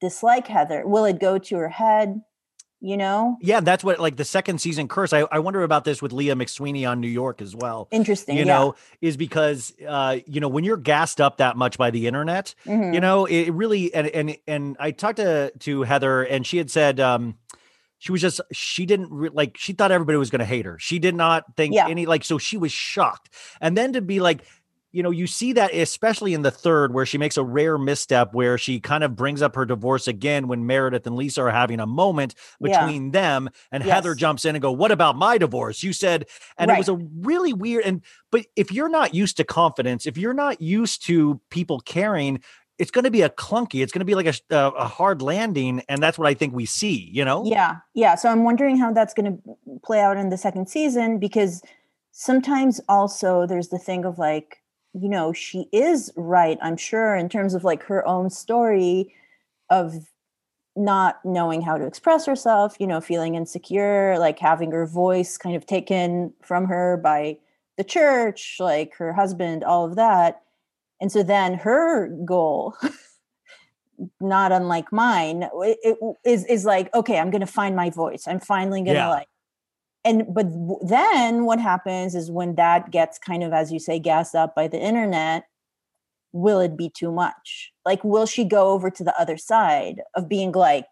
[0.00, 2.20] dislike heather will it go to her head
[2.84, 5.12] you know Yeah, that's what like the second season curse.
[5.12, 7.86] I, I wonder about this with Leah McSweeney on New York as well.
[7.92, 8.58] interesting you yeah.
[8.58, 12.56] know, is because uh, you know, when you're gassed up that much by the internet,
[12.66, 12.92] Mhm.
[12.92, 16.58] you know, it it really and and and I talked to to Heather and she
[16.58, 17.36] had said um
[18.02, 20.76] she was just she didn't re- like she thought everybody was going to hate her.
[20.80, 21.86] She did not think Yeah.
[21.86, 23.30] any like so she was shocked.
[23.60, 24.42] And then to be like
[24.94, 28.34] you know, you see that especially in the third where she makes a rare misstep
[28.34, 31.80] where she kind of brings up her divorce again when Meredith and Lisa are having
[31.80, 32.84] a moment Yeah.
[32.84, 36.26] between them and Heather jumps in and go, "What about my divorce?" You said
[36.58, 38.02] and it was a really weird and
[38.32, 42.42] but if you're not used to confidence, if you're not used to people caring,
[42.78, 43.82] it's going to be a clunky.
[43.82, 46.34] It's going to be like a, a uh, a hard landing, and that's what I
[46.34, 47.10] think we see.
[47.12, 47.44] You know?
[47.44, 48.14] Yeah, yeah.
[48.14, 51.62] So I'm wondering how that's going to play out in the second season because
[52.12, 54.62] sometimes also there's the thing of like,
[54.94, 59.14] you know, she is right, I'm sure, in terms of like her own story
[59.70, 59.94] of
[60.76, 65.56] not knowing how to express herself, you know, feeling insecure, like having her voice kind
[65.56, 67.38] of taken from her by
[67.76, 70.42] the church, like her husband, all of that.
[71.02, 72.74] And so then her goal
[74.20, 78.40] not unlike mine it, it is is like okay i'm gonna find my voice i'm
[78.40, 79.08] finally gonna Yeah.
[79.10, 79.28] like
[80.04, 80.46] and but
[80.86, 84.66] then what happens is when that gets kind of as you say gassed up by
[84.66, 85.44] the internet
[86.32, 90.28] will it be too much like will she go over to the other side of
[90.28, 90.88] being like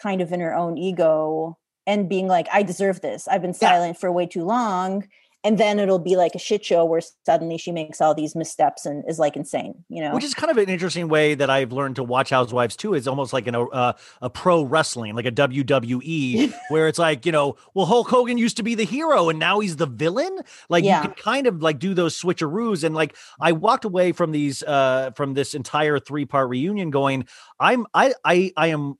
[0.00, 3.70] kind of in her own ego and being like i deserve this i've been Yeah.
[3.72, 5.06] silent for way too long
[5.46, 8.84] and then it'll be like a shit show where suddenly she makes all these missteps
[8.84, 11.72] and is like insane you know Which is kind of an interesting way that I've
[11.72, 12.94] learned to watch Housewives too.
[12.94, 17.32] Is almost like an, uh, a pro wrestling, like a WWE, where it's like you
[17.32, 20.40] know, well, Hulk Hogan used to be the hero and now he's the villain.
[20.68, 21.02] Like Yeah.
[21.02, 22.82] you can kind of like do those switcheroos.
[22.84, 27.26] And like I walked away from these uh from this entire three part reunion going,
[27.60, 28.98] I'm I I I am.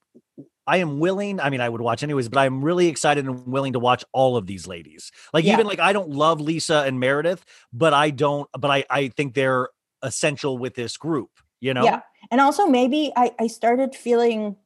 [0.67, 1.41] I am willing.
[1.41, 4.37] I mean, I would watch anyways, but I'm really excited and willing to watch all
[4.37, 5.13] of these ladies.
[5.33, 5.55] Like Yeah.
[5.55, 8.49] even like I don't love Lisa and Meredith, but I don't.
[8.59, 9.69] But I I think they're
[10.03, 11.31] essential with this group.
[11.61, 11.85] You know.
[11.85, 12.01] Yeah.
[12.31, 14.57] And also maybe I, I started feeling,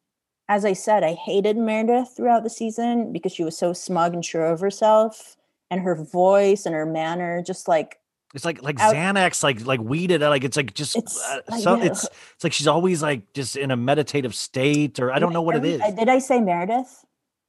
[0.48, 4.24] as I said, I hated Meredith throughout the season because she was so smug and
[4.24, 5.36] sure of herself
[5.70, 7.98] and her voice and her manner, just like
[8.34, 10.20] It's like like Out- Xanax, like like weeded.
[10.20, 12.04] Like it's like just It's uh, like, so it's
[12.34, 15.56] it's like she's always like just in a meditative state, or I don't know what
[15.56, 15.80] it is.
[15.94, 17.04] Did I say Meredith?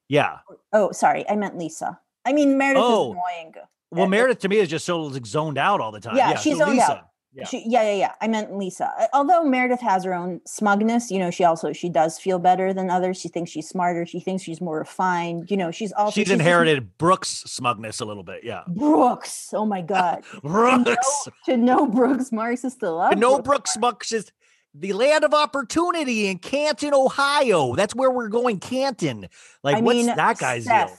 [0.10, 0.40] Yeah.
[0.74, 1.28] Oh, sorry.
[1.30, 2.00] I meant Lisa.
[2.26, 3.12] I mean, Meredith Oh.
[3.12, 3.54] is annoying.
[3.92, 6.16] Well, Uh, Meredith to me is just so like zoned out all the time.
[6.18, 6.92] Yeah, Yeah, she's so zoned Lisa.
[6.94, 7.08] out.
[7.34, 7.46] Yeah.
[7.46, 8.12] She, yeah, yeah, yeah.
[8.20, 8.92] I meant Lisa.
[9.00, 12.74] Uh, Although Meredith has her own smugness, you know, she also she does feel better
[12.74, 13.22] than others.
[13.22, 14.06] She thinks she's smarter.
[14.06, 15.50] She thinks she's more refined.
[15.50, 18.44] You know, she's also she's just- inherited Brooks' smugness a little bit.
[18.44, 18.64] Yeah.
[18.68, 19.54] Brooks.
[19.54, 20.24] Oh my god.
[20.44, 21.30] Brooks.
[21.46, 23.18] to know Brooks Marks is to love.
[23.18, 24.30] no Brooks Smucks is
[24.74, 27.76] the land of opportunity in Canton, Ohio.
[27.76, 29.28] That's where we're going, Canton.
[29.64, 30.98] Like, I what's mean, that guy's deal?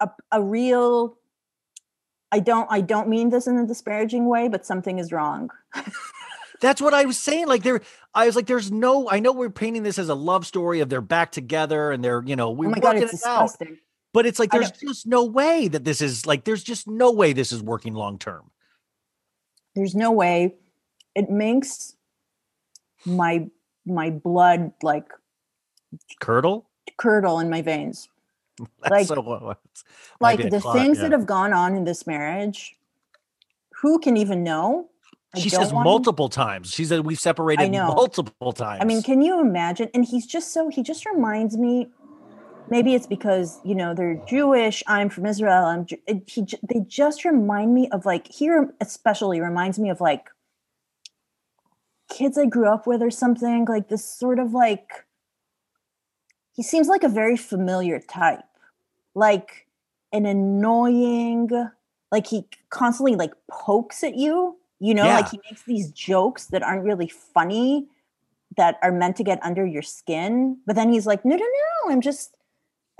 [0.00, 1.16] A, a real.
[2.32, 2.68] I don't.
[2.70, 5.50] I don't mean this in a disparaging way, but something is wrong.
[6.60, 7.48] That's what I was saying.
[7.48, 7.80] Like there,
[8.14, 9.08] I was like, there's no.
[9.08, 12.22] I know we're painting this as a love story of they're back together and they're,
[12.24, 13.50] you know, we're oh god, working it's it out.
[14.12, 17.32] But it's like there's just no way that this is like there's just no way
[17.32, 18.50] this is working long term.
[19.74, 20.56] There's no way.
[21.14, 21.94] It makes
[23.06, 23.48] my
[23.86, 25.06] my blood like
[26.20, 26.68] Curdle.
[26.96, 28.08] curdle in my veins.
[28.82, 29.56] That's Like- so,
[30.20, 31.04] Like the clot, things yeah.
[31.04, 32.76] that have gone on in this marriage.
[33.82, 34.90] Who can even know?
[35.34, 36.70] I She says multiple times.
[36.70, 38.80] She said we've separated multiple times.
[38.82, 39.88] I mean, can you imagine?
[39.94, 41.88] And he's just so he just reminds me.
[42.68, 44.82] Maybe it's because you know they're Jewish.
[44.86, 45.64] I'm from Israel.
[45.64, 45.86] I'm.
[46.26, 46.46] He.
[46.68, 50.28] They just remind me of like here, especially reminds me of like
[52.10, 53.66] kids I grew up with or something.
[53.66, 55.06] Like this sort of like.
[56.52, 58.44] He seems like a very familiar type,
[59.20, 59.68] like
[60.12, 61.48] an annoying.
[62.10, 64.56] Like he constantly like pokes at you.
[64.80, 67.86] You know, like he makes these jokes that aren't really funny
[68.56, 71.92] that are meant to get under your skin but then he's like no no no
[71.92, 72.34] i'm just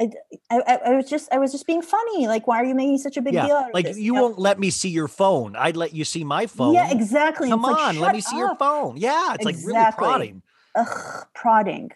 [0.01, 0.11] I,
[0.49, 2.27] I, I- was just I was just being funny.
[2.27, 3.47] Like, why are you making such a big deal?
[3.49, 3.99] yeah, of like this?
[3.99, 4.23] you know?
[4.23, 5.57] won't let me see your phone.
[5.57, 6.73] I'd let you see my phone.
[6.73, 7.51] Yeah, exactly.
[7.51, 8.97] Come It's like, on, let me see your phone.
[8.97, 10.07] Yeah, it's like really Exactly.
[10.07, 10.43] prodding.
[10.75, 11.91] Ugh, prodding.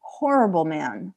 [0.00, 1.14] Horrible man.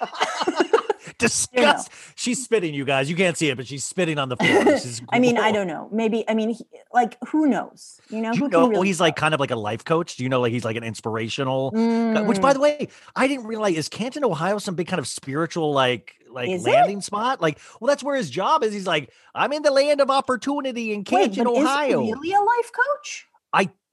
[1.20, 1.90] Disgust.
[2.16, 3.08] She's spitting, you guys.
[3.08, 4.76] You can't see it, but she's spitting on the floor.
[5.10, 5.88] I mean, I don't know.
[5.92, 8.00] Maybe I mean, he, like, who knows?
[8.10, 10.16] You know, Do who know really he's like kind of like a life coach?
[10.16, 11.70] Do you know like he's like an inspirational?
[11.70, 14.98] guy- Which, by Mm, the way, I didn't realize is Canton, Ohio, some big kind
[14.98, 16.70] of spiritual like like Is it?
[16.70, 17.40] landing spot?
[17.40, 18.72] Like, well, that's where his job is.
[18.72, 22.02] He's like, I'm in the land of opportunity in wait, Canton, is Ohio.
[22.04, 23.26] he really a life coach?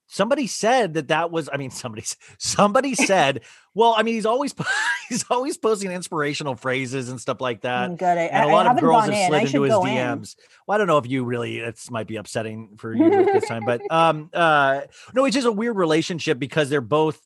[0.08, 2.04] Somebody said that that was i mean somebody
[2.40, 3.42] somebody said
[3.76, 4.56] well i mean he's always
[5.10, 8.06] he's always posting inspirational phrases and stuff like that Oh, good.
[8.18, 9.28] I, and a I- I lot of girls have in.
[9.28, 9.94] slid into his go in.
[9.96, 10.36] dms
[10.68, 13.46] well i don't know if you really it's might be upsetting for you at this
[13.48, 14.82] time but um uh
[15.14, 17.20] no it's just a weird relationship because they're both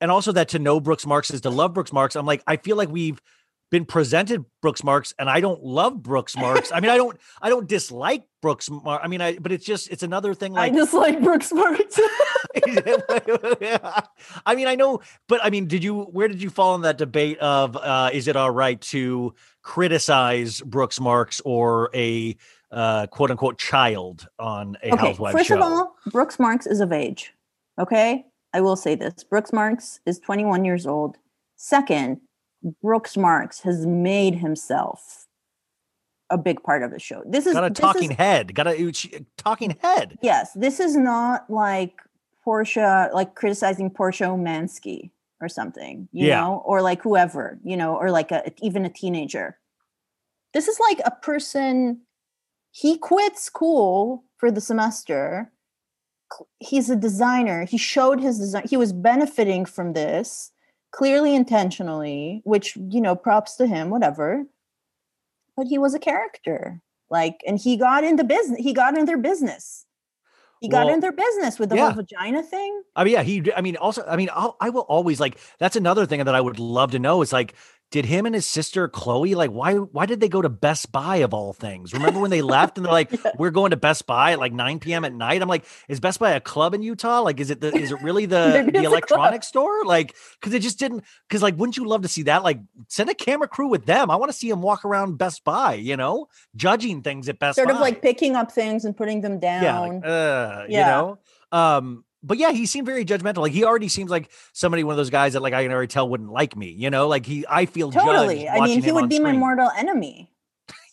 [0.00, 2.56] and also that to know brooks marks is to love brooks marks i'm like i
[2.56, 3.20] feel like we've
[3.70, 6.70] been presented Brooks Marks and I don't love Brooks Marks.
[6.72, 9.04] I mean, I don't I don't dislike Brooks Marks.
[9.04, 11.98] I mean, I but it's just it's another thing like I just like Brooks Marks.
[14.46, 16.98] I mean, I know, but I mean, did you where did you fall in that
[16.98, 22.36] debate of uh is it all right to criticize Brooks Marks or a
[22.70, 25.56] uh quote unquote child on a okay, housewife first show?
[25.56, 27.32] of all, Brooks Marks is of age.
[27.78, 28.24] Okay,
[28.54, 31.16] I will say this: Brooks Marks is 21 years old.
[31.56, 32.20] Second,
[32.82, 35.26] Brooks Marks has made himself
[36.30, 37.22] a big part of the show.
[37.26, 40.18] This is got a talking is- head, got a talking head.
[40.22, 42.00] yes, this is not like
[42.44, 45.10] Portia, like criticizing Portia Umansky
[45.40, 46.40] or something, you Yeah.
[46.40, 49.58] know, or like whoever, you know, or like a, even a teenager.
[50.54, 52.00] This is like a person.
[52.70, 55.52] He quit school for the semester.
[56.58, 57.64] He's a designer.
[57.66, 58.64] He showed his design.
[58.68, 60.50] He was benefiting from this
[60.96, 63.90] clearly intentionally, which you know, props to him.
[63.90, 64.44] Whatever.
[65.56, 68.58] But he was a character, like, and he got into business.
[68.60, 69.86] He got in their business.
[70.60, 71.86] He got Well, in their business with the yeah.
[71.86, 72.82] whole vagina thing.
[72.94, 73.52] I mean, yeah, he.
[73.54, 75.38] I mean, also, I mean, I'll, I will always like.
[75.58, 77.54] That's another thing that I would love to know is like,
[77.92, 81.16] did him and his sister Chloe like why why did they go to Best Buy
[81.16, 81.92] of all things?
[81.92, 84.80] Remember when they left and they're like, we're going to Best Buy at like 9
[84.80, 85.04] p.m.
[85.04, 85.40] at night?
[85.40, 87.20] I'm like, is Best Buy a club in Utah?
[87.20, 89.84] Like, is it the is it really the the electronics store?
[89.84, 92.42] Like, because it just didn't because like wouldn't you love to see that?
[92.42, 94.10] Like, send a camera crew with them.
[94.10, 96.26] I want to see them walk around Best Buy, you know,
[96.56, 97.74] judging things at Best Sort Buy.
[97.74, 99.62] of like picking up things and putting them down.
[99.62, 101.18] yeah, like, uh, you know.
[101.52, 103.38] Um, but yeah, he seemed very judgmental.
[103.38, 105.86] Like he already seems like somebody, one of those guys that like I can already
[105.86, 106.70] tell wouldn't like me.
[106.70, 108.44] You know, like he, I feel totally.
[108.44, 110.30] judged I mean, he would be my mortal enemy.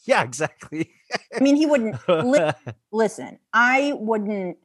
[0.06, 0.92] Yeah, exactly.
[1.34, 1.96] I mean, he wouldn't.
[2.10, 2.52] li-
[2.92, 4.58] listen, I wouldn't.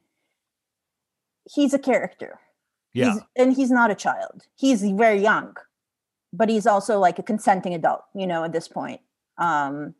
[1.49, 2.41] He's a character.
[2.91, 4.43] yeah, He's, and he's not a child.
[4.57, 5.55] He's very young,
[6.33, 8.99] but he's also like a consenting adult, you know, at this point.
[9.37, 9.95] Um,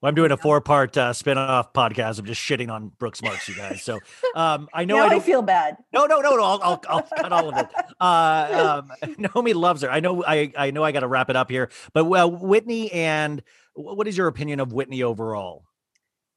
[0.00, 2.20] well, I'm doing a four part uh, spin off podcast.
[2.20, 3.82] I'm just shitting on Brooks Marks, you guys.
[3.82, 3.98] So
[4.34, 5.24] um, I know now I I, don't.
[5.24, 5.76] feel bad.
[5.92, 6.44] no, no, no, no.
[6.44, 7.66] I'll, I'll, I'll cut all of it.
[8.00, 9.90] Uh, um, Naomi loves her.
[9.90, 10.24] I know.
[10.24, 10.84] I, I know.
[10.84, 11.70] I got to wrap it up here.
[11.92, 13.42] But well, Whitney and
[13.74, 15.64] what is your opinion of Whitney overall?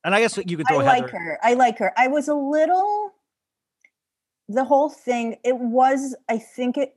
[0.03, 1.17] And I guess you could I like Heather.
[1.19, 1.39] her.
[1.43, 1.93] I like her.
[1.95, 3.13] I was a little.
[4.49, 5.35] The whole thing.
[5.43, 6.15] It was.
[6.27, 6.95] I think it.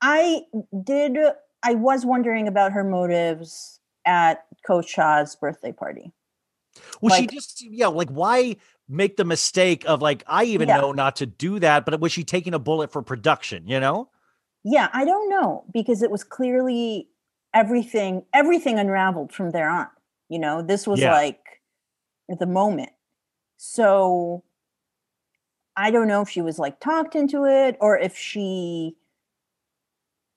[0.00, 0.42] I
[0.82, 1.16] did.
[1.62, 6.12] I was wondering about her motives at Coach Shah's birthday party.
[7.00, 7.88] Was she just yeah?
[7.88, 8.56] Like why
[8.88, 10.80] make the mistake of like I even Yeah.
[10.80, 13.66] know not to do that, but was she taking a bullet for production?
[13.66, 14.08] You know?
[14.64, 17.08] Yeah, I don't know because it was clearly
[17.52, 18.24] everything.
[18.32, 19.88] Everything unraveled from there on.
[20.28, 21.12] You know, this was Yeah.
[21.12, 21.60] like
[22.28, 22.90] the moment.
[23.56, 24.44] So
[25.76, 28.96] I don't know if she was like talked into it or if she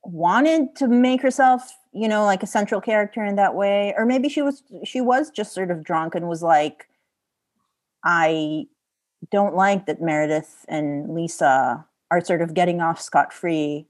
[0.04, 4.28] wanted to make herself, you know, like a central character in that way or maybe
[4.28, 6.88] she was she was just sort of drunk and was like
[8.04, 8.68] I
[9.32, 13.88] don't like that Meredith and Lisa are sort of getting off scot free,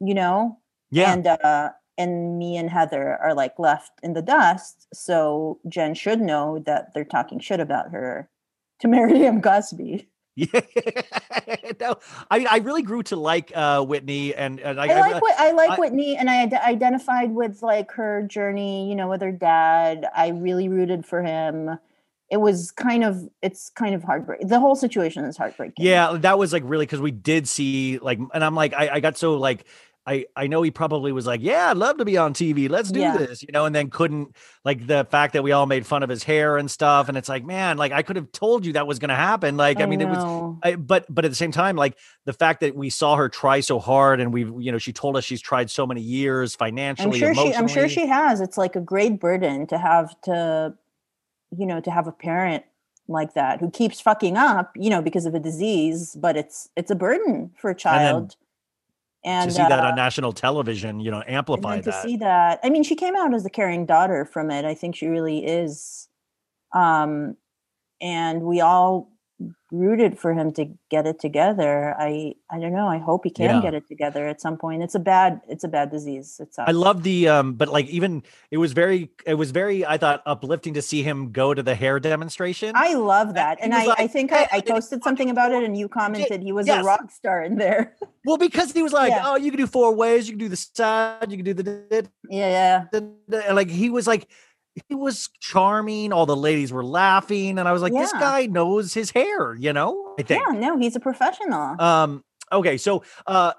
[0.00, 0.58] you know?
[0.90, 1.12] Yeah.
[1.12, 4.86] And uh and me and Heather are like left in the dust.
[4.92, 8.28] So Jen should know that they're talking shit about her
[8.80, 9.40] to Mary M.
[9.40, 10.06] Cosby.
[10.36, 10.60] Yeah.
[11.80, 11.96] no,
[12.30, 15.38] I mean, I really grew to like uh Whitney and, and I, I like what
[15.38, 18.88] I like I- Whitney, and I ide- identified with like her journey.
[18.88, 20.06] You know, with her dad.
[20.14, 21.78] I really rooted for him.
[22.30, 24.46] It was kind of it's kind of heartbreaking.
[24.48, 25.84] The whole situation is heartbreaking.
[25.84, 29.00] yeah, that was like really because we did see like, and I'm like, I, I
[29.00, 29.64] got so like,
[30.10, 32.68] I I know he probably was like, yeah, I'd love to be on TV.
[32.68, 33.16] Let's do Yeah.
[33.16, 34.34] this, you know, and then couldn't
[34.64, 37.28] like the fact that we all made fun of his hair and stuff, and it's
[37.28, 39.56] like, man, like I could have told you that was gonna happen.
[39.56, 40.58] Like, I, mean, it was.
[40.64, 43.60] I, but but at the same time, like the fact that we saw her try
[43.60, 47.22] so hard, and we've you know she told us she's tried so many years financially.
[47.24, 47.54] I'm sure she.
[47.54, 48.40] I'm sure she has.
[48.40, 50.74] It's like a great burden to have to,
[51.56, 52.64] you know, to have a parent
[53.06, 56.16] like that who keeps fucking up, you know, because of a disease.
[56.18, 58.34] But it's it's a burden for a child.
[59.22, 62.60] And, to see that uh, on national television, you know, amplify then to see that
[62.62, 65.44] i mean she came out as a caring daughter from it i think she really
[65.44, 66.08] is
[66.72, 67.36] um
[68.00, 69.10] and we all
[69.72, 73.56] rooted for him to get it together i i don't know i hope he can
[73.56, 73.62] Yeah.
[73.62, 76.72] get it together at some point it's a bad it's a bad disease it's I
[76.72, 80.74] love the um, but like even it was very it was very I thought uplifting
[80.74, 82.72] to see him go to the hair demonstration.
[82.74, 85.52] i love that he and i like, i think "Hey, i, I posted something about
[85.52, 86.82] it and you commented he was yes.
[86.82, 89.22] a rock star in there well, because he was like, Yeah.
[89.24, 92.08] oh, you can do four ways, you can do the side, you can do the,
[92.28, 94.28] yeah yeah and, like he was like
[94.88, 96.12] he was charming.
[96.12, 99.72] All the ladies were laughing, and I was like, this guy knows his hair, you
[99.72, 100.14] know.
[100.18, 100.42] I think.
[100.46, 102.24] yeah no he's a professional Um.
[102.52, 102.76] Okay.
[102.78, 103.52] So, uh,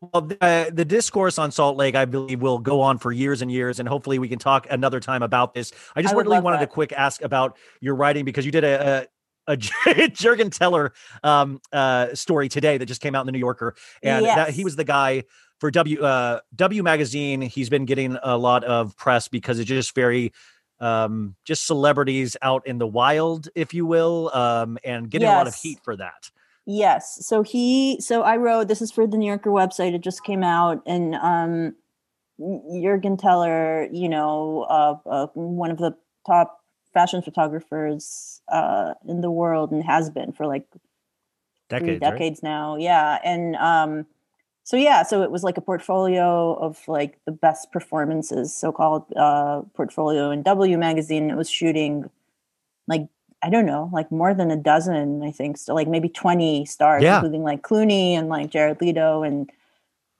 [0.00, 3.40] well, the, uh, the discourse on Salt Lake, I believe, will go on for years
[3.40, 5.72] and years, and hopefully, we can talk another time about this.
[5.94, 9.02] I just I really wanted to quick ask about your writing because you did a.
[9.02, 9.06] a
[9.48, 13.76] a Jürgen Teller um, uh, story today that just came out in the New Yorker,
[14.02, 15.22] and that he was the guy
[15.58, 17.40] for W uh, W magazine.
[17.40, 20.32] He's been getting a lot of press because it's just very
[20.80, 25.46] um, just celebrities out in the wild, if you will, um, and getting a lot
[25.46, 26.30] of heat for that.
[26.66, 27.24] Yes.
[27.24, 29.94] So he, so I wrote, this is for the New Yorker website.
[29.94, 31.76] It just came out and, um,
[32.40, 35.96] Jürgen Teller, you know, uh, uh, one of the
[36.26, 36.60] top
[36.92, 40.66] fashion photographers, uh, in the world and has been for like
[41.70, 42.10] three Decades, right?
[42.12, 42.76] decades now.
[42.76, 43.18] Yeah.
[43.24, 44.06] And, um,
[44.66, 49.62] so yeah, so it was like a portfolio of like the best performances, so-called uh,
[49.74, 51.30] portfolio in W magazine.
[51.30, 52.10] It was shooting
[52.88, 53.06] like
[53.44, 57.04] I don't know, like more than a dozen, I think, so like maybe twenty stars,
[57.04, 57.16] Yeah.
[57.18, 59.48] including like Clooney and like Jared Leto and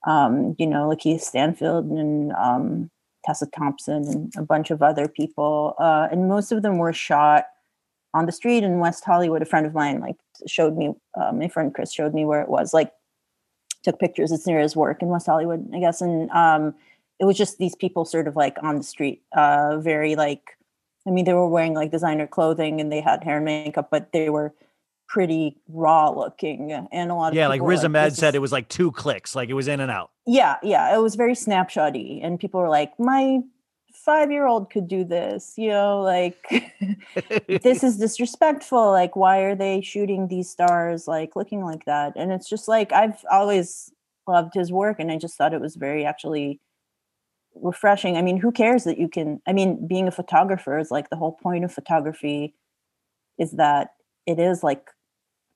[0.05, 2.89] um, you know, Lakeith Stanfield and um,
[3.25, 7.47] Tessa Thompson and a bunch of other people, uh, and most of them were shot
[8.13, 9.41] on the street in West Hollywood.
[9.41, 10.15] A friend of mine like
[10.47, 12.73] showed me, uh, my friend Chris showed me where it was.
[12.73, 12.93] Like
[13.83, 14.31] took pictures.
[14.31, 16.01] It's near his work in West Hollywood, I guess.
[16.01, 16.73] And um,
[17.19, 20.57] it was just these people sort of like on the street, uh, very like,
[21.07, 24.11] I mean, they were wearing like designer clothing and they had hair and makeup, but
[24.11, 24.53] they were
[25.07, 26.71] pretty raw looking.
[26.91, 29.35] And a lot of Yeah, like Riz Ahmed "This said, it was like two clicks,
[29.35, 30.11] like it was in and out.
[30.25, 33.39] yeah, yeah, it was very snapshotty, and people were like, "My
[34.07, 36.39] five-year-old could do this," you know, like
[37.47, 38.89] this is disrespectful.
[38.91, 42.13] Like, why are they shooting these stars like looking like that?
[42.15, 43.91] And it's just like I've always
[44.27, 46.59] loved his work, and I just thought it was very actually
[47.55, 48.17] refreshing.
[48.17, 49.41] I mean, who cares that you can?
[49.47, 52.55] I mean, being a photographer is like the whole point of photography
[53.37, 53.91] is that
[54.25, 54.89] it is like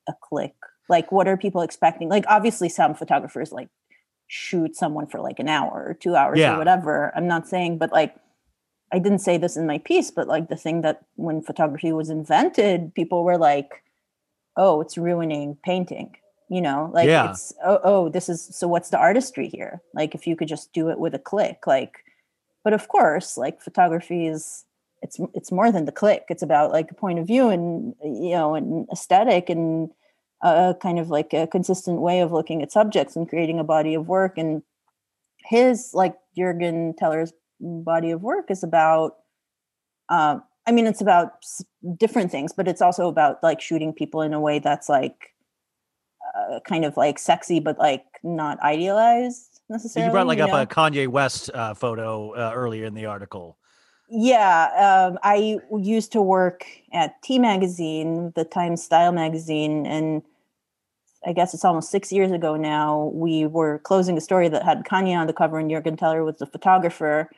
[0.08, 0.54] a click.
[0.88, 2.08] Like, what are people expecting?
[2.08, 3.68] Like, obviously, some photographers like
[4.26, 6.54] shoot someone for like an hour or two hours Yeah.
[6.54, 7.12] or whatever.
[7.14, 8.14] I'm not saying, but like,
[8.92, 12.10] I didn't say this in my piece, but like the thing that when photography was
[12.10, 13.82] invented, people were like,
[14.56, 16.16] oh, it's ruining painting.
[16.48, 17.30] You know, like Yeah.
[17.30, 19.80] it's oh, oh, this is so what's the artistry here?
[19.94, 22.04] Like if you could just do it with a click, like
[22.64, 24.64] but of course, like photography is
[25.00, 26.24] it's it's more than the click.
[26.28, 29.90] It's about like a point of view and you know, and aesthetic and
[30.42, 33.94] a kind of like a consistent way of looking at subjects and creating a body
[33.94, 34.36] of work.
[34.36, 34.62] And
[35.38, 37.32] his like Jürgen Teller's
[37.62, 39.16] body of work is about
[40.08, 41.64] um I mean it's about s-
[41.96, 45.34] different things, but it's also about like shooting people in a way that's like
[46.36, 50.06] uh, kind of like sexy but like not idealized necessarily.
[50.06, 50.62] you brought like up know?
[50.62, 53.58] a Kanye West uh, photo uh, earlier in the article.
[54.14, 60.22] Yeah, um, I used to work at T Magazine, the Times Style magazine, and
[61.26, 63.10] I guess it's almost six years ago now.
[63.14, 66.36] We were closing a story that had Kanye on the cover, and Jürgen Teller was
[66.36, 67.30] the photographer.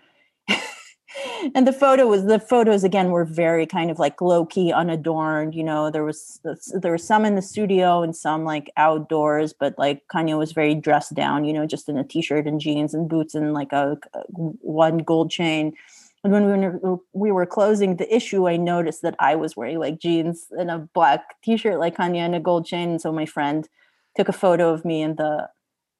[1.54, 5.54] and the photo was the photos again were very kind of like low key, unadorned.
[5.54, 6.40] You know, there was
[6.72, 10.74] there was some in the studio and some like outdoors, but like Kanye was very
[10.74, 11.44] dressed down.
[11.44, 14.20] You know, just in a t shirt and jeans and boots and like a, a
[14.28, 15.74] one gold chain.
[16.22, 19.78] And when we were, we were closing the issue, I noticed that I was wearing
[19.78, 22.88] like jeans and a black T-shirt, like Kanye, and a gold chain.
[22.88, 23.68] And so my friend
[24.16, 25.50] took a photo of me in the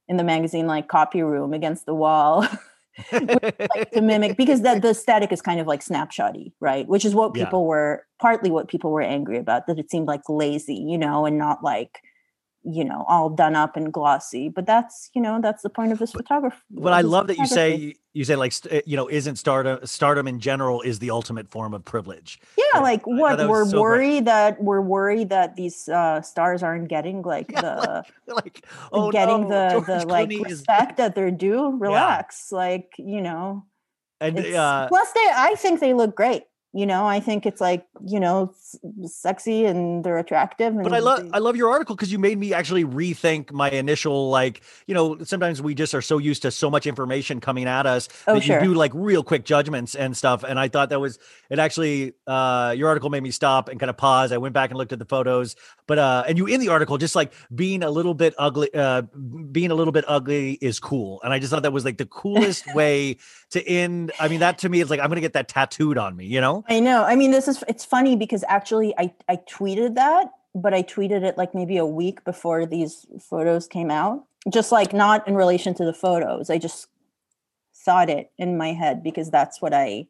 [0.08, 2.46] in the magazine like copy room against the wall
[3.28, 6.86] like, to mimic because that the static is kind of like snapshotty, right?
[6.88, 7.44] Which is what Yeah.
[7.44, 11.26] people were partly what people were angry about that it seemed like lazy, you know,
[11.26, 12.00] and not like
[12.64, 14.48] you know all done up and glossy.
[14.48, 16.56] But that's you know that's the point of this photography.
[16.70, 18.52] But I love that you say you say like
[18.86, 22.40] you know isn't stardom stardom in general is the ultimate form of privilege.
[22.56, 23.80] Yeah, Yeah, like what we're so great.
[23.80, 28.04] worried that we're worried that these uh, stars aren't getting like Yeah, the
[28.34, 31.76] like oh getting no, the George the like is- respect that they're due.
[31.76, 33.64] Relax, like you know.
[34.20, 36.44] and uh, plus, they I think they look great.
[36.74, 38.52] You know, I think it's like you know,
[39.05, 40.74] sexy and they're attractive.
[40.74, 43.70] And but I love I love your article because you made me actually rethink my
[43.70, 47.66] initial like you know sometimes we just are so used to so much information coming
[47.66, 48.60] at us Oh, that sure.
[48.60, 51.18] you do like real quick judgments and stuff and I thought that was
[51.51, 54.70] it actually uh your article made me stop and kind of pause I went back
[54.70, 55.56] and looked at the photos
[55.86, 59.02] but uh and you in the article just like being a little bit ugly uh
[59.52, 62.06] being a little bit ugly is cool and I just thought that was like the
[62.06, 63.18] coolest way
[63.51, 66.16] to end I mean that to me is like I'm gonna get that tattooed on
[66.16, 67.04] me you know I know.
[67.04, 71.22] I mean, this is it's funny because actually I I tweeted that, but I tweeted
[71.22, 74.24] it like maybe a week before these photos came out.
[74.50, 76.50] Just like not in relation to the photos.
[76.50, 76.88] I just
[77.74, 80.06] thought it in my head because that's what I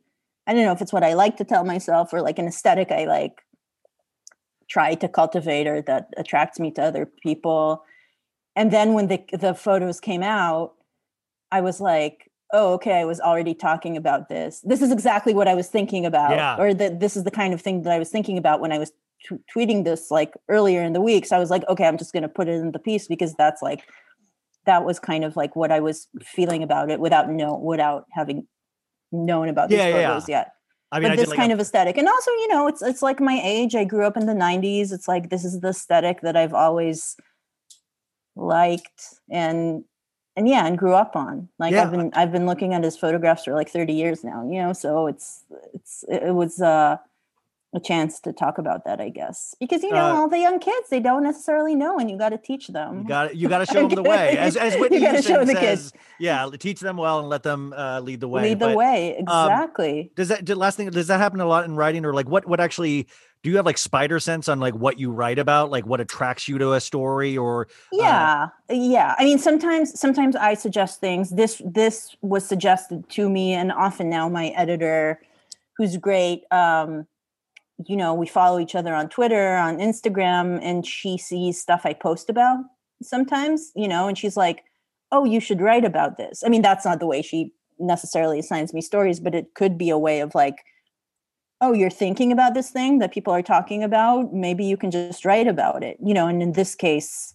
[0.47, 2.93] I don't know if it's what I like to tell myself or like an aesthetic
[2.93, 3.43] I like
[4.69, 7.85] try to cultivate or that attracts me to other people.
[8.57, 10.75] And then when the the photos came out,
[11.51, 14.61] I was like, oh, okay, I was already talking about this.
[14.73, 16.57] This is exactly what I was thinking about, Yeah.
[16.63, 18.79] or that this is the kind of thing that I was thinking about when I
[18.79, 18.91] was
[19.29, 21.27] t- tweeting this like earlier in the week.
[21.27, 23.35] So I was like, okay, I'm just going to put it in the piece because
[23.35, 23.81] that's like
[24.67, 26.07] that was kind of like what I was
[26.37, 28.47] feeling about it without know without having
[29.13, 30.21] known about these Yeah, yeah, yeah.
[30.37, 30.47] yet
[30.93, 32.67] I mean I but did this like kind a- of aesthetic and also you know
[32.71, 35.61] it's it's like my age i grew up in the 90s it's like this is
[35.61, 37.17] the aesthetic that i've always
[38.37, 39.85] liked and
[40.37, 41.83] and yeah and grew up on like Yeah.
[41.83, 44.73] i've been i've been looking at his photographs for like 30 years now you know
[44.73, 46.97] so it's it's it was uh
[47.77, 50.61] a chance to talk about that i guess because you know Uh, all the young
[50.61, 53.59] kids they don't necessarily know and you got to teach them You got you got
[53.59, 55.93] to show them the way, as as Whitney You Houston the kids.
[56.21, 58.43] Yeah, teach them well and let them uh, lead the way.
[58.43, 60.89] lead the But um, way exactly Does that last thing?
[60.91, 62.47] Does that happen a lot in writing, or like what?
[62.47, 63.09] What actually?
[63.45, 66.49] Do you have like spider sense on like what you write about, like what attracts
[66.49, 69.15] you to a story, or yeah yeah.
[69.19, 71.31] I mean sometimes sometimes i suggest things.
[71.31, 75.21] This this was suggested to me and often now my editor
[75.77, 77.07] who's great um
[77.87, 81.93] you know we follow each other on twitter on instagram and she sees stuff i
[81.93, 82.59] post about
[83.03, 84.65] sometimes, you know, and she's like,
[85.13, 88.73] "Oh, you should write about this." I mean, that's not the way she necessarily assigns
[88.73, 90.65] me stories, but it could be a way of like,
[91.65, 94.33] "Oh, you're thinking about this thing that people are talking about.
[94.33, 97.35] Maybe you can just write about it." You know, and in this case,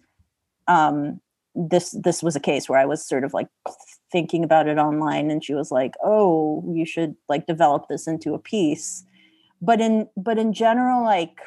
[0.67, 1.19] um,
[1.55, 3.47] this this was a case where I was sort of like
[4.11, 8.33] thinking about it online, and she was like, "Oh, you should like develop this into
[8.33, 9.03] a piece."
[9.61, 11.39] But in but in general, like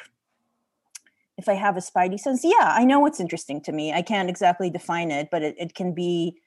[1.37, 3.91] if I have a spidey sense, yeah, I know what's interesting to me.
[3.91, 6.37] I can't exactly define it, but it, it can be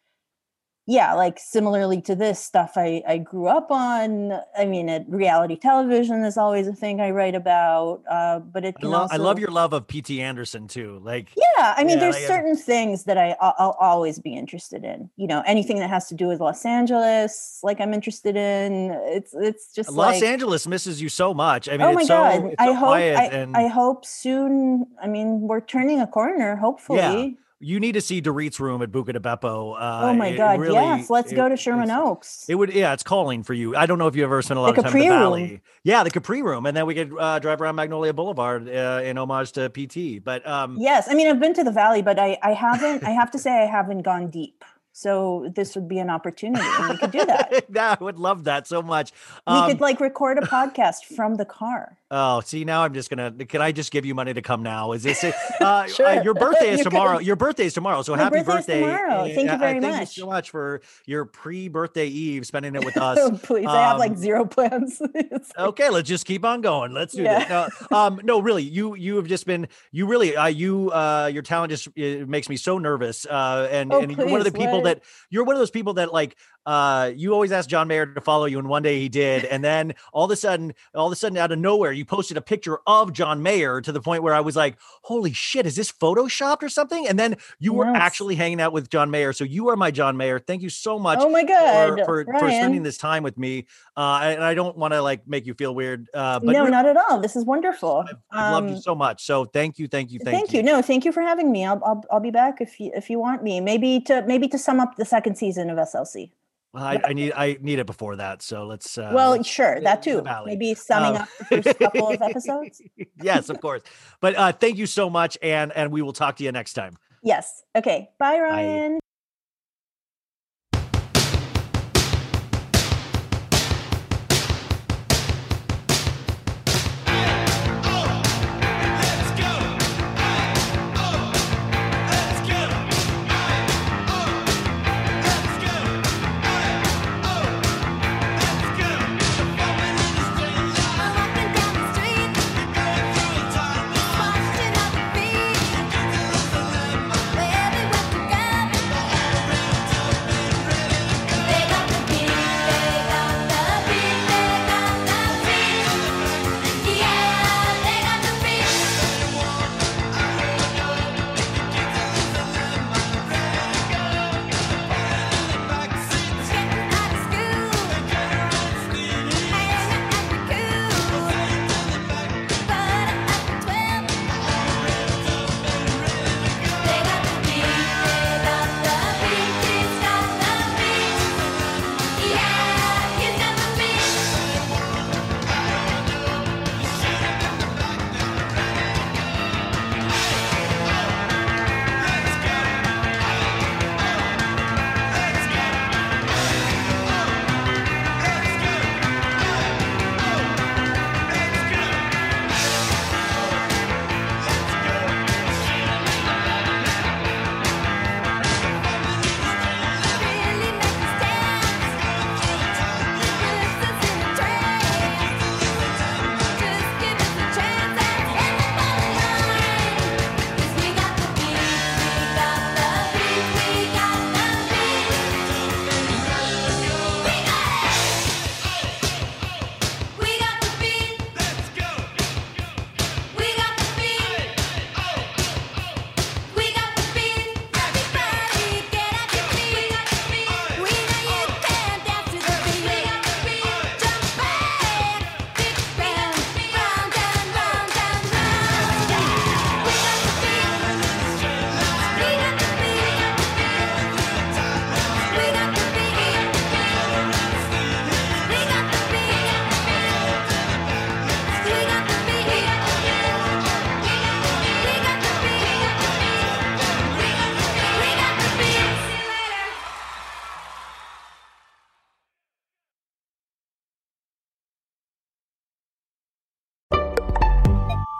[0.89, 4.33] yeah, like similarly to this stuff I, I grew up on.
[4.57, 8.77] I mean, it, reality television is always a thing I write about, uh, but it
[8.81, 9.15] I love, also.
[9.15, 10.23] I love your love of P.T.
[10.23, 11.01] Anderson too.
[11.03, 14.35] Like, Yeah, I mean, Yeah, there's like, uh, certain things that I I'll, always be
[14.35, 15.11] interested in.
[15.17, 18.93] You know, anything that has to do with Los Angeles, like I'm interested in.
[19.07, 21.69] It's it's just Los like, Angeles misses you so much.
[21.69, 22.45] I mean, oh my it's so, god!
[22.45, 24.87] it's so I hope quiet I, and I hope soon.
[25.03, 26.55] I mean, we're turning a corner.
[26.55, 27.39] Hopefully.
[27.59, 29.75] You need to see Dorit's room at Buca di Beppo.
[29.81, 30.61] Uh, oh my god!
[30.61, 32.45] really- yes, let's it- go to Sherman Oaks.
[32.51, 33.75] It would, yeah, it's calling for you.
[33.75, 35.15] I don't know if you ever spent a lot The of time in Capri the
[35.15, 35.19] Room.
[35.23, 35.61] valley.
[35.83, 39.17] Yeah, the Capri Room, and then we could uh, drive around Magnolia Boulevard uh, in
[39.17, 40.23] homage to PT.
[40.23, 43.05] But um, yes, I mean I've been to the valley, but I I haven't.
[43.05, 44.63] I have to say I haven't gone deep.
[44.93, 47.65] So this would be an opportunity, and we could do that.
[47.69, 49.13] yeah, I would love that so much.
[49.47, 51.99] we Um, could like record a podcast from the car.
[52.09, 53.33] Oh, see, now I'm just gonna.
[53.33, 54.93] Can I just give you money to come now?
[54.93, 55.35] Is this it?
[55.61, 56.07] Uh, Sure.
[56.07, 57.19] uh, your birthday is tomorrow.
[57.19, 58.03] Your birthday is tomorrow.
[58.03, 58.81] So My happy birthday!
[58.81, 59.25] tomorrow.
[59.25, 60.17] Thank you uh, very thank much.
[60.17, 63.19] you so much for your pre-birthday eve, spending it with us.
[63.21, 65.03] Oh, please, I have like Um, zero plans.
[65.59, 66.93] Okay, let's just keep on going.
[66.93, 67.41] Let's do Yeah.
[67.41, 67.73] this.
[67.91, 71.43] No, um, no, really, you you have just been you really uh, you uh, your
[71.43, 73.27] talent just makes me so nervous.
[73.27, 74.85] Uh, and Oh, and you're one of the people what?
[74.85, 76.37] that you're one of those people that like
[76.67, 79.65] uh, you always asked John Mayer to follow you, and one day he did, and
[79.65, 82.43] then all of a sudden, all of a sudden, out of nowhere, you posted a
[82.43, 85.93] picture of John Mayer to the point where I was like, "Holy shit, is this
[85.93, 89.69] photoshopped or something?" And then you were actually hanging out with John Mayer, so you
[89.69, 90.41] are my John Mayer.
[90.41, 92.63] Thank you so much oh my god, for, for Ryan.
[92.63, 93.67] spending this time with me.
[93.97, 96.87] Uh, and I don't want to like make you feel weird, uh, but no, not
[96.87, 97.21] at all.
[97.21, 98.05] This is wonderful.
[98.09, 99.25] I've, I've loved you Um, so much.
[99.25, 100.63] So thank you, thank you, thank, thank you.
[100.63, 101.65] No, thank you for having me.
[101.65, 103.61] I'll, I'll I'll be back if you if you want me.
[103.61, 106.31] Maybe to maybe to sum up the second season of SLC.
[106.77, 108.43] I, I need I need it before that.
[108.43, 108.99] So let's.
[108.99, 110.23] Uh, well, let's- sure, that too.
[110.45, 112.83] Maybe summing Um, up the first couple of episodes.
[113.23, 113.83] yes, of course.
[114.21, 116.97] But uh, thank you so much, and and we will talk to you next time.
[117.23, 117.63] Yes.
[117.75, 118.11] Okay.
[118.19, 118.73] Bye, Ryan.
[118.77, 118.99] Wherever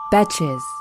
[0.09, 0.76] Betches.